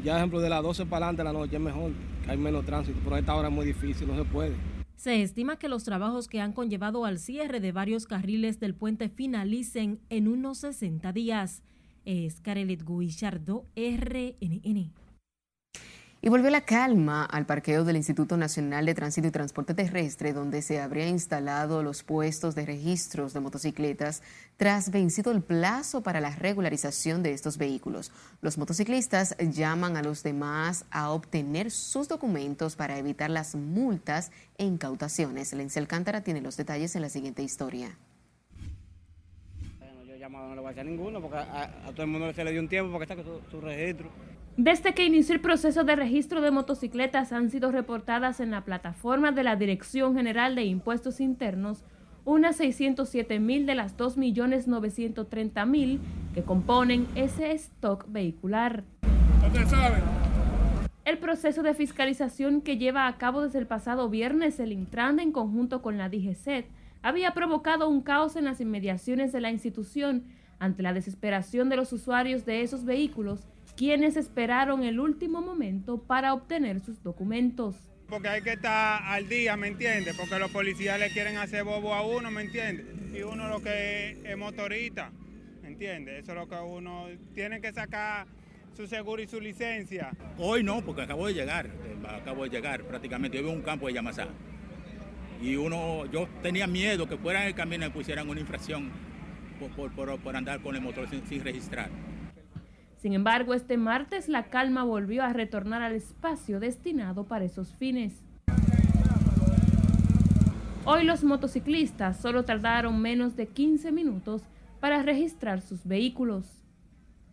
Ya, 0.04 0.18
ejemplo, 0.18 0.40
de 0.40 0.48
las 0.48 0.62
12 0.62 0.86
para 0.86 1.06
adelante 1.06 1.22
de 1.22 1.24
la 1.24 1.32
noche 1.32 1.56
es 1.56 1.62
mejor, 1.62 1.90
que 2.24 2.30
hay 2.30 2.36
menos 2.36 2.64
tránsito, 2.64 3.00
pero 3.02 3.16
a 3.16 3.18
esta 3.18 3.34
hora 3.34 3.48
es 3.48 3.54
muy 3.54 3.66
difícil, 3.66 4.06
no 4.06 4.14
se 4.14 4.24
puede. 4.24 4.54
Se 4.96 5.22
estima 5.22 5.58
que 5.58 5.68
los 5.68 5.84
trabajos 5.84 6.26
que 6.26 6.40
han 6.40 6.52
conllevado 6.52 7.04
al 7.04 7.18
cierre 7.18 7.60
de 7.60 7.70
varios 7.70 8.06
carriles 8.06 8.58
del 8.58 8.74
puente 8.74 9.08
finalicen 9.08 10.00
en 10.08 10.26
unos 10.26 10.58
60 10.58 11.12
días. 11.12 11.62
Es 12.06 12.40
Carelet 12.40 12.82
RNN. 13.76 15.05
Y 16.22 16.28
volvió 16.28 16.50
la 16.50 16.62
calma 16.62 17.24
al 17.24 17.46
parqueo 17.46 17.84
del 17.84 17.96
Instituto 17.96 18.36
Nacional 18.36 18.86
de 18.86 18.94
Tránsito 18.94 19.28
y 19.28 19.30
Transporte 19.30 19.74
Terrestre, 19.74 20.32
donde 20.32 20.62
se 20.62 20.80
habría 20.80 21.06
instalado 21.06 21.82
los 21.82 22.02
puestos 22.02 22.54
de 22.54 22.66
registros 22.66 23.32
de 23.32 23.40
motocicletas 23.40 24.22
tras 24.56 24.90
vencido 24.90 25.30
el 25.30 25.42
plazo 25.42 26.02
para 26.02 26.20
la 26.20 26.30
regularización 26.30 27.22
de 27.22 27.32
estos 27.32 27.58
vehículos. 27.58 28.12
Los 28.40 28.58
motociclistas 28.58 29.36
llaman 29.38 29.96
a 29.96 30.02
los 30.02 30.22
demás 30.22 30.86
a 30.90 31.10
obtener 31.10 31.70
sus 31.70 32.08
documentos 32.08 32.76
para 32.76 32.98
evitar 32.98 33.30
las 33.30 33.54
multas 33.54 34.32
e 34.58 34.64
incautaciones. 34.64 35.52
Lencia 35.52 35.80
Alcántara 35.80 36.22
tiene 36.22 36.40
los 36.40 36.56
detalles 36.56 36.96
en 36.96 37.02
la 37.02 37.08
siguiente 37.10 37.42
historia. 37.42 37.96
No 40.28 40.56
le 40.56 40.60
voy 40.60 40.76
a 40.76 40.82
ninguno 40.82 41.20
porque 41.20 41.36
a, 41.36 41.70
todo 41.92 42.02
el 42.02 42.08
mundo 42.08 42.32
se 42.32 42.42
le 42.42 42.50
dio 42.50 42.60
un 42.60 42.68
tiempo 42.68 42.90
porque 42.90 43.04
está 43.04 43.14
con 43.14 43.42
su 43.48 43.60
registro. 43.60 44.10
Desde 44.56 44.94
que 44.94 45.04
inició 45.04 45.34
el 45.34 45.42
proceso 45.42 45.84
de 45.84 45.96
registro 45.96 46.40
de 46.40 46.50
motocicletas 46.50 47.30
han 47.30 47.50
sido 47.50 47.70
reportadas 47.72 48.40
en 48.40 48.50
la 48.50 48.64
plataforma 48.64 49.30
de 49.30 49.44
la 49.44 49.54
Dirección 49.54 50.16
General 50.16 50.54
de 50.54 50.64
Impuestos 50.64 51.20
Internos 51.20 51.84
unas 52.24 52.56
607 52.56 53.38
mil 53.38 53.66
de 53.66 53.74
las 53.74 53.98
2.930.000 53.98 55.66
mil 55.66 56.00
que 56.32 56.42
componen 56.42 57.06
ese 57.14 57.52
stock 57.52 58.06
vehicular. 58.08 58.84
El 61.04 61.18
proceso 61.18 61.62
de 61.62 61.74
fiscalización 61.74 62.62
que 62.62 62.78
lleva 62.78 63.08
a 63.08 63.18
cabo 63.18 63.42
desde 63.42 63.58
el 63.58 63.66
pasado 63.66 64.08
viernes 64.08 64.58
el 64.58 64.72
Intran 64.72 65.20
en 65.20 65.32
conjunto 65.32 65.82
con 65.82 65.98
la 65.98 66.08
DGCET 66.08 66.66
había 67.02 67.34
provocado 67.34 67.90
un 67.90 68.00
caos 68.00 68.36
en 68.36 68.46
las 68.46 68.62
inmediaciones 68.62 69.32
de 69.32 69.40
la 69.42 69.50
institución 69.50 70.24
ante 70.58 70.82
la 70.82 70.94
desesperación 70.94 71.68
de 71.68 71.76
los 71.76 71.92
usuarios 71.92 72.46
de 72.46 72.62
esos 72.62 72.86
vehículos 72.86 73.46
quienes 73.76 74.16
esperaron 74.16 74.82
el 74.82 74.98
último 74.98 75.42
momento 75.42 76.02
para 76.02 76.32
obtener 76.32 76.80
sus 76.80 77.02
documentos. 77.02 77.76
Porque 78.08 78.28
hay 78.28 78.42
que 78.42 78.52
estar 78.52 79.02
al 79.04 79.28
día, 79.28 79.56
¿me 79.56 79.68
entiendes? 79.68 80.16
Porque 80.16 80.38
los 80.38 80.50
policías 80.50 80.98
le 80.98 81.10
quieren 81.10 81.36
hacer 81.36 81.64
bobo 81.64 81.92
a 81.92 82.06
uno, 82.06 82.30
¿me 82.30 82.42
entiendes? 82.42 82.86
Y 83.12 83.22
uno 83.22 83.48
lo 83.48 83.60
que 83.60 84.18
es 84.24 84.36
motorista, 84.36 85.10
¿me 85.62 85.68
entiendes? 85.68 86.22
Eso 86.22 86.32
es 86.32 86.38
lo 86.38 86.48
que 86.48 86.54
uno 86.54 87.06
tiene 87.34 87.60
que 87.60 87.72
sacar 87.72 88.26
su 88.76 88.86
seguro 88.86 89.22
y 89.22 89.26
su 89.26 89.40
licencia. 89.40 90.12
Hoy 90.38 90.62
no, 90.62 90.82
porque 90.82 91.02
acabo 91.02 91.26
de 91.26 91.34
llegar, 91.34 91.68
acabo 92.08 92.44
de 92.44 92.50
llegar 92.50 92.82
prácticamente. 92.84 93.36
Yo 93.36 93.42
vivo 93.42 93.52
en 93.52 93.58
un 93.58 93.64
campo 93.64 93.88
de 93.88 93.94
Yamasá. 93.94 94.28
Y 95.42 95.56
uno, 95.56 96.06
yo 96.06 96.28
tenía 96.42 96.66
miedo 96.66 97.08
que 97.08 97.16
fueran 97.18 97.42
el 97.42 97.54
camino 97.54 97.86
y 97.86 97.90
pusieran 97.90 98.28
una 98.28 98.40
infracción 98.40 98.90
por, 99.76 100.36
andar 100.36 100.60
con 100.60 100.76
el 100.76 100.80
motor 100.80 101.08
sin 101.08 101.44
registrar. 101.44 101.90
Sin 103.06 103.14
embargo, 103.14 103.54
este 103.54 103.76
martes 103.76 104.28
la 104.28 104.50
calma 104.50 104.82
volvió 104.82 105.22
a 105.22 105.32
retornar 105.32 105.80
al 105.80 105.94
espacio 105.94 106.58
destinado 106.58 107.28
para 107.28 107.44
esos 107.44 107.72
fines. 107.76 108.24
Hoy 110.84 111.04
los 111.04 111.22
motociclistas 111.22 112.16
solo 112.16 112.44
tardaron 112.44 113.00
menos 113.00 113.36
de 113.36 113.46
15 113.46 113.92
minutos 113.92 114.42
para 114.80 115.04
registrar 115.04 115.60
sus 115.60 115.86
vehículos. 115.86 116.64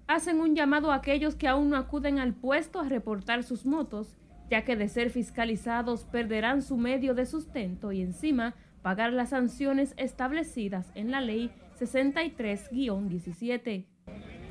Hacen 0.05 0.41
un 0.41 0.53
llamado 0.53 0.91
a 0.91 0.95
aquellos 0.97 1.33
que 1.33 1.47
aún 1.47 1.71
no 1.71 1.77
acuden 1.77 2.19
al 2.19 2.35
puesto 2.35 2.79
a 2.79 2.87
reportar 2.87 3.43
sus 3.43 3.65
motos, 3.65 4.15
ya 4.51 4.65
que 4.65 4.75
de 4.75 4.89
ser 4.89 5.09
fiscalizados 5.09 6.03
perderán 6.03 6.61
su 6.61 6.77
medio 6.77 7.15
de 7.15 7.25
sustento 7.25 7.91
y 7.91 8.03
encima 8.03 8.53
pagar 8.83 9.11
las 9.11 9.29
sanciones 9.29 9.95
establecidas 9.97 10.91
en 10.93 11.09
la 11.09 11.19
ley 11.19 11.49
63-17. 11.79 13.87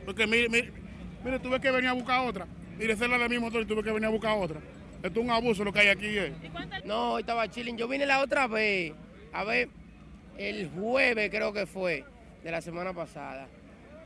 Porque 0.05 0.27
mire, 0.27 0.49
mire, 0.49 0.73
mire, 1.25 1.39
tuve 1.39 1.61
que 1.61 1.70
venir 1.70 1.89
a 1.89 1.93
buscar 1.93 2.27
otra. 2.27 2.47
Mire, 2.79 2.93
esa 2.95 3.05
es 3.05 3.11
la 3.11 3.18
de 3.18 3.29
mi 3.29 3.39
motor 3.39 3.62
y 3.62 3.66
tuve 3.66 3.83
que 3.83 3.93
venir 3.93 4.07
a 4.07 4.11
buscar 4.11 4.37
otra. 4.39 4.61
Esto 5.03 5.20
es 5.20 5.25
un 5.27 5.31
abuso 5.31 5.64
lo 5.64 5.73
que 5.73 5.81
hay 5.81 5.89
aquí. 5.89 6.18
Eh. 6.18 6.33
No, 6.85 7.18
estaba 7.18 7.49
chilling. 7.49 7.77
Yo 7.77 7.89
vine 7.89 8.07
la 8.07 8.20
otra 8.20 8.47
vez, 8.47 8.93
a 9.33 9.45
ver, 9.45 9.68
el 10.39 10.70
jueves 10.70 11.31
creo 11.31 11.53
que 11.53 11.66
fue, 11.66 12.05
de 12.43 12.51
la 12.51 12.61
semana 12.61 12.93
pasada. 12.93 13.49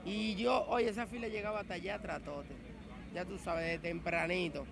Y 0.05 0.35
yo, 0.37 0.65
oye, 0.69 0.89
esa 0.89 1.07
fila 1.07 1.29
llegaba 1.29 1.61
hasta 1.61 1.75
allá 1.75 1.99
tratote. 1.99 2.55
Ya 3.15 3.25
tú 3.25 3.39
sabes, 3.39 3.67
de 3.67 3.79
tempranito. 3.79 4.65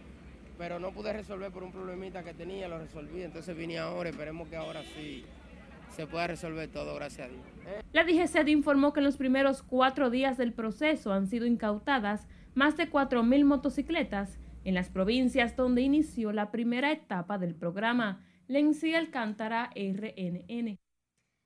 Pero 0.57 0.78
no 0.78 0.92
pude 0.92 1.12
resolver 1.12 1.51
por 1.51 1.64
un 1.64 1.72
problemita 1.72 2.22
que 2.22 2.32
tenía, 2.34 2.68
lo 2.68 2.78
resolví. 2.78 3.22
Entonces 3.22 3.57
vine 3.57 3.78
ahora, 3.78 4.11
esperemos 4.11 4.49
que 4.49 4.57
ahora 4.57 4.82
sí 4.95 5.24
se 5.95 6.07
pueda 6.07 6.26
resolver 6.26 6.68
todo, 6.70 6.95
gracias 6.95 7.28
a 7.28 7.30
Dios. 7.30 7.42
La 7.92 8.05
DGCD 8.05 8.49
informó 8.49 8.92
que 8.92 9.01
en 9.01 9.05
los 9.05 9.16
primeros 9.16 9.62
cuatro 9.62 10.11
días 10.11 10.36
del 10.36 10.53
proceso 10.53 11.12
han 11.12 11.26
sido 11.26 11.47
incautadas 11.47 12.26
más 12.55 12.76
de 12.76 12.90
4.000 12.90 13.45
motocicletas 13.45 14.38
en 14.64 14.74
las 14.74 14.90
provincias 14.90 15.57
donde 15.57 15.82
inició 15.82 16.32
la 16.32 16.51
primera 16.51 16.90
etapa 16.92 17.38
del 17.38 17.55
programa. 17.55 18.24
Lenzi 18.49 18.95
Alcántara, 18.95 19.70
RNN. 19.74 20.78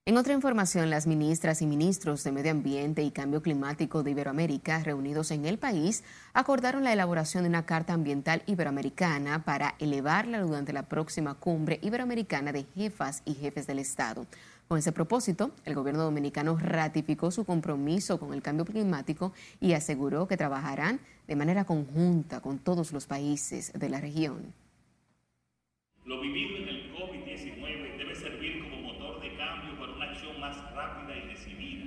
En 0.09 0.17
otra 0.17 0.33
información, 0.33 0.89
las 0.89 1.07
ministras 1.07 1.61
y 1.61 1.67
ministros 1.67 2.25
de 2.25 2.33
Medio 2.33 2.53
Ambiente 2.53 3.03
y 3.03 3.11
Cambio 3.11 3.43
Climático 3.43 4.03
de 4.03 4.13
Iberoamérica, 4.13 4.83
reunidos 4.83 5.31
en 5.33 5.45
el 5.45 5.59
país, 5.59 6.03
acordaron 6.33 6.83
la 6.83 6.95
elaboración 6.95 7.43
de 7.43 7.51
una 7.51 7.67
Carta 7.67 7.93
Ambiental 7.93 8.43
Iberoamericana 8.47 9.45
para 9.45 9.75
elevarla 9.79 10.41
durante 10.41 10.73
la 10.73 10.85
próxima 10.89 11.35
cumbre 11.35 11.79
iberoamericana 11.83 12.53
de 12.53 12.65
jefas 12.75 13.21
y 13.27 13.35
jefes 13.35 13.67
del 13.67 13.81
Estado. 13.81 14.25
Con 14.67 14.79
ese 14.79 14.93
propósito, 14.93 15.51
el 15.67 15.75
gobierno 15.75 16.05
dominicano 16.05 16.57
ratificó 16.57 17.31
su 17.31 17.45
compromiso 17.45 18.19
con 18.19 18.33
el 18.33 18.41
cambio 18.41 18.65
climático 18.65 19.35
y 19.61 19.75
aseguró 19.75 20.27
que 20.27 20.39
trabajarán 20.39 21.01
de 21.27 21.37
manera 21.37 21.67
conjunta 21.67 22.41
con 22.41 22.59
todos 22.61 22.93
los 22.93 23.05
países 23.05 23.75
de 23.75 23.91
la 23.91 24.01
región. 24.01 24.55
Lo 26.09 26.25
en 26.25 26.35
el 26.35 26.91
COVID-19 26.95 27.99
debe 27.99 28.15
servir 28.15 28.63
como 28.71 28.95
motor 28.95 29.21
de 29.21 29.37
cambio 29.37 29.79
para 29.79 29.93
una 29.93 30.07
acción 30.07 30.41
más 30.41 30.57
rápida 30.73 31.15
y 31.15 31.29
decidida. 31.29 31.85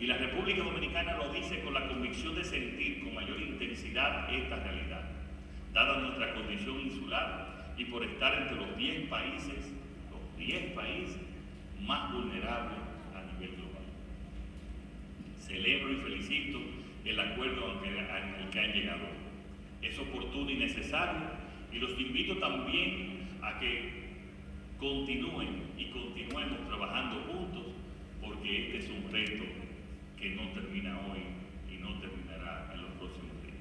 Y 0.00 0.06
la 0.06 0.16
República 0.16 0.62
Dominicana 0.62 1.18
lo 1.18 1.30
dice 1.30 1.60
con 1.60 1.74
la 1.74 1.86
convicción 1.86 2.34
de 2.34 2.42
sentir 2.42 3.04
con 3.04 3.14
mayor 3.14 3.38
intensidad 3.38 4.32
esta 4.32 4.56
realidad, 4.56 5.02
dada 5.74 6.00
nuestra 6.00 6.32
condición 6.32 6.80
insular 6.80 7.74
y 7.76 7.84
por 7.84 8.02
estar 8.02 8.40
entre 8.40 8.56
los 8.56 8.74
10 8.78 9.08
países, 9.10 9.70
los 10.10 10.38
10 10.38 10.72
países 10.72 11.18
más 11.86 12.14
vulnerables 12.14 12.78
a 13.14 13.30
nivel 13.30 13.56
global. 13.56 13.82
Celebro 15.38 15.92
y 15.92 15.96
felicito 15.96 16.60
el 17.04 17.20
acuerdo 17.20 17.70
al 17.70 18.50
que 18.50 18.58
han 18.58 18.72
llegado. 18.72 19.04
Es 19.82 19.98
oportuno 19.98 20.50
y 20.50 20.54
necesario 20.54 21.20
y 21.70 21.78
los 21.78 21.90
invito 22.00 22.38
también 22.38 23.28
a 23.42 23.58
que 23.58 24.00
continúen 24.78 25.62
y 25.76 25.84
continuemos 25.90 26.66
trabajando 26.68 27.20
juntos 27.30 27.66
porque 28.22 28.66
este 28.66 28.78
es 28.78 28.88
un 28.88 29.12
reto 29.12 29.59
que 30.20 30.30
no 30.30 30.50
termina 30.50 31.00
hoy 31.08 31.20
y 31.72 31.78
no 31.78 31.98
terminará 31.98 32.70
en 32.74 32.82
los 32.82 32.90
próximos 32.92 33.32
días. 33.42 33.56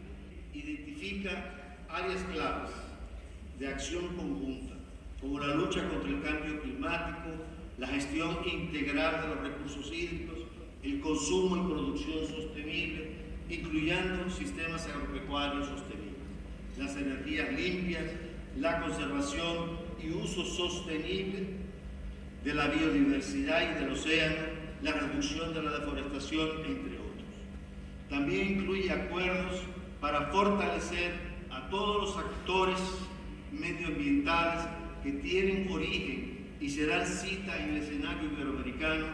Identifica 0.53 1.85
áreas 1.87 2.21
claves 2.33 2.71
de 3.57 3.67
acción 3.67 4.07
conjunta, 4.15 4.75
como 5.21 5.39
la 5.39 5.55
lucha 5.55 5.87
contra 5.87 6.09
el 6.09 6.21
cambio 6.21 6.61
climático, 6.61 7.29
la 7.77 7.87
gestión 7.87 8.37
integral 8.45 9.21
de 9.21 9.27
los 9.29 9.39
recursos 9.39 9.91
hídricos, 9.93 10.39
el 10.83 10.99
consumo 10.99 11.55
y 11.55 11.73
producción 11.73 12.27
sostenible, 12.27 13.11
incluyendo 13.49 14.29
sistemas 14.29 14.85
agropecuarios 14.87 15.67
sostenibles, 15.67 16.19
las 16.77 16.95
energías 16.97 17.53
limpias, 17.53 18.03
la 18.57 18.81
conservación 18.81 19.79
y 20.03 20.11
uso 20.11 20.43
sostenible 20.43 21.47
de 22.43 22.53
la 22.53 22.67
biodiversidad 22.67 23.71
y 23.71 23.79
del 23.79 23.93
océano, 23.93 24.58
la 24.81 24.91
reducción 24.91 25.53
de 25.53 25.63
la 25.63 25.79
deforestación, 25.79 26.49
entre 26.65 26.97
otros. 26.97 27.25
También 28.09 28.59
incluye 28.59 28.91
acuerdos 28.91 29.63
para 29.99 30.27
fortalecer 30.27 31.13
a 31.51 31.69
todos 31.69 32.01
los 32.01 32.17
actores 32.17 32.79
medioambientales 33.51 34.65
que 35.03 35.11
tienen 35.13 35.71
origen 35.71 36.55
y 36.59 36.69
se 36.69 36.85
dan 36.85 37.05
cita 37.05 37.57
en 37.57 37.69
el 37.69 37.77
escenario 37.83 38.31
iberoamericano. 38.31 39.05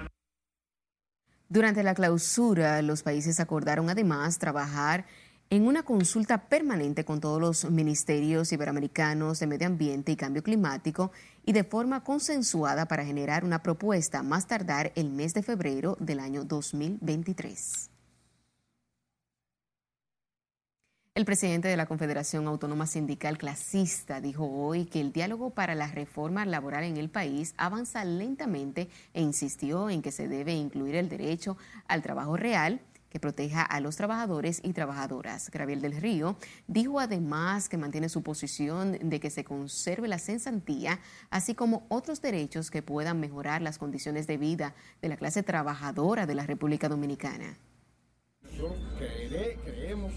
Durante 1.48 1.84
la 1.84 1.94
clausura, 1.94 2.82
los 2.82 3.04
países 3.04 3.40
acordaron 3.40 3.90
además 3.90 4.40
trabajar 4.40 5.06
en 5.50 5.68
una 5.68 5.84
consulta 5.84 6.50
permanente 6.50 7.06
con 7.06 7.20
todos 7.20 7.40
los 7.40 7.70
ministerios 7.70 8.52
iberoamericanos 8.52 9.40
de 9.40 9.48
medio 9.48 9.68
ambiente 9.68 10.12
y 10.12 10.16
cambio 10.16 10.44
climático 10.44 11.12
y 11.46 11.54
de 11.54 11.64
forma 11.64 12.04
consensuada 12.04 12.88
para 12.88 13.06
generar 13.06 13.44
una 13.44 13.62
propuesta 13.62 14.24
más 14.24 14.48
tardar 14.48 14.92
el 14.96 15.12
mes 15.12 15.34
de 15.34 15.44
febrero 15.44 15.98
del 16.00 16.20
año 16.20 16.44
2023. 16.44 17.92
El 21.14 21.24
presidente 21.24 21.70
de 21.70 21.78
la 21.78 21.86
Confederación 21.86 22.46
Autónoma 22.46 22.88
Sindical 22.88 23.38
Clasista 23.38 24.20
dijo 24.20 24.46
hoy 24.46 24.84
que 24.84 25.00
el 25.00 25.14
diálogo 25.14 25.52
para 25.52 25.74
la 25.74 25.88
reforma 25.88 26.46
laboral 26.46 26.84
en 26.84 26.98
el 26.98 27.10
país 27.10 27.54
avanza 27.56 28.04
lentamente 28.04 28.90
e 29.14 29.22
insistió 29.22 29.90
en 29.90 30.02
que 30.02 30.12
se 30.12 30.28
debe 30.28 30.54
incluir 30.54 30.96
el 30.96 31.08
derecho 31.08 31.56
al 31.88 32.02
trabajo 32.02 32.36
real 32.36 32.82
que 33.10 33.20
proteja 33.20 33.62
a 33.62 33.80
los 33.80 33.96
trabajadores 33.96 34.60
y 34.64 34.74
trabajadoras. 34.74 35.50
Gabriel 35.50 35.82
del 35.82 35.96
Río 36.02 36.36
dijo 36.68 37.00
además 37.00 37.70
que 37.70 37.78
mantiene 37.78 38.10
su 38.10 38.24
posición 38.24 38.98
de 39.02 39.20
que 39.20 39.30
se 39.30 39.44
conserve 39.44 40.08
la 40.08 40.20
censantía, 40.20 41.00
así 41.30 41.56
como 41.56 41.86
otros 41.90 42.22
derechos 42.22 42.72
que 42.72 42.82
puedan 42.82 43.20
mejorar 43.20 43.62
las 43.62 43.78
condiciones 43.78 44.28
de 44.28 44.38
vida 44.38 44.76
de 45.02 45.10
la 45.10 45.18
clase 45.18 45.44
trabajadora 45.44 46.26
de 46.26 46.36
la 46.36 46.46
República 46.46 46.90
Dominicana. 46.90 47.58
creemos 49.64 50.14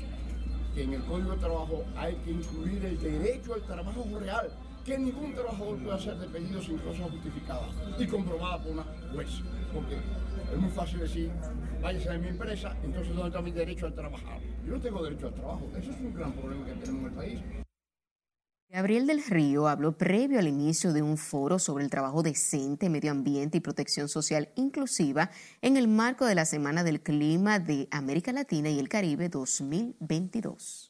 que 0.75 0.83
en 0.83 0.95
el 0.95 1.05
Código 1.05 1.33
de 1.33 1.39
Trabajo 1.39 1.85
hay 1.97 2.15
que 2.25 2.31
incluir 2.31 2.85
el 2.85 3.01
derecho 3.01 3.55
al 3.55 3.67
trabajo 3.67 4.05
real, 4.19 4.51
que 4.89 4.99
ningún 4.99 5.35
trabajador 5.35 5.77
pueda 5.81 5.99
ser 5.99 6.17
despedido 6.17 6.63
sin 6.63 6.79
causa 6.79 7.03
justificada 7.05 7.69
y 7.99 8.07
comprobada 8.07 8.63
por 8.63 8.73
una 8.73 8.85
juez. 9.13 9.29
Porque 9.75 9.97
es 9.97 10.59
muy 10.59 10.71
fácil 10.71 11.01
decir, 11.01 11.31
váyase 11.83 12.09
de 12.09 12.19
mi 12.19 12.29
empresa, 12.29 12.75
entonces 12.83 13.15
¿dónde 13.15 13.29
está 13.29 13.43
mi 13.43 13.51
derecho 13.51 13.85
al 13.85 13.95
trabajar? 13.95 14.41
Yo 14.65 14.73
no 14.73 14.81
tengo 14.81 15.05
derecho 15.05 15.27
al 15.27 15.35
trabajo. 15.35 15.71
Eso 15.79 15.91
es 15.91 16.01
un 16.01 16.15
gran 16.15 16.33
problema 16.33 16.65
que 16.65 16.73
tenemos 16.73 17.01
en 17.03 17.07
el 17.07 17.13
país. 17.13 17.41
Gabriel 18.71 19.07
del 19.07 19.23
Río 19.25 19.69
habló 19.69 19.97
previo 19.97 20.39
al 20.39 20.49
inicio 20.49 20.95
de 20.95 21.03
un 21.03 21.19
foro 21.19 21.59
sobre 21.59 21.85
el 21.85 21.91
trabajo 21.91 22.23
decente, 22.23 22.89
medio 22.89 23.11
ambiente 23.11 23.59
y 23.59 23.61
protección 23.61 24.09
social 24.09 24.49
inclusiva 24.57 25.31
en 25.61 25.77
el 25.77 25.89
marco 25.89 26.25
de 26.25 26.35
la 26.35 26.47
Semana 26.47 26.83
del 26.83 27.03
Clima 27.03 27.59
de 27.59 27.89
América 27.91 28.33
Latina 28.33 28.71
y 28.71 28.79
el 28.79 28.89
Caribe 28.89 29.29
2022. 29.29 30.88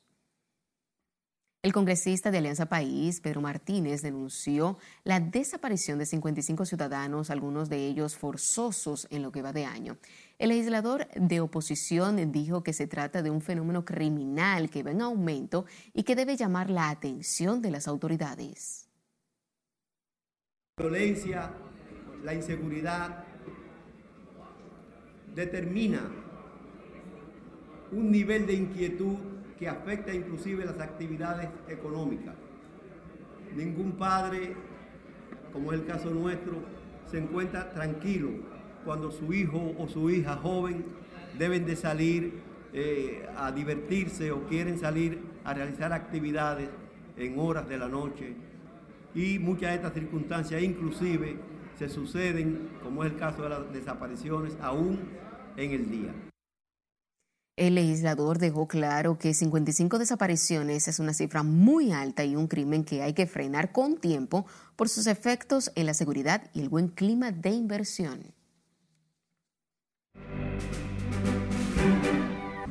El 1.61 1.73
congresista 1.73 2.31
de 2.31 2.39
Alianza 2.39 2.67
País, 2.67 3.21
Pedro 3.21 3.41
Martínez, 3.41 4.01
denunció 4.01 4.79
la 5.03 5.19
desaparición 5.19 5.99
de 5.99 6.07
55 6.07 6.65
ciudadanos, 6.65 7.31
algunos 7.31 7.69
de 7.69 7.85
ellos 7.85 8.17
forzosos 8.17 9.09
en 9.11 9.23
lo 9.23 9.33
que 9.33 9.43
va 9.43 9.53
de 9.53 9.65
año. 9.65 9.99
El 10.39 10.51
legislador 10.51 11.09
de 11.17 11.41
oposición 11.41 12.31
dijo 12.31 12.63
que 12.63 12.73
se 12.73 12.87
trata 12.87 13.23
de 13.23 13.31
un 13.31 13.41
fenómeno 13.41 13.85
criminal 13.85 14.71
que 14.71 14.85
va 14.85 14.93
en 14.93 15.03
aumento 15.03 15.65
y 15.93 16.05
que 16.05 16.15
debe 16.15 16.37
llamar 16.37 16.71
la 16.71 16.91
atención 16.91 17.61
de 17.61 17.73
las 17.73 17.89
autoridades. 17.89 18.89
La 20.77 20.85
violencia, 20.85 21.53
la 22.23 22.35
inseguridad 22.35 23.25
determina 25.35 26.09
un 27.91 28.13
nivel 28.13 28.47
de 28.47 28.53
inquietud 28.53 29.38
que 29.59 29.69
afecta 29.69 30.15
inclusive 30.15 30.65
las 30.65 30.79
actividades 30.79 31.49
económicas. 31.69 32.35
Ningún 33.57 33.93
padre, 33.93 34.55
como 35.53 35.73
es 35.73 35.81
el 35.81 35.87
caso 35.87 36.11
nuestro, 36.11 36.55
se 37.11 37.19
encuentra 37.19 37.71
tranquilo 37.71 38.31
cuando 38.85 39.11
su 39.11 39.33
hijo 39.33 39.75
o 39.79 39.89
su 39.89 40.11
hija 40.11 40.37
joven 40.37 40.85
deben 41.39 41.67
de 41.67 41.77
salir 41.77 42.41
eh, 42.73 43.27
a 43.37 43.51
divertirse 43.51 44.31
o 44.31 44.47
quieren 44.47 44.79
salir 44.79 45.19
a 45.45 45.55
realizar 45.55 45.93
actividades 45.93 46.69
en 47.17 47.39
horas 47.39 47.69
de 47.69 47.79
la 47.79 47.89
noche. 47.89 48.35
Y 49.15 49.39
muchas 49.39 49.71
de 49.71 49.77
estas 49.77 49.95
circunstancias 49.95 50.63
inclusive 50.63 51.37
se 51.79 51.89
suceden, 51.89 52.69
como 52.83 53.05
es 53.05 53.13
el 53.13 53.19
caso 53.19 53.43
de 53.43 53.49
las 53.49 53.73
desapariciones, 53.73 54.57
aún 54.61 54.99
en 55.57 55.71
el 55.71 55.91
día. 55.91 56.28
El 57.59 57.75
legislador 57.75 58.39
dejó 58.39 58.69
claro 58.69 59.19
que 59.19 59.35
55 59.35 59.99
desapariciones 59.99 60.87
es 60.87 61.01
una 61.01 61.13
cifra 61.13 61.43
muy 61.43 61.91
alta 61.91 62.25
y 62.25 62.37
un 62.37 62.47
crimen 62.47 62.85
que 62.85 63.03
hay 63.03 63.15
que 63.15 63.27
frenar 63.27 63.73
con 63.73 63.97
tiempo 63.97 64.47
por 64.77 64.89
sus 64.89 65.09
efectos 65.09 65.73
en 65.75 65.87
la 65.87 65.95
seguridad 65.95 66.49
y 66.55 66.61
el 66.61 66.69
buen 66.69 66.87
clima 66.87 67.33
de 67.33 67.51
inversión. 67.51 68.21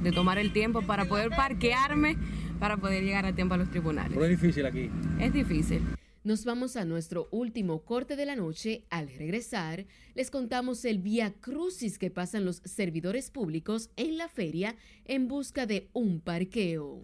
De 0.01 0.11
tomar 0.13 0.37
el 0.37 0.53
tiempo 0.53 0.81
para 0.81 1.03
poder 1.03 1.31
parquearme, 1.31 2.15
para 2.57 2.77
poder 2.77 3.03
llegar 3.03 3.25
a 3.25 3.35
tiempo 3.35 3.55
a 3.55 3.57
los 3.57 3.69
tribunales. 3.69 4.13
Pero 4.13 4.23
es 4.23 4.39
difícil 4.39 4.65
aquí. 4.65 4.89
Es 5.19 5.33
difícil. 5.33 5.85
Nos 6.27 6.43
vamos 6.43 6.75
a 6.75 6.83
nuestro 6.83 7.29
último 7.31 7.85
corte 7.85 8.17
de 8.17 8.25
la 8.25 8.35
noche. 8.35 8.83
Al 8.89 9.07
regresar, 9.07 9.85
les 10.13 10.29
contamos 10.29 10.83
el 10.83 10.99
vía 10.99 11.31
crucis 11.39 11.97
que 11.97 12.11
pasan 12.11 12.43
los 12.43 12.57
servidores 12.65 13.31
públicos 13.31 13.91
en 13.95 14.17
la 14.17 14.27
feria 14.27 14.75
en 15.05 15.29
busca 15.29 15.65
de 15.65 15.87
un 15.93 16.19
parqueo. 16.19 16.99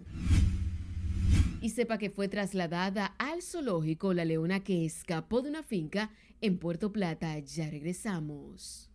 Y 1.61 1.69
sepa 1.69 1.97
que 1.99 2.09
fue 2.09 2.27
trasladada 2.27 3.15
al 3.17 3.41
zoológico 3.41 4.13
la 4.13 4.25
leona 4.25 4.61
que 4.61 4.83
escapó 4.83 5.41
de 5.41 5.51
una 5.51 5.63
finca 5.63 6.11
en 6.41 6.57
Puerto 6.57 6.91
Plata. 6.91 7.39
Ya 7.39 7.69
regresamos. 7.69 8.89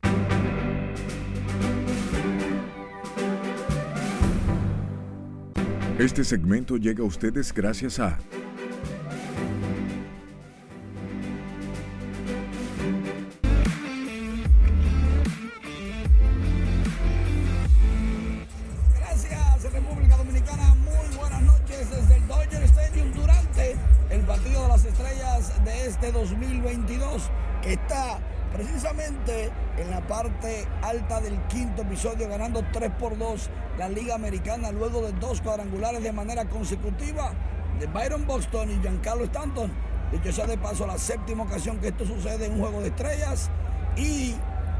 Este 5.98 6.22
segmento 6.22 6.76
llega 6.76 7.02
a 7.02 7.06
ustedes 7.06 7.50
gracias 7.50 7.98
a 7.98 8.18
2022 27.18 27.30
que 27.62 27.72
está 27.72 28.18
precisamente 28.52 29.50
en 29.76 29.90
la 29.90 30.00
parte 30.06 30.66
alta 30.82 31.20
del 31.20 31.38
quinto 31.48 31.82
episodio 31.82 32.28
ganando 32.28 32.64
3 32.72 32.90
por 32.98 33.18
2 33.18 33.50
la 33.78 33.88
Liga 33.88 34.14
Americana 34.14 34.70
luego 34.70 35.02
de 35.02 35.12
dos 35.12 35.40
cuadrangulares 35.40 36.02
de 36.02 36.12
manera 36.12 36.44
consecutiva 36.46 37.32
de 37.78 37.86
Byron 37.86 38.26
Boston 38.26 38.70
y 38.70 38.80
Giancarlo 38.80 39.24
Stanton. 39.24 39.70
Dicho 40.10 40.32
sea 40.32 40.46
de 40.46 40.56
paso, 40.56 40.86
la 40.86 40.98
séptima 40.98 41.44
ocasión 41.44 41.78
que 41.78 41.88
esto 41.88 42.06
sucede 42.06 42.46
en 42.46 42.54
un 42.54 42.60
juego 42.60 42.80
de 42.80 42.88
estrellas 42.88 43.50
y 43.96 44.34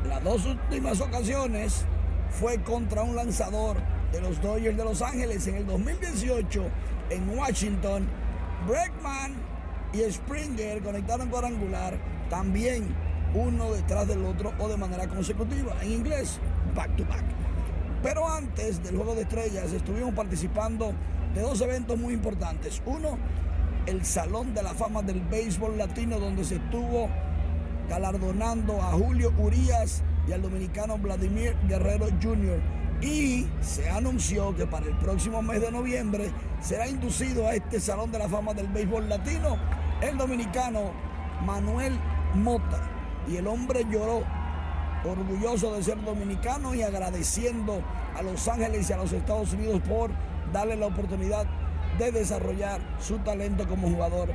las 0.08 0.24
dos 0.24 0.46
últimas 0.46 1.00
ocasiones 1.00 1.84
fue 2.30 2.60
contra 2.62 3.02
un 3.02 3.14
lanzador 3.14 3.76
de 4.10 4.20
los 4.20 4.40
Dodgers 4.40 4.76
de 4.76 4.84
Los 4.84 5.02
Ángeles 5.02 5.46
en 5.46 5.56
el 5.56 5.66
2018 5.66 6.64
en 7.10 7.38
Washington. 7.38 8.08
Bregman 8.66 9.34
y 9.92 10.10
Springer 10.10 10.82
conectaron 10.82 11.28
cuadrangular 11.28 11.98
también 12.28 12.94
uno 13.34 13.72
detrás 13.72 14.06
del 14.08 14.24
otro 14.24 14.52
o 14.58 14.68
de 14.68 14.76
manera 14.76 15.06
consecutiva. 15.08 15.74
En 15.82 15.92
inglés, 15.92 16.38
back 16.74 16.94
to 16.96 17.04
back. 17.04 17.24
Pero 18.02 18.28
antes 18.28 18.82
del 18.82 18.96
Juego 18.96 19.14
de 19.14 19.22
Estrellas 19.22 19.72
estuvimos 19.72 20.14
participando 20.14 20.92
de 21.34 21.40
dos 21.42 21.60
eventos 21.60 21.98
muy 21.98 22.14
importantes. 22.14 22.80
Uno, 22.86 23.18
el 23.86 24.04
Salón 24.04 24.54
de 24.54 24.62
la 24.62 24.74
Fama 24.74 25.02
del 25.02 25.20
Béisbol 25.20 25.76
Latino, 25.76 26.18
donde 26.18 26.44
se 26.44 26.56
estuvo 26.56 27.08
galardonando 27.88 28.80
a 28.82 28.92
Julio 28.92 29.32
Urías 29.38 30.02
y 30.28 30.32
al 30.32 30.42
dominicano 30.42 30.98
Vladimir 30.98 31.56
Guerrero 31.66 32.06
Jr. 32.22 32.60
Y 33.00 33.46
se 33.60 33.88
anunció 33.88 34.54
que 34.56 34.66
para 34.66 34.86
el 34.86 34.96
próximo 34.98 35.40
mes 35.40 35.60
de 35.60 35.70
noviembre 35.70 36.30
será 36.60 36.88
inducido 36.88 37.46
a 37.46 37.54
este 37.54 37.80
Salón 37.80 38.12
de 38.12 38.18
la 38.18 38.28
Fama 38.28 38.54
del 38.54 38.68
Béisbol 38.68 39.08
Latino 39.08 39.56
el 40.00 40.16
dominicano 40.16 40.92
Manuel 41.44 41.98
Mota. 42.34 42.80
Y 43.28 43.36
el 43.36 43.46
hombre 43.46 43.84
lloró, 43.90 44.22
orgulloso 45.04 45.74
de 45.74 45.82
ser 45.82 46.02
dominicano 46.02 46.74
y 46.74 46.82
agradeciendo 46.82 47.82
a 48.16 48.22
Los 48.22 48.48
Ángeles 48.48 48.88
y 48.88 48.92
a 48.92 48.96
los 48.96 49.12
Estados 49.12 49.52
Unidos 49.52 49.80
por 49.88 50.10
darle 50.52 50.76
la 50.76 50.86
oportunidad 50.86 51.46
de 51.98 52.12
desarrollar 52.12 52.80
su 53.00 53.18
talento 53.18 53.66
como 53.68 53.88
jugador 53.88 54.30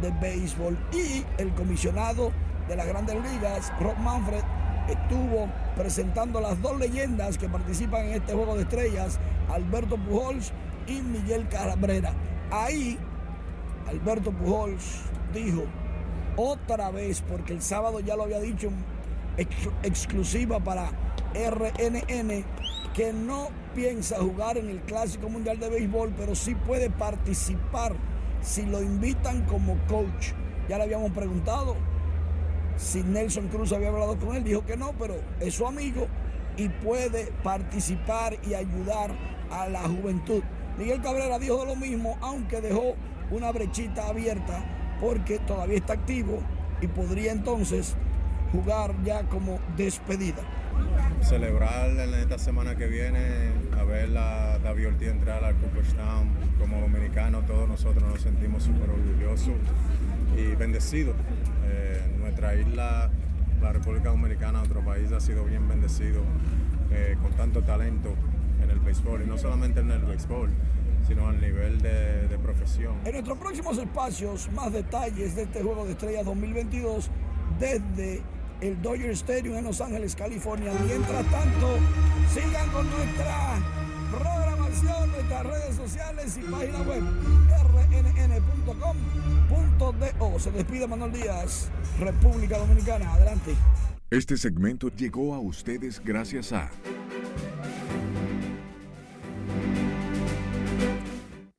de 0.00 0.10
béisbol. 0.10 0.78
Y 0.92 1.24
el 1.38 1.54
comisionado 1.54 2.32
de 2.68 2.76
las 2.76 2.86
grandes 2.86 3.16
ligas, 3.16 3.72
Rob 3.80 3.96
Manfred, 3.98 4.42
estuvo 4.88 5.48
presentando 5.76 6.40
las 6.40 6.60
dos 6.60 6.78
leyendas 6.78 7.38
que 7.38 7.48
participan 7.48 8.06
en 8.06 8.14
este 8.14 8.32
juego 8.32 8.56
de 8.56 8.62
estrellas, 8.62 9.20
Alberto 9.48 9.96
Pujols 9.96 10.52
y 10.86 11.00
Miguel 11.00 11.46
Cabrera. 11.48 12.12
Ahí, 12.50 12.98
Alberto 13.88 14.32
Pujols 14.32 15.02
dijo 15.32 15.64
otra 16.36 16.90
vez, 16.90 17.22
porque 17.22 17.52
el 17.52 17.62
sábado 17.62 18.00
ya 18.00 18.16
lo 18.16 18.24
había 18.24 18.40
dicho, 18.40 18.70
ex 19.36 19.50
exclusiva 19.82 20.60
para 20.60 20.90
RNN, 21.34 22.44
que 22.94 23.12
no 23.12 23.48
piensa 23.74 24.18
jugar 24.18 24.58
en 24.58 24.68
el 24.68 24.80
Clásico 24.80 25.28
Mundial 25.28 25.58
de 25.58 25.68
Béisbol, 25.68 26.12
pero 26.16 26.34
sí 26.34 26.54
puede 26.54 26.90
participar 26.90 27.94
si 28.42 28.62
lo 28.62 28.82
invitan 28.82 29.42
como 29.42 29.76
coach. 29.86 30.32
Ya 30.68 30.76
le 30.78 30.84
habíamos 30.84 31.12
preguntado 31.12 31.76
si 32.76 33.02
Nelson 33.02 33.48
Cruz 33.48 33.72
había 33.72 33.88
hablado 33.88 34.18
con 34.18 34.36
él, 34.36 34.44
dijo 34.44 34.64
que 34.64 34.76
no, 34.76 34.92
pero 34.98 35.14
es 35.40 35.54
su 35.54 35.66
amigo 35.66 36.06
y 36.56 36.68
puede 36.68 37.26
participar 37.42 38.36
y 38.46 38.54
ayudar 38.54 39.10
a 39.50 39.68
la 39.68 39.82
juventud. 39.82 40.42
Miguel 40.78 41.00
Cabrera 41.02 41.38
dijo 41.38 41.64
lo 41.64 41.76
mismo, 41.76 42.16
aunque 42.20 42.60
dejó 42.60 42.94
una 43.30 43.50
brechita 43.52 44.08
abierta 44.08 44.64
porque 45.02 45.40
todavía 45.40 45.78
está 45.78 45.94
activo 45.94 46.40
y 46.80 46.86
podría 46.86 47.32
entonces 47.32 47.96
jugar 48.52 48.94
ya 49.04 49.24
como 49.24 49.58
despedida. 49.76 50.42
Celebrar 51.20 51.90
en 51.90 52.14
esta 52.14 52.38
semana 52.38 52.76
que 52.76 52.86
viene, 52.86 53.50
a 53.76 53.82
ver 53.82 54.16
a 54.16 54.58
David 54.60 54.88
Ortiz 54.88 55.08
entrar 55.08 55.44
al 55.44 55.56
Cooperstown 55.56 56.28
como 56.58 56.80
dominicano, 56.80 57.40
todos 57.40 57.68
nosotros 57.68 58.08
nos 58.08 58.22
sentimos 58.22 58.62
súper 58.62 58.90
orgullosos 58.90 59.54
y 60.36 60.54
bendecidos. 60.54 61.16
Eh, 61.66 62.00
nuestra 62.20 62.54
isla, 62.54 63.10
la 63.60 63.72
República 63.72 64.10
Dominicana, 64.10 64.62
otro 64.62 64.84
país, 64.84 65.10
ha 65.10 65.20
sido 65.20 65.44
bien 65.44 65.66
bendecido 65.68 66.22
eh, 66.92 67.16
con 67.20 67.32
tanto 67.32 67.62
talento 67.62 68.14
en 68.62 68.70
el 68.70 68.78
béisbol 68.78 69.22
y 69.22 69.26
no 69.26 69.36
solamente 69.36 69.80
en 69.80 69.90
el 69.90 70.02
béisbol, 70.02 70.50
sino 71.12 71.28
al 71.28 71.40
nivel 71.40 71.80
de, 71.82 72.28
de, 72.28 72.38
profesión. 72.38 72.94
En 73.04 73.12
nuestros 73.12 73.36
próximos 73.36 73.76
espacios, 73.76 74.50
más 74.52 74.72
detalles 74.72 75.36
de 75.36 75.42
este 75.42 75.62
Juego 75.62 75.84
de 75.84 75.92
Estrellas 75.92 76.24
2022 76.24 77.10
desde 77.60 78.22
el 78.62 78.80
Dodger 78.80 79.10
Stadium 79.10 79.56
en 79.56 79.64
Los 79.64 79.82
Ángeles, 79.82 80.16
California. 80.16 80.72
Mientras 80.86 81.22
tanto, 81.30 81.76
sigan 82.32 82.70
con 82.70 82.90
nuestra 82.90 83.58
programación, 84.10 85.12
nuestras 85.12 85.44
redes 85.44 85.76
sociales 85.76 86.38
y 86.38 86.40
página 86.50 86.80
web 86.80 87.02
rnn.com.do. 88.22 90.38
Se 90.38 90.50
despide 90.50 90.86
Manuel 90.86 91.12
Díaz, 91.12 91.70
República 92.00 92.56
Dominicana. 92.56 93.12
Adelante. 93.12 93.54
Este 94.10 94.38
segmento 94.38 94.88
llegó 94.88 95.34
a 95.34 95.40
ustedes 95.40 96.00
gracias 96.02 96.52
a... 96.52 96.70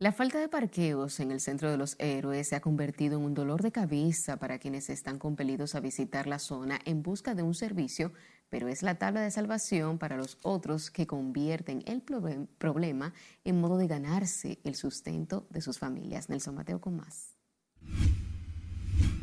La 0.04 0.12
falta 0.12 0.38
de 0.38 0.50
parqueos 0.50 1.22
en 1.22 1.32
el 1.32 1.40
centro 1.40 1.72
de 1.72 1.78
los 1.78 1.96
héroes 1.98 2.50
se 2.50 2.58
ha 2.58 2.60
convertido 2.60 3.18
en 3.18 3.24
un 3.24 3.34
dolor 3.34 3.62
de 3.62 3.72
cabeza 3.72 4.36
para 4.36 4.60
quienes 4.60 4.90
están 4.90 5.18
compelidos 5.18 5.76
a 5.76 5.80
visitar 5.80 6.28
la 6.28 6.40
zona 6.40 6.78
en 6.84 7.02
busca 7.02 7.36
de 7.36 7.42
un 7.42 7.54
servicio, 7.54 8.12
pero 8.50 8.68
es 8.68 8.84
la 8.84 8.96
tabla 8.96 9.22
de 9.22 9.32
salvación 9.32 10.00
para 10.00 10.18
los 10.18 10.40
otros 10.42 10.92
que 10.92 11.08
convierten 11.08 11.86
el 11.86 12.02
problema 12.02 13.14
en 13.46 13.62
modo 13.62 13.78
de 13.78 13.88
ganarse 13.88 14.60
el 14.66 14.76
sustento 14.76 15.48
de 15.50 15.62
sus 15.62 15.80
familias. 15.80 16.28
Nelson 16.28 16.56
Mateo 16.56 16.82
con 16.82 16.98
más. 16.98 17.38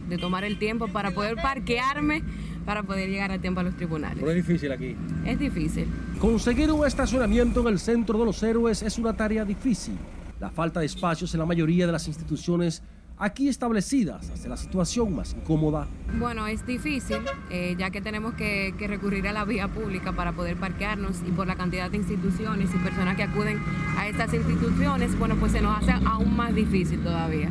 De 0.08 0.16
tomar 0.16 0.44
el 0.44 0.58
tiempo 0.58 0.88
para 0.88 1.10
poder 1.10 1.36
parquearme, 1.36 2.24
para 2.64 2.84
poder 2.84 3.10
llegar 3.10 3.32
a 3.32 3.38
tiempo 3.38 3.60
a 3.60 3.64
los 3.64 3.76
tribunales. 3.76 4.20
Pero 4.20 4.30
es 4.30 4.46
difícil 4.46 4.72
aquí. 4.72 4.96
Es 5.26 5.38
difícil. 5.38 5.92
Conseguir 6.18 6.72
un 6.72 6.86
estacionamiento 6.86 7.60
en 7.60 7.66
el 7.66 7.78
centro 7.78 8.18
de 8.18 8.24
los 8.24 8.42
héroes 8.42 8.80
es 8.80 8.96
una 8.96 9.14
tarea 9.14 9.44
difícil. 9.44 9.98
La 10.40 10.48
falta 10.48 10.80
de 10.80 10.86
espacios 10.86 11.34
en 11.34 11.40
la 11.40 11.46
mayoría 11.46 11.86
de 11.86 11.92
las 11.92 12.08
instituciones 12.08 12.82
aquí 13.18 13.48
establecidas 13.48 14.30
hace 14.30 14.48
la 14.48 14.56
situación 14.56 15.14
más 15.14 15.34
incómoda. 15.34 15.86
Bueno, 16.18 16.46
es 16.46 16.66
difícil, 16.66 17.18
eh, 17.50 17.76
ya 17.78 17.90
que 17.90 18.00
tenemos 18.00 18.32
que, 18.32 18.74
que, 18.78 18.88
recurrir 18.88 19.28
a 19.28 19.32
la 19.32 19.44
vía 19.44 19.68
pública 19.68 20.12
para 20.12 20.32
poder 20.32 20.56
parquearnos 20.56 21.18
y 21.28 21.30
por 21.30 21.46
la 21.46 21.56
cantidad 21.56 21.90
de 21.90 21.98
instituciones 21.98 22.70
y 22.74 22.78
personas 22.78 23.16
que 23.16 23.24
acuden 23.24 23.62
a 23.98 24.08
estas 24.08 24.32
instituciones, 24.32 25.16
bueno, 25.18 25.36
pues 25.36 25.52
se 25.52 25.60
nos 25.60 25.76
hace 25.76 25.92
aún 26.06 26.34
más 26.34 26.54
difícil 26.54 27.00
todavía. 27.00 27.50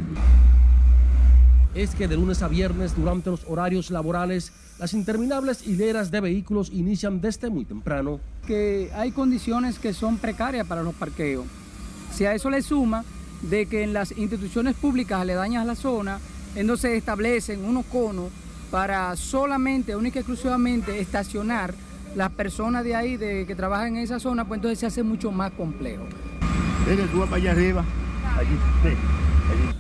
es 1.76 1.94
que 1.94 2.08
de 2.08 2.16
lunes 2.16 2.42
a 2.42 2.48
viernes, 2.48 2.96
durante 2.96 3.30
los 3.30 3.46
horarios 3.48 3.92
laborales, 3.92 4.52
las 4.80 4.96
interminables 4.96 5.68
hileras 5.68 6.10
de 6.10 6.20
vehículos 6.20 6.72
inician 6.74 7.22
desde 7.22 7.52
muy 7.52 7.66
temprano. 7.66 8.20
Que 8.48 8.90
hay 8.96 9.12
condiciones 9.12 9.78
que 9.78 9.94
son 9.94 10.18
precarias 10.18 10.66
para 10.66 10.82
los 10.82 10.96
parqueos. 10.96 11.46
Si 12.12 12.26
a 12.26 12.34
eso 12.34 12.50
le 12.50 12.62
suma 12.62 13.04
de 13.42 13.66
que 13.66 13.84
en 13.84 13.94
las 13.94 14.18
instituciones 14.18 14.76
públicas 14.76 15.22
aledañas 15.22 15.64
a 15.64 15.66
la 15.66 15.76
zona, 15.76 16.20
entonces 16.56 16.92
establecen 16.92 17.64
unos 17.64 17.86
conos 17.86 18.30
para 18.72 19.16
solamente, 19.16 19.96
única 19.96 20.20
y 20.20 20.22
exclusivamente 20.22 21.00
estacionar 21.00 21.74
las 22.16 22.32
personas 22.32 22.84
de 22.84 22.96
ahí 22.96 23.18
de, 23.18 23.46
que 23.46 23.56
trabajan 23.56 23.96
en 23.96 24.04
esa 24.04 24.20
zona, 24.20 24.46
pues 24.46 24.58
entonces 24.58 24.80
se 24.80 24.86
hace 24.86 25.04
mucho 25.04 25.32
más 25.32 25.52
complejo. 25.52 26.04
para 27.26 27.36
allá 27.36 27.52
arriba. 27.52 27.86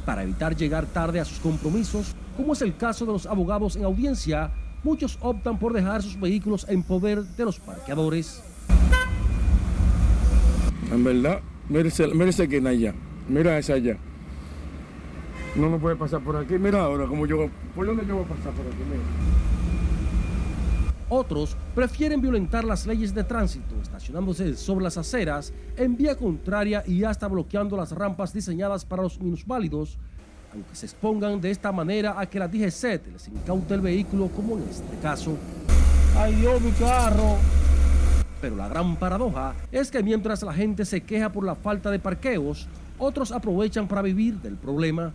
Para 0.06 0.24
evitar 0.24 0.56
llegar 0.56 0.86
tarde 0.88 1.20
a 1.20 1.26
sus 1.26 1.40
compromisos, 1.40 2.16
como 2.38 2.54
es 2.54 2.62
el 2.62 2.76
caso 2.76 3.06
de 3.06 3.14
los 3.14 3.26
abogados 3.26 3.76
en 3.76 3.84
audiencia, 3.84 4.52
muchos 4.84 5.18
optan 5.22 5.60
por 5.60 5.74
dejar 5.74 6.02
sus 6.02 6.20
vehículos 6.20 6.66
en 6.70 6.84
poder 6.84 7.24
de 7.24 7.46
los 7.46 7.60
parqueadores. 7.60 8.44
En 10.92 11.04
verdad, 11.04 11.42
mírese, 11.70 12.08
mírese 12.08 12.48
quién 12.48 12.68
allá, 12.68 12.94
mira 13.28 13.58
esa 13.58 13.74
allá. 13.74 13.98
No 15.56 15.70
me 15.70 15.80
puede 15.80 15.96
pasar 15.96 16.22
por 16.22 16.36
aquí, 16.36 16.56
mira 16.60 16.82
ahora 16.82 17.06
como 17.08 17.26
yo, 17.26 17.50
¿por 17.76 17.86
dónde 17.86 18.06
yo 18.06 18.16
voy 18.16 18.26
a 18.26 18.28
pasar 18.28 18.52
por 18.54 18.66
aquí? 18.66 18.84
Otros 21.12 21.58
prefieren 21.74 22.22
violentar 22.22 22.64
las 22.64 22.86
leyes 22.86 23.16
de 23.16 23.24
tránsito, 23.24 23.76
estacionándose 23.82 24.56
sobre 24.56 24.84
las 24.84 24.98
aceras 24.98 25.52
en 25.76 25.98
vía 25.98 26.16
contraria 26.16 26.84
y 26.86 27.04
hasta 27.04 27.28
bloqueando 27.28 27.76
las 27.76 27.92
rampas 27.94 28.32
diseñadas 28.32 28.86
para 28.86 29.02
los 29.02 29.20
minusválidos, 29.20 29.98
aunque 30.54 30.76
se 30.76 30.86
expongan 30.86 31.42
de 31.42 31.50
esta 31.50 31.72
manera 31.72 32.20
a 32.20 32.28
que 32.28 32.38
la 32.38 32.48
DGC 32.48 33.08
les 33.12 33.28
incaute 33.28 33.74
el 33.74 33.82
vehículo, 33.82 34.28
como 34.28 34.58
en 34.58 34.70
este 34.70 34.98
caso. 35.02 35.36
¡Ay 36.16 36.36
Dios, 36.36 36.62
mi 36.62 36.72
carro! 36.72 37.38
Pero 38.42 38.56
la 38.56 38.70
gran 38.70 38.96
paradoja 38.96 39.54
es 39.72 39.92
que 39.92 40.02
mientras 40.02 40.44
la 40.44 40.54
gente 40.54 40.86
se 40.86 41.02
queja 41.02 41.32
por 41.32 41.46
la 41.46 41.56
falta 41.56 41.92
de 41.92 42.00
parqueos, 42.00 42.68
otros 42.98 43.32
aprovechan 43.32 43.88
para 43.88 44.02
vivir 44.02 44.36
del 44.36 44.56
problema. 44.56 45.14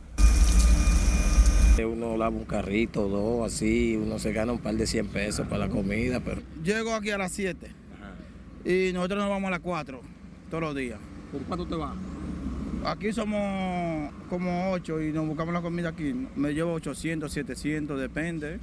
Uno 1.78 2.16
lava 2.16 2.36
un 2.36 2.44
carrito, 2.44 3.08
dos, 3.08 3.52
así, 3.52 3.98
uno 4.00 4.18
se 4.20 4.32
gana 4.32 4.52
un 4.52 4.58
par 4.58 4.76
de 4.76 4.86
100 4.86 5.08
pesos 5.08 5.46
para 5.48 5.66
la 5.66 5.68
comida, 5.68 6.20
pero... 6.20 6.40
Llego 6.62 6.94
aquí 6.94 7.10
a 7.10 7.18
las 7.18 7.32
7 7.32 7.68
y 8.64 8.92
nosotros 8.92 9.20
nos 9.20 9.28
vamos 9.28 9.48
a 9.48 9.50
las 9.52 9.60
4 9.60 10.00
todos 10.50 10.62
los 10.62 10.76
días. 10.76 11.00
¿Por 11.32 11.42
cuánto 11.42 11.66
te 11.66 11.74
va? 11.74 11.94
Aquí 12.86 13.12
somos 13.12 14.12
como 14.28 14.70
8 14.72 15.02
y 15.02 15.12
nos 15.12 15.26
buscamos 15.26 15.52
la 15.52 15.62
comida 15.62 15.88
aquí. 15.88 16.14
Me 16.36 16.52
llevo 16.52 16.74
800, 16.74 17.32
700, 17.32 17.98
depende. 17.98 18.60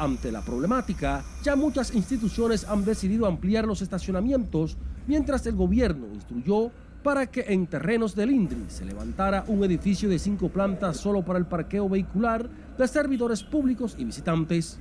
Ante 0.00 0.32
la 0.32 0.40
problemática, 0.40 1.22
ya 1.42 1.56
muchas 1.56 1.94
instituciones 1.94 2.64
han 2.64 2.86
decidido 2.86 3.26
ampliar 3.26 3.66
los 3.66 3.82
estacionamientos, 3.82 4.78
mientras 5.06 5.44
el 5.44 5.56
gobierno 5.56 6.06
instruyó 6.14 6.70
para 7.02 7.26
que 7.26 7.44
en 7.48 7.66
terrenos 7.66 8.14
del 8.14 8.30
INDRI 8.30 8.64
se 8.68 8.86
levantara 8.86 9.44
un 9.46 9.62
edificio 9.62 10.08
de 10.08 10.18
cinco 10.18 10.48
plantas 10.48 10.96
solo 10.96 11.22
para 11.22 11.38
el 11.38 11.44
parqueo 11.44 11.86
vehicular 11.86 12.48
de 12.78 12.88
servidores 12.88 13.42
públicos 13.42 13.94
y 13.98 14.06
visitantes. 14.06 14.78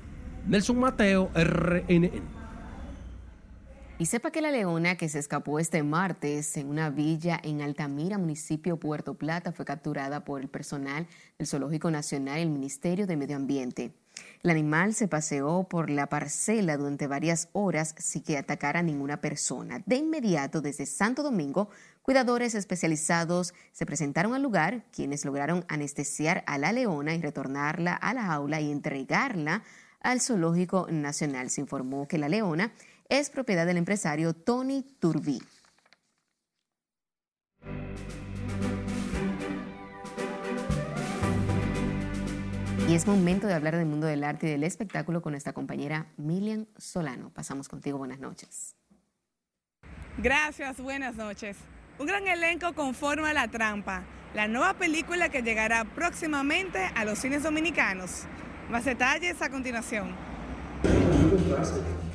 Nelson 0.47 0.79
Mateo, 0.79 1.29
RNN. 1.35 2.11
Y 3.97 4.05
sepa 4.05 4.31
que 4.31 4.39
la 4.41 4.51
leona 4.51 4.95
que 4.95 5.09
se 5.09 5.19
escapó 5.19 5.59
este 5.59 5.83
martes 5.83 6.55
en 6.55 6.69
una 6.69 6.89
villa 6.89 7.37
en 7.43 7.61
Altamira, 7.61 8.17
municipio 8.17 8.77
Puerto 8.77 9.15
Plata, 9.15 9.51
fue 9.51 9.65
capturada 9.65 10.23
por 10.23 10.39
el 10.39 10.47
personal 10.47 11.07
del 11.37 11.45
Zoológico 11.45 11.91
Nacional 11.91 12.39
y 12.39 12.43
el 12.43 12.49
Ministerio 12.49 13.05
de 13.05 13.17
Medio 13.17 13.35
Ambiente. 13.35 13.91
El 14.43 14.51
animal 14.51 14.93
se 14.93 15.07
paseó 15.07 15.63
por 15.63 15.89
la 15.89 16.07
parcela 16.07 16.77
durante 16.77 17.07
varias 17.07 17.49
horas 17.53 17.95
sin 17.97 18.23
que 18.23 18.37
atacara 18.37 18.79
a 18.79 18.83
ninguna 18.83 19.21
persona. 19.21 19.81
De 19.85 19.97
inmediato, 19.97 20.61
desde 20.61 20.85
Santo 20.85 21.23
Domingo, 21.23 21.69
cuidadores 22.01 22.55
especializados 22.55 23.53
se 23.71 23.85
presentaron 23.85 24.33
al 24.33 24.41
lugar, 24.41 24.85
quienes 24.91 25.25
lograron 25.25 25.65
anestesiar 25.67 26.43
a 26.47 26.57
la 26.57 26.71
leona 26.71 27.13
y 27.13 27.21
retornarla 27.21 27.93
a 27.93 28.13
la 28.13 28.23
jaula 28.23 28.61
y 28.61 28.71
entregarla 28.71 29.63
al 30.01 30.21
Zoológico 30.21 30.87
Nacional. 30.89 31.49
Se 31.49 31.61
informó 31.61 32.07
que 32.07 32.17
la 32.17 32.29
leona 32.29 32.71
es 33.09 33.29
propiedad 33.29 33.65
del 33.65 33.77
empresario 33.77 34.33
Tony 34.33 34.85
Turbí. 34.99 35.41
Y 42.89 42.95
es 42.95 43.05
momento 43.05 43.45
de 43.45 43.53
hablar 43.53 43.77
del 43.77 43.85
mundo 43.85 44.07
del 44.07 44.23
arte 44.23 44.47
y 44.47 44.49
del 44.49 44.63
espectáculo 44.63 45.21
con 45.21 45.33
nuestra 45.33 45.53
compañera 45.53 46.07
Milian 46.17 46.67
Solano. 46.75 47.29
Pasamos 47.29 47.69
contigo, 47.69 47.99
buenas 47.99 48.19
noches. 48.19 48.75
Gracias, 50.17 50.81
buenas 50.81 51.15
noches. 51.15 51.55
Un 51.99 52.07
gran 52.07 52.27
elenco 52.27 52.73
conforma 52.73 53.31
La 53.31 53.47
Trampa, 53.47 54.05
la 54.33 54.47
nueva 54.47 54.73
película 54.73 55.29
que 55.29 55.43
llegará 55.43 55.85
próximamente 55.85 56.79
a 56.95 57.05
los 57.05 57.19
cines 57.19 57.43
dominicanos. 57.43 58.23
Más 58.71 58.85
detalles 58.85 59.39
a 59.43 59.51
continuación. 59.51 60.15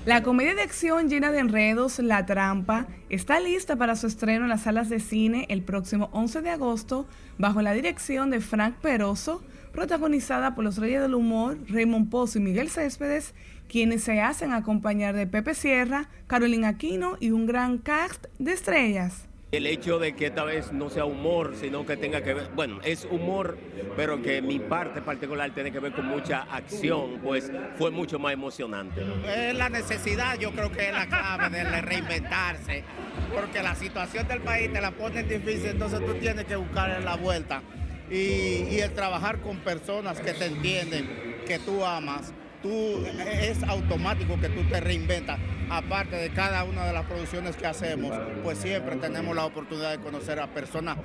La 0.06 0.24
comedia 0.24 0.56
de 0.56 0.62
acción 0.62 1.08
llena 1.08 1.30
de 1.30 1.38
enredos, 1.38 2.00
La 2.00 2.26
Trampa, 2.26 2.88
está 3.10 3.38
lista 3.38 3.76
para 3.76 3.94
su 3.94 4.08
estreno 4.08 4.42
en 4.42 4.50
las 4.50 4.62
salas 4.62 4.88
de 4.88 4.98
cine 4.98 5.46
el 5.50 5.62
próximo 5.62 6.10
11 6.12 6.42
de 6.42 6.50
agosto 6.50 7.06
bajo 7.38 7.62
la 7.62 7.74
dirección 7.74 8.30
de 8.30 8.40
Frank 8.40 8.74
Peroso, 8.82 9.44
protagonizada 9.74 10.54
por 10.54 10.64
los 10.64 10.78
Reyes 10.78 11.02
del 11.02 11.14
Humor, 11.14 11.58
Raymond 11.68 12.08
Pozo 12.08 12.38
y 12.38 12.42
Miguel 12.42 12.70
Céspedes, 12.70 13.34
quienes 13.68 14.04
se 14.04 14.20
hacen 14.20 14.52
acompañar 14.52 15.14
de 15.14 15.26
Pepe 15.26 15.54
Sierra, 15.54 16.08
Carolina 16.28 16.68
Aquino 16.68 17.16
y 17.18 17.30
un 17.30 17.46
gran 17.46 17.78
cast 17.78 18.26
de 18.38 18.52
estrellas. 18.52 19.26
El 19.50 19.66
hecho 19.66 19.98
de 19.98 20.14
que 20.14 20.26
esta 20.26 20.44
vez 20.44 20.72
no 20.72 20.90
sea 20.90 21.04
humor, 21.04 21.54
sino 21.60 21.86
que 21.86 21.96
tenga 21.96 22.22
que 22.22 22.34
ver, 22.34 22.50
bueno, 22.54 22.80
es 22.82 23.04
humor, 23.04 23.56
pero 23.96 24.20
que 24.20 24.42
mi 24.42 24.58
parte 24.58 25.00
particular 25.00 25.52
tiene 25.52 25.70
que 25.70 25.78
ver 25.78 25.92
con 25.92 26.06
mucha 26.06 26.42
acción, 26.42 27.20
pues 27.22 27.52
fue 27.76 27.90
mucho 27.90 28.18
más 28.18 28.32
emocionante. 28.32 29.02
Es 29.26 29.54
la 29.54 29.68
necesidad, 29.68 30.38
yo 30.38 30.50
creo 30.52 30.72
que 30.72 30.88
es 30.88 30.92
la 30.92 31.06
clave 31.06 31.64
de 31.64 31.80
reinventarse, 31.82 32.84
porque 33.32 33.62
la 33.62 33.76
situación 33.76 34.26
del 34.26 34.40
país 34.40 34.72
te 34.72 34.80
la 34.80 34.90
pone 34.90 35.22
difícil, 35.22 35.66
entonces 35.66 36.04
tú 36.04 36.14
tienes 36.14 36.44
que 36.46 36.56
buscar 36.56 37.00
la 37.02 37.16
vuelta 37.16 37.62
y, 38.10 38.78
el 38.78 38.92
trabajar 38.92 39.40
con 39.40 39.58
personas 39.58 40.20
que 40.20 40.32
te 40.32 40.46
entienden, 40.46 41.42
que 41.46 41.58
tú 41.58 41.84
amas, 41.84 42.32
tú 42.62 43.04
es 43.06 43.62
automático 43.64 44.38
que 44.40 44.48
tú 44.48 44.62
te 44.64 44.80
reinventas. 44.80 45.38
Aparte 45.70 46.16
de 46.16 46.30
cada 46.30 46.64
una 46.64 46.84
de 46.86 46.92
las 46.92 47.06
producciones 47.06 47.56
que 47.56 47.66
hacemos, 47.66 48.12
pues 48.42 48.58
siempre 48.58 48.96
tenemos 48.96 49.34
la 49.34 49.46
oportunidad 49.46 49.92
de 49.92 49.98
conocer 49.98 50.38
a 50.38 50.46
personas 50.48 50.98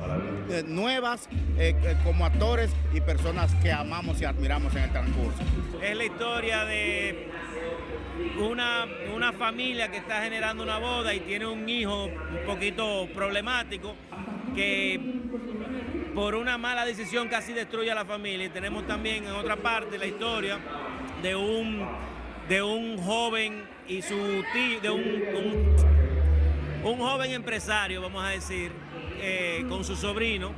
eh, 0.50 0.64
nuevas 0.68 1.30
eh, 1.58 1.76
como 2.04 2.26
actores 2.26 2.70
y 2.94 3.00
personas 3.00 3.56
que 3.56 3.72
amamos 3.72 4.22
y 4.22 4.26
admiramos 4.26 4.76
en 4.76 4.84
el 4.84 4.92
transcurso. 4.92 5.40
Es 5.82 5.96
la 5.96 6.04
historia 6.04 6.66
de 6.66 7.30
una, 8.38 8.86
una 9.16 9.32
familia 9.32 9.90
que 9.90 9.98
está 9.98 10.22
generando 10.24 10.64
una 10.64 10.78
boda 10.78 11.14
y 11.14 11.22
tiene 11.22 11.46
un 11.46 11.68
hijo 11.70 12.06
un 12.06 12.46
poquito 12.46 13.08
problemático 13.14 13.96
que 14.56 15.00
por 16.20 16.36
una 16.36 16.58
mala 16.58 16.84
decisión 16.84 17.30
casi 17.30 17.54
destruye 17.54 17.90
a 17.90 17.96
la 17.96 18.04
familia. 18.04 18.48
Y 18.48 18.50
tenemos 18.50 18.86
también 18.86 19.24
en 19.24 19.32
otra 19.32 19.56
parte 19.56 19.98
la 19.98 20.06
historia 20.06 20.60
de 21.24 21.34
un, 21.34 21.88
de 22.50 22.62
un 22.62 22.98
joven 22.98 23.64
y 23.88 24.02
su 24.02 24.44
tío, 24.52 24.82
de 24.82 24.90
un, 24.90 25.74
un, 26.84 26.98
joven 26.98 27.32
empresario, 27.32 28.02
vamos 28.02 28.22
a 28.22 28.28
decir, 28.32 28.74
eh, 29.22 29.66
con 29.70 29.86
su 29.86 29.96
sobrino, 29.96 30.52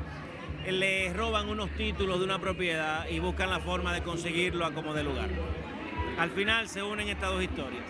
le 0.67 1.13
roban 1.13 1.47
unos 1.47 1.69
títulos 1.77 2.17
de 2.17 2.25
una 2.25 2.39
propiedad 2.39 3.07
y 3.07 3.19
buscan 3.19 3.51
la 3.51 3.59
forma 3.59 3.93
de 3.93 4.01
conseguirlo 4.01 4.65
a 4.65 4.73
como 4.73 4.95
de 4.95 5.03
lugar. 5.03 5.29
Al 6.17 6.31
final 6.31 6.69
se 6.69 6.81
unen 6.81 7.07
estas 7.07 7.29
dos 7.29 7.43
historias. 7.43 7.83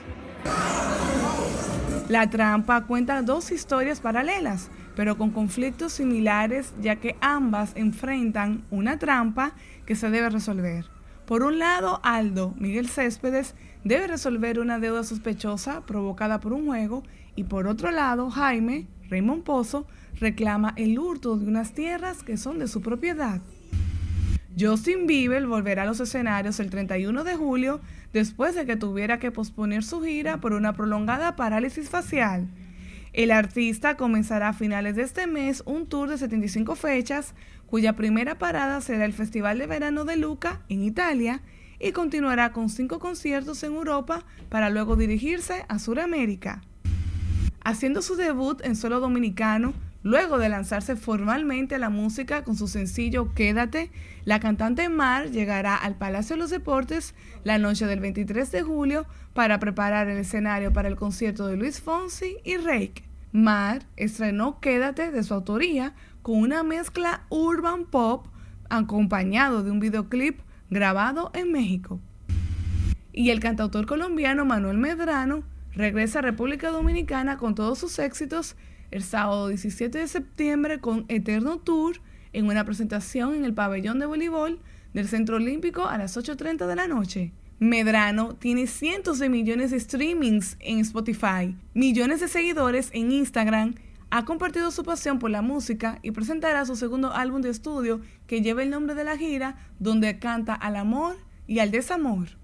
La 2.09 2.29
trampa 2.29 2.83
cuenta 2.85 3.21
dos 3.21 3.49
historias 3.49 4.01
paralelas 4.01 4.69
pero 5.01 5.17
con 5.17 5.31
conflictos 5.31 5.93
similares 5.93 6.75
ya 6.79 6.97
que 6.97 7.15
ambas 7.21 7.71
enfrentan 7.73 8.63
una 8.69 8.99
trampa 8.99 9.53
que 9.87 9.95
se 9.95 10.11
debe 10.11 10.29
resolver. 10.29 10.85
Por 11.25 11.41
un 11.41 11.57
lado, 11.57 11.99
Aldo, 12.03 12.53
Miguel 12.59 12.87
Céspedes, 12.87 13.55
debe 13.83 14.05
resolver 14.05 14.59
una 14.59 14.77
deuda 14.77 15.03
sospechosa 15.03 15.81
provocada 15.87 16.39
por 16.39 16.53
un 16.53 16.67
juego 16.67 17.01
y 17.35 17.45
por 17.45 17.65
otro 17.65 17.89
lado, 17.89 18.29
Jaime, 18.29 18.85
Raymond 19.09 19.41
Pozo, 19.41 19.87
reclama 20.19 20.75
el 20.77 20.99
hurto 20.99 21.35
de 21.35 21.47
unas 21.47 21.71
tierras 21.71 22.21
que 22.21 22.37
son 22.37 22.59
de 22.59 22.67
su 22.67 22.83
propiedad. 22.83 23.41
Justin 24.59 25.07
Bieber 25.07 25.47
volverá 25.47 25.81
a 25.81 25.87
los 25.87 25.99
escenarios 25.99 26.59
el 26.59 26.69
31 26.69 27.23
de 27.23 27.35
julio 27.35 27.81
después 28.13 28.53
de 28.53 28.67
que 28.67 28.75
tuviera 28.75 29.17
que 29.17 29.31
posponer 29.31 29.83
su 29.83 30.03
gira 30.03 30.37
por 30.37 30.53
una 30.53 30.73
prolongada 30.73 31.35
parálisis 31.35 31.89
facial. 31.89 32.47
El 33.13 33.31
artista 33.31 33.97
comenzará 33.97 34.49
a 34.49 34.53
finales 34.53 34.95
de 34.95 35.01
este 35.01 35.27
mes 35.27 35.63
un 35.65 35.85
tour 35.85 36.09
de 36.09 36.17
75 36.17 36.75
fechas 36.75 37.33
cuya 37.67 37.93
primera 37.93 38.37
parada 38.37 38.79
será 38.79 39.03
el 39.03 39.11
Festival 39.11 39.57
de 39.57 39.67
Verano 39.67 40.05
de 40.05 40.15
Luca 40.15 40.61
en 40.69 40.81
Italia 40.81 41.41
y 41.77 41.91
continuará 41.91 42.53
con 42.53 42.69
cinco 42.69 42.99
conciertos 42.99 43.63
en 43.63 43.73
Europa 43.73 44.23
para 44.49 44.69
luego 44.69 44.95
dirigirse 44.95 45.65
a 45.67 45.79
Sudamérica. 45.79 46.61
Haciendo 47.63 48.01
su 48.01 48.15
debut 48.15 48.63
en 48.63 48.77
suelo 48.77 49.01
dominicano, 49.01 49.73
luego 50.03 50.37
de 50.37 50.49
lanzarse 50.49 50.95
formalmente 50.95 51.75
a 51.75 51.79
la 51.79 51.89
música 51.89 52.43
con 52.43 52.55
su 52.55 52.67
sencillo 52.67 53.33
Quédate, 53.33 53.91
la 54.25 54.39
cantante 54.39 54.89
Mar 54.89 55.29
llegará 55.31 55.75
al 55.75 55.95
Palacio 55.95 56.35
de 56.35 56.41
los 56.41 56.49
Deportes 56.49 57.13
la 57.43 57.57
noche 57.57 57.85
del 57.85 57.99
23 57.99 58.51
de 58.51 58.61
julio 58.63 59.05
para 59.33 59.59
preparar 59.59 60.07
el 60.07 60.17
escenario 60.17 60.73
para 60.73 60.87
el 60.87 60.95
concierto 60.95 61.47
de 61.47 61.57
Luis 61.57 61.81
Fonsi 61.81 62.37
y 62.43 62.57
Rake. 62.57 63.03
Mar 63.31 63.83
estrenó 63.95 64.59
Quédate 64.59 65.11
de 65.11 65.23
su 65.23 65.33
autoría 65.33 65.93
con 66.21 66.37
una 66.37 66.63
mezcla 66.63 67.23
urban 67.29 67.85
pop 67.85 68.27
acompañado 68.69 69.63
de 69.63 69.71
un 69.71 69.79
videoclip 69.79 70.39
grabado 70.69 71.31
en 71.33 71.51
México. 71.51 71.99
Y 73.13 73.29
el 73.29 73.39
cantautor 73.39 73.85
colombiano 73.85 74.45
Manuel 74.45 74.77
Medrano 74.77 75.43
regresa 75.73 76.19
a 76.19 76.23
República 76.23 76.69
Dominicana 76.69 77.37
con 77.37 77.55
todos 77.55 77.79
sus 77.79 77.99
éxitos 77.99 78.55
el 78.91 79.03
sábado 79.03 79.47
17 79.47 79.97
de 79.97 80.07
septiembre 80.07 80.79
con 80.79 81.05
Eterno 81.07 81.57
Tour 81.57 82.01
en 82.33 82.45
una 82.45 82.65
presentación 82.65 83.33
en 83.33 83.45
el 83.45 83.53
pabellón 83.53 83.99
de 83.99 84.05
voleibol 84.05 84.59
del 84.93 85.07
Centro 85.07 85.37
Olímpico 85.37 85.87
a 85.87 85.97
las 85.97 86.15
8.30 86.17 86.67
de 86.67 86.75
la 86.75 86.87
noche. 86.87 87.31
Medrano 87.59 88.35
tiene 88.35 88.67
cientos 88.67 89.19
de 89.19 89.29
millones 89.29 89.71
de 89.71 89.79
streamings 89.79 90.57
en 90.59 90.79
Spotify, 90.79 91.55
millones 91.73 92.19
de 92.19 92.27
seguidores 92.27 92.89
en 92.93 93.11
Instagram, 93.11 93.75
ha 94.13 94.25
compartido 94.25 94.71
su 94.71 94.83
pasión 94.83 95.19
por 95.19 95.31
la 95.31 95.41
música 95.41 95.99
y 96.01 96.11
presentará 96.11 96.65
su 96.65 96.75
segundo 96.75 97.13
álbum 97.13 97.41
de 97.41 97.49
estudio 97.49 98.01
que 98.27 98.41
lleva 98.41 98.61
el 98.61 98.69
nombre 98.69 98.93
de 98.93 99.05
la 99.05 99.17
gira, 99.17 99.55
donde 99.79 100.19
canta 100.19 100.53
al 100.53 100.75
amor 100.75 101.15
y 101.47 101.59
al 101.59 101.71
desamor. 101.71 102.40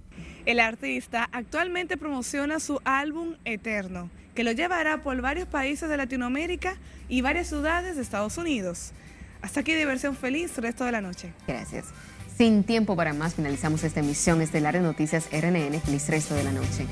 El 0.48 0.62
artista 0.62 1.28
actualmente 1.34 1.98
promociona 1.98 2.62
su 2.62 2.80
álbum 2.86 3.36
Eterno, 3.44 4.10
que 4.34 4.46
lo 4.46 4.54
llevará 4.54 5.04
por 5.04 5.20
varios 5.20 5.46
países 5.46 5.90
de 5.90 5.98
Latinoamérica 5.98 6.78
y 7.10 7.20
varias 7.20 7.48
ciudades 7.48 7.98
de 7.98 8.02
Estados 8.02 8.38
Unidos. 8.38 8.94
Hasta 9.42 9.60
aquí 9.60 9.74
diversión 9.74 10.16
feliz, 10.16 10.58
resto 10.58 10.86
de 10.86 10.94
la 10.94 11.02
noche. 11.02 11.34
Gracias. 11.46 11.88
Sin 12.38 12.64
tiempo 12.64 12.96
para 12.96 13.12
más, 13.12 13.36
finalizamos 13.36 13.84
esta 13.84 14.00
emisión 14.00 14.42
estelar 14.42 14.74
de 14.74 14.80
Noticias 14.80 15.28
RNN. 15.34 15.82
Feliz 15.82 16.08
resto 16.08 16.34
de 16.34 16.46
la 16.46 16.54
noche. 16.54 16.86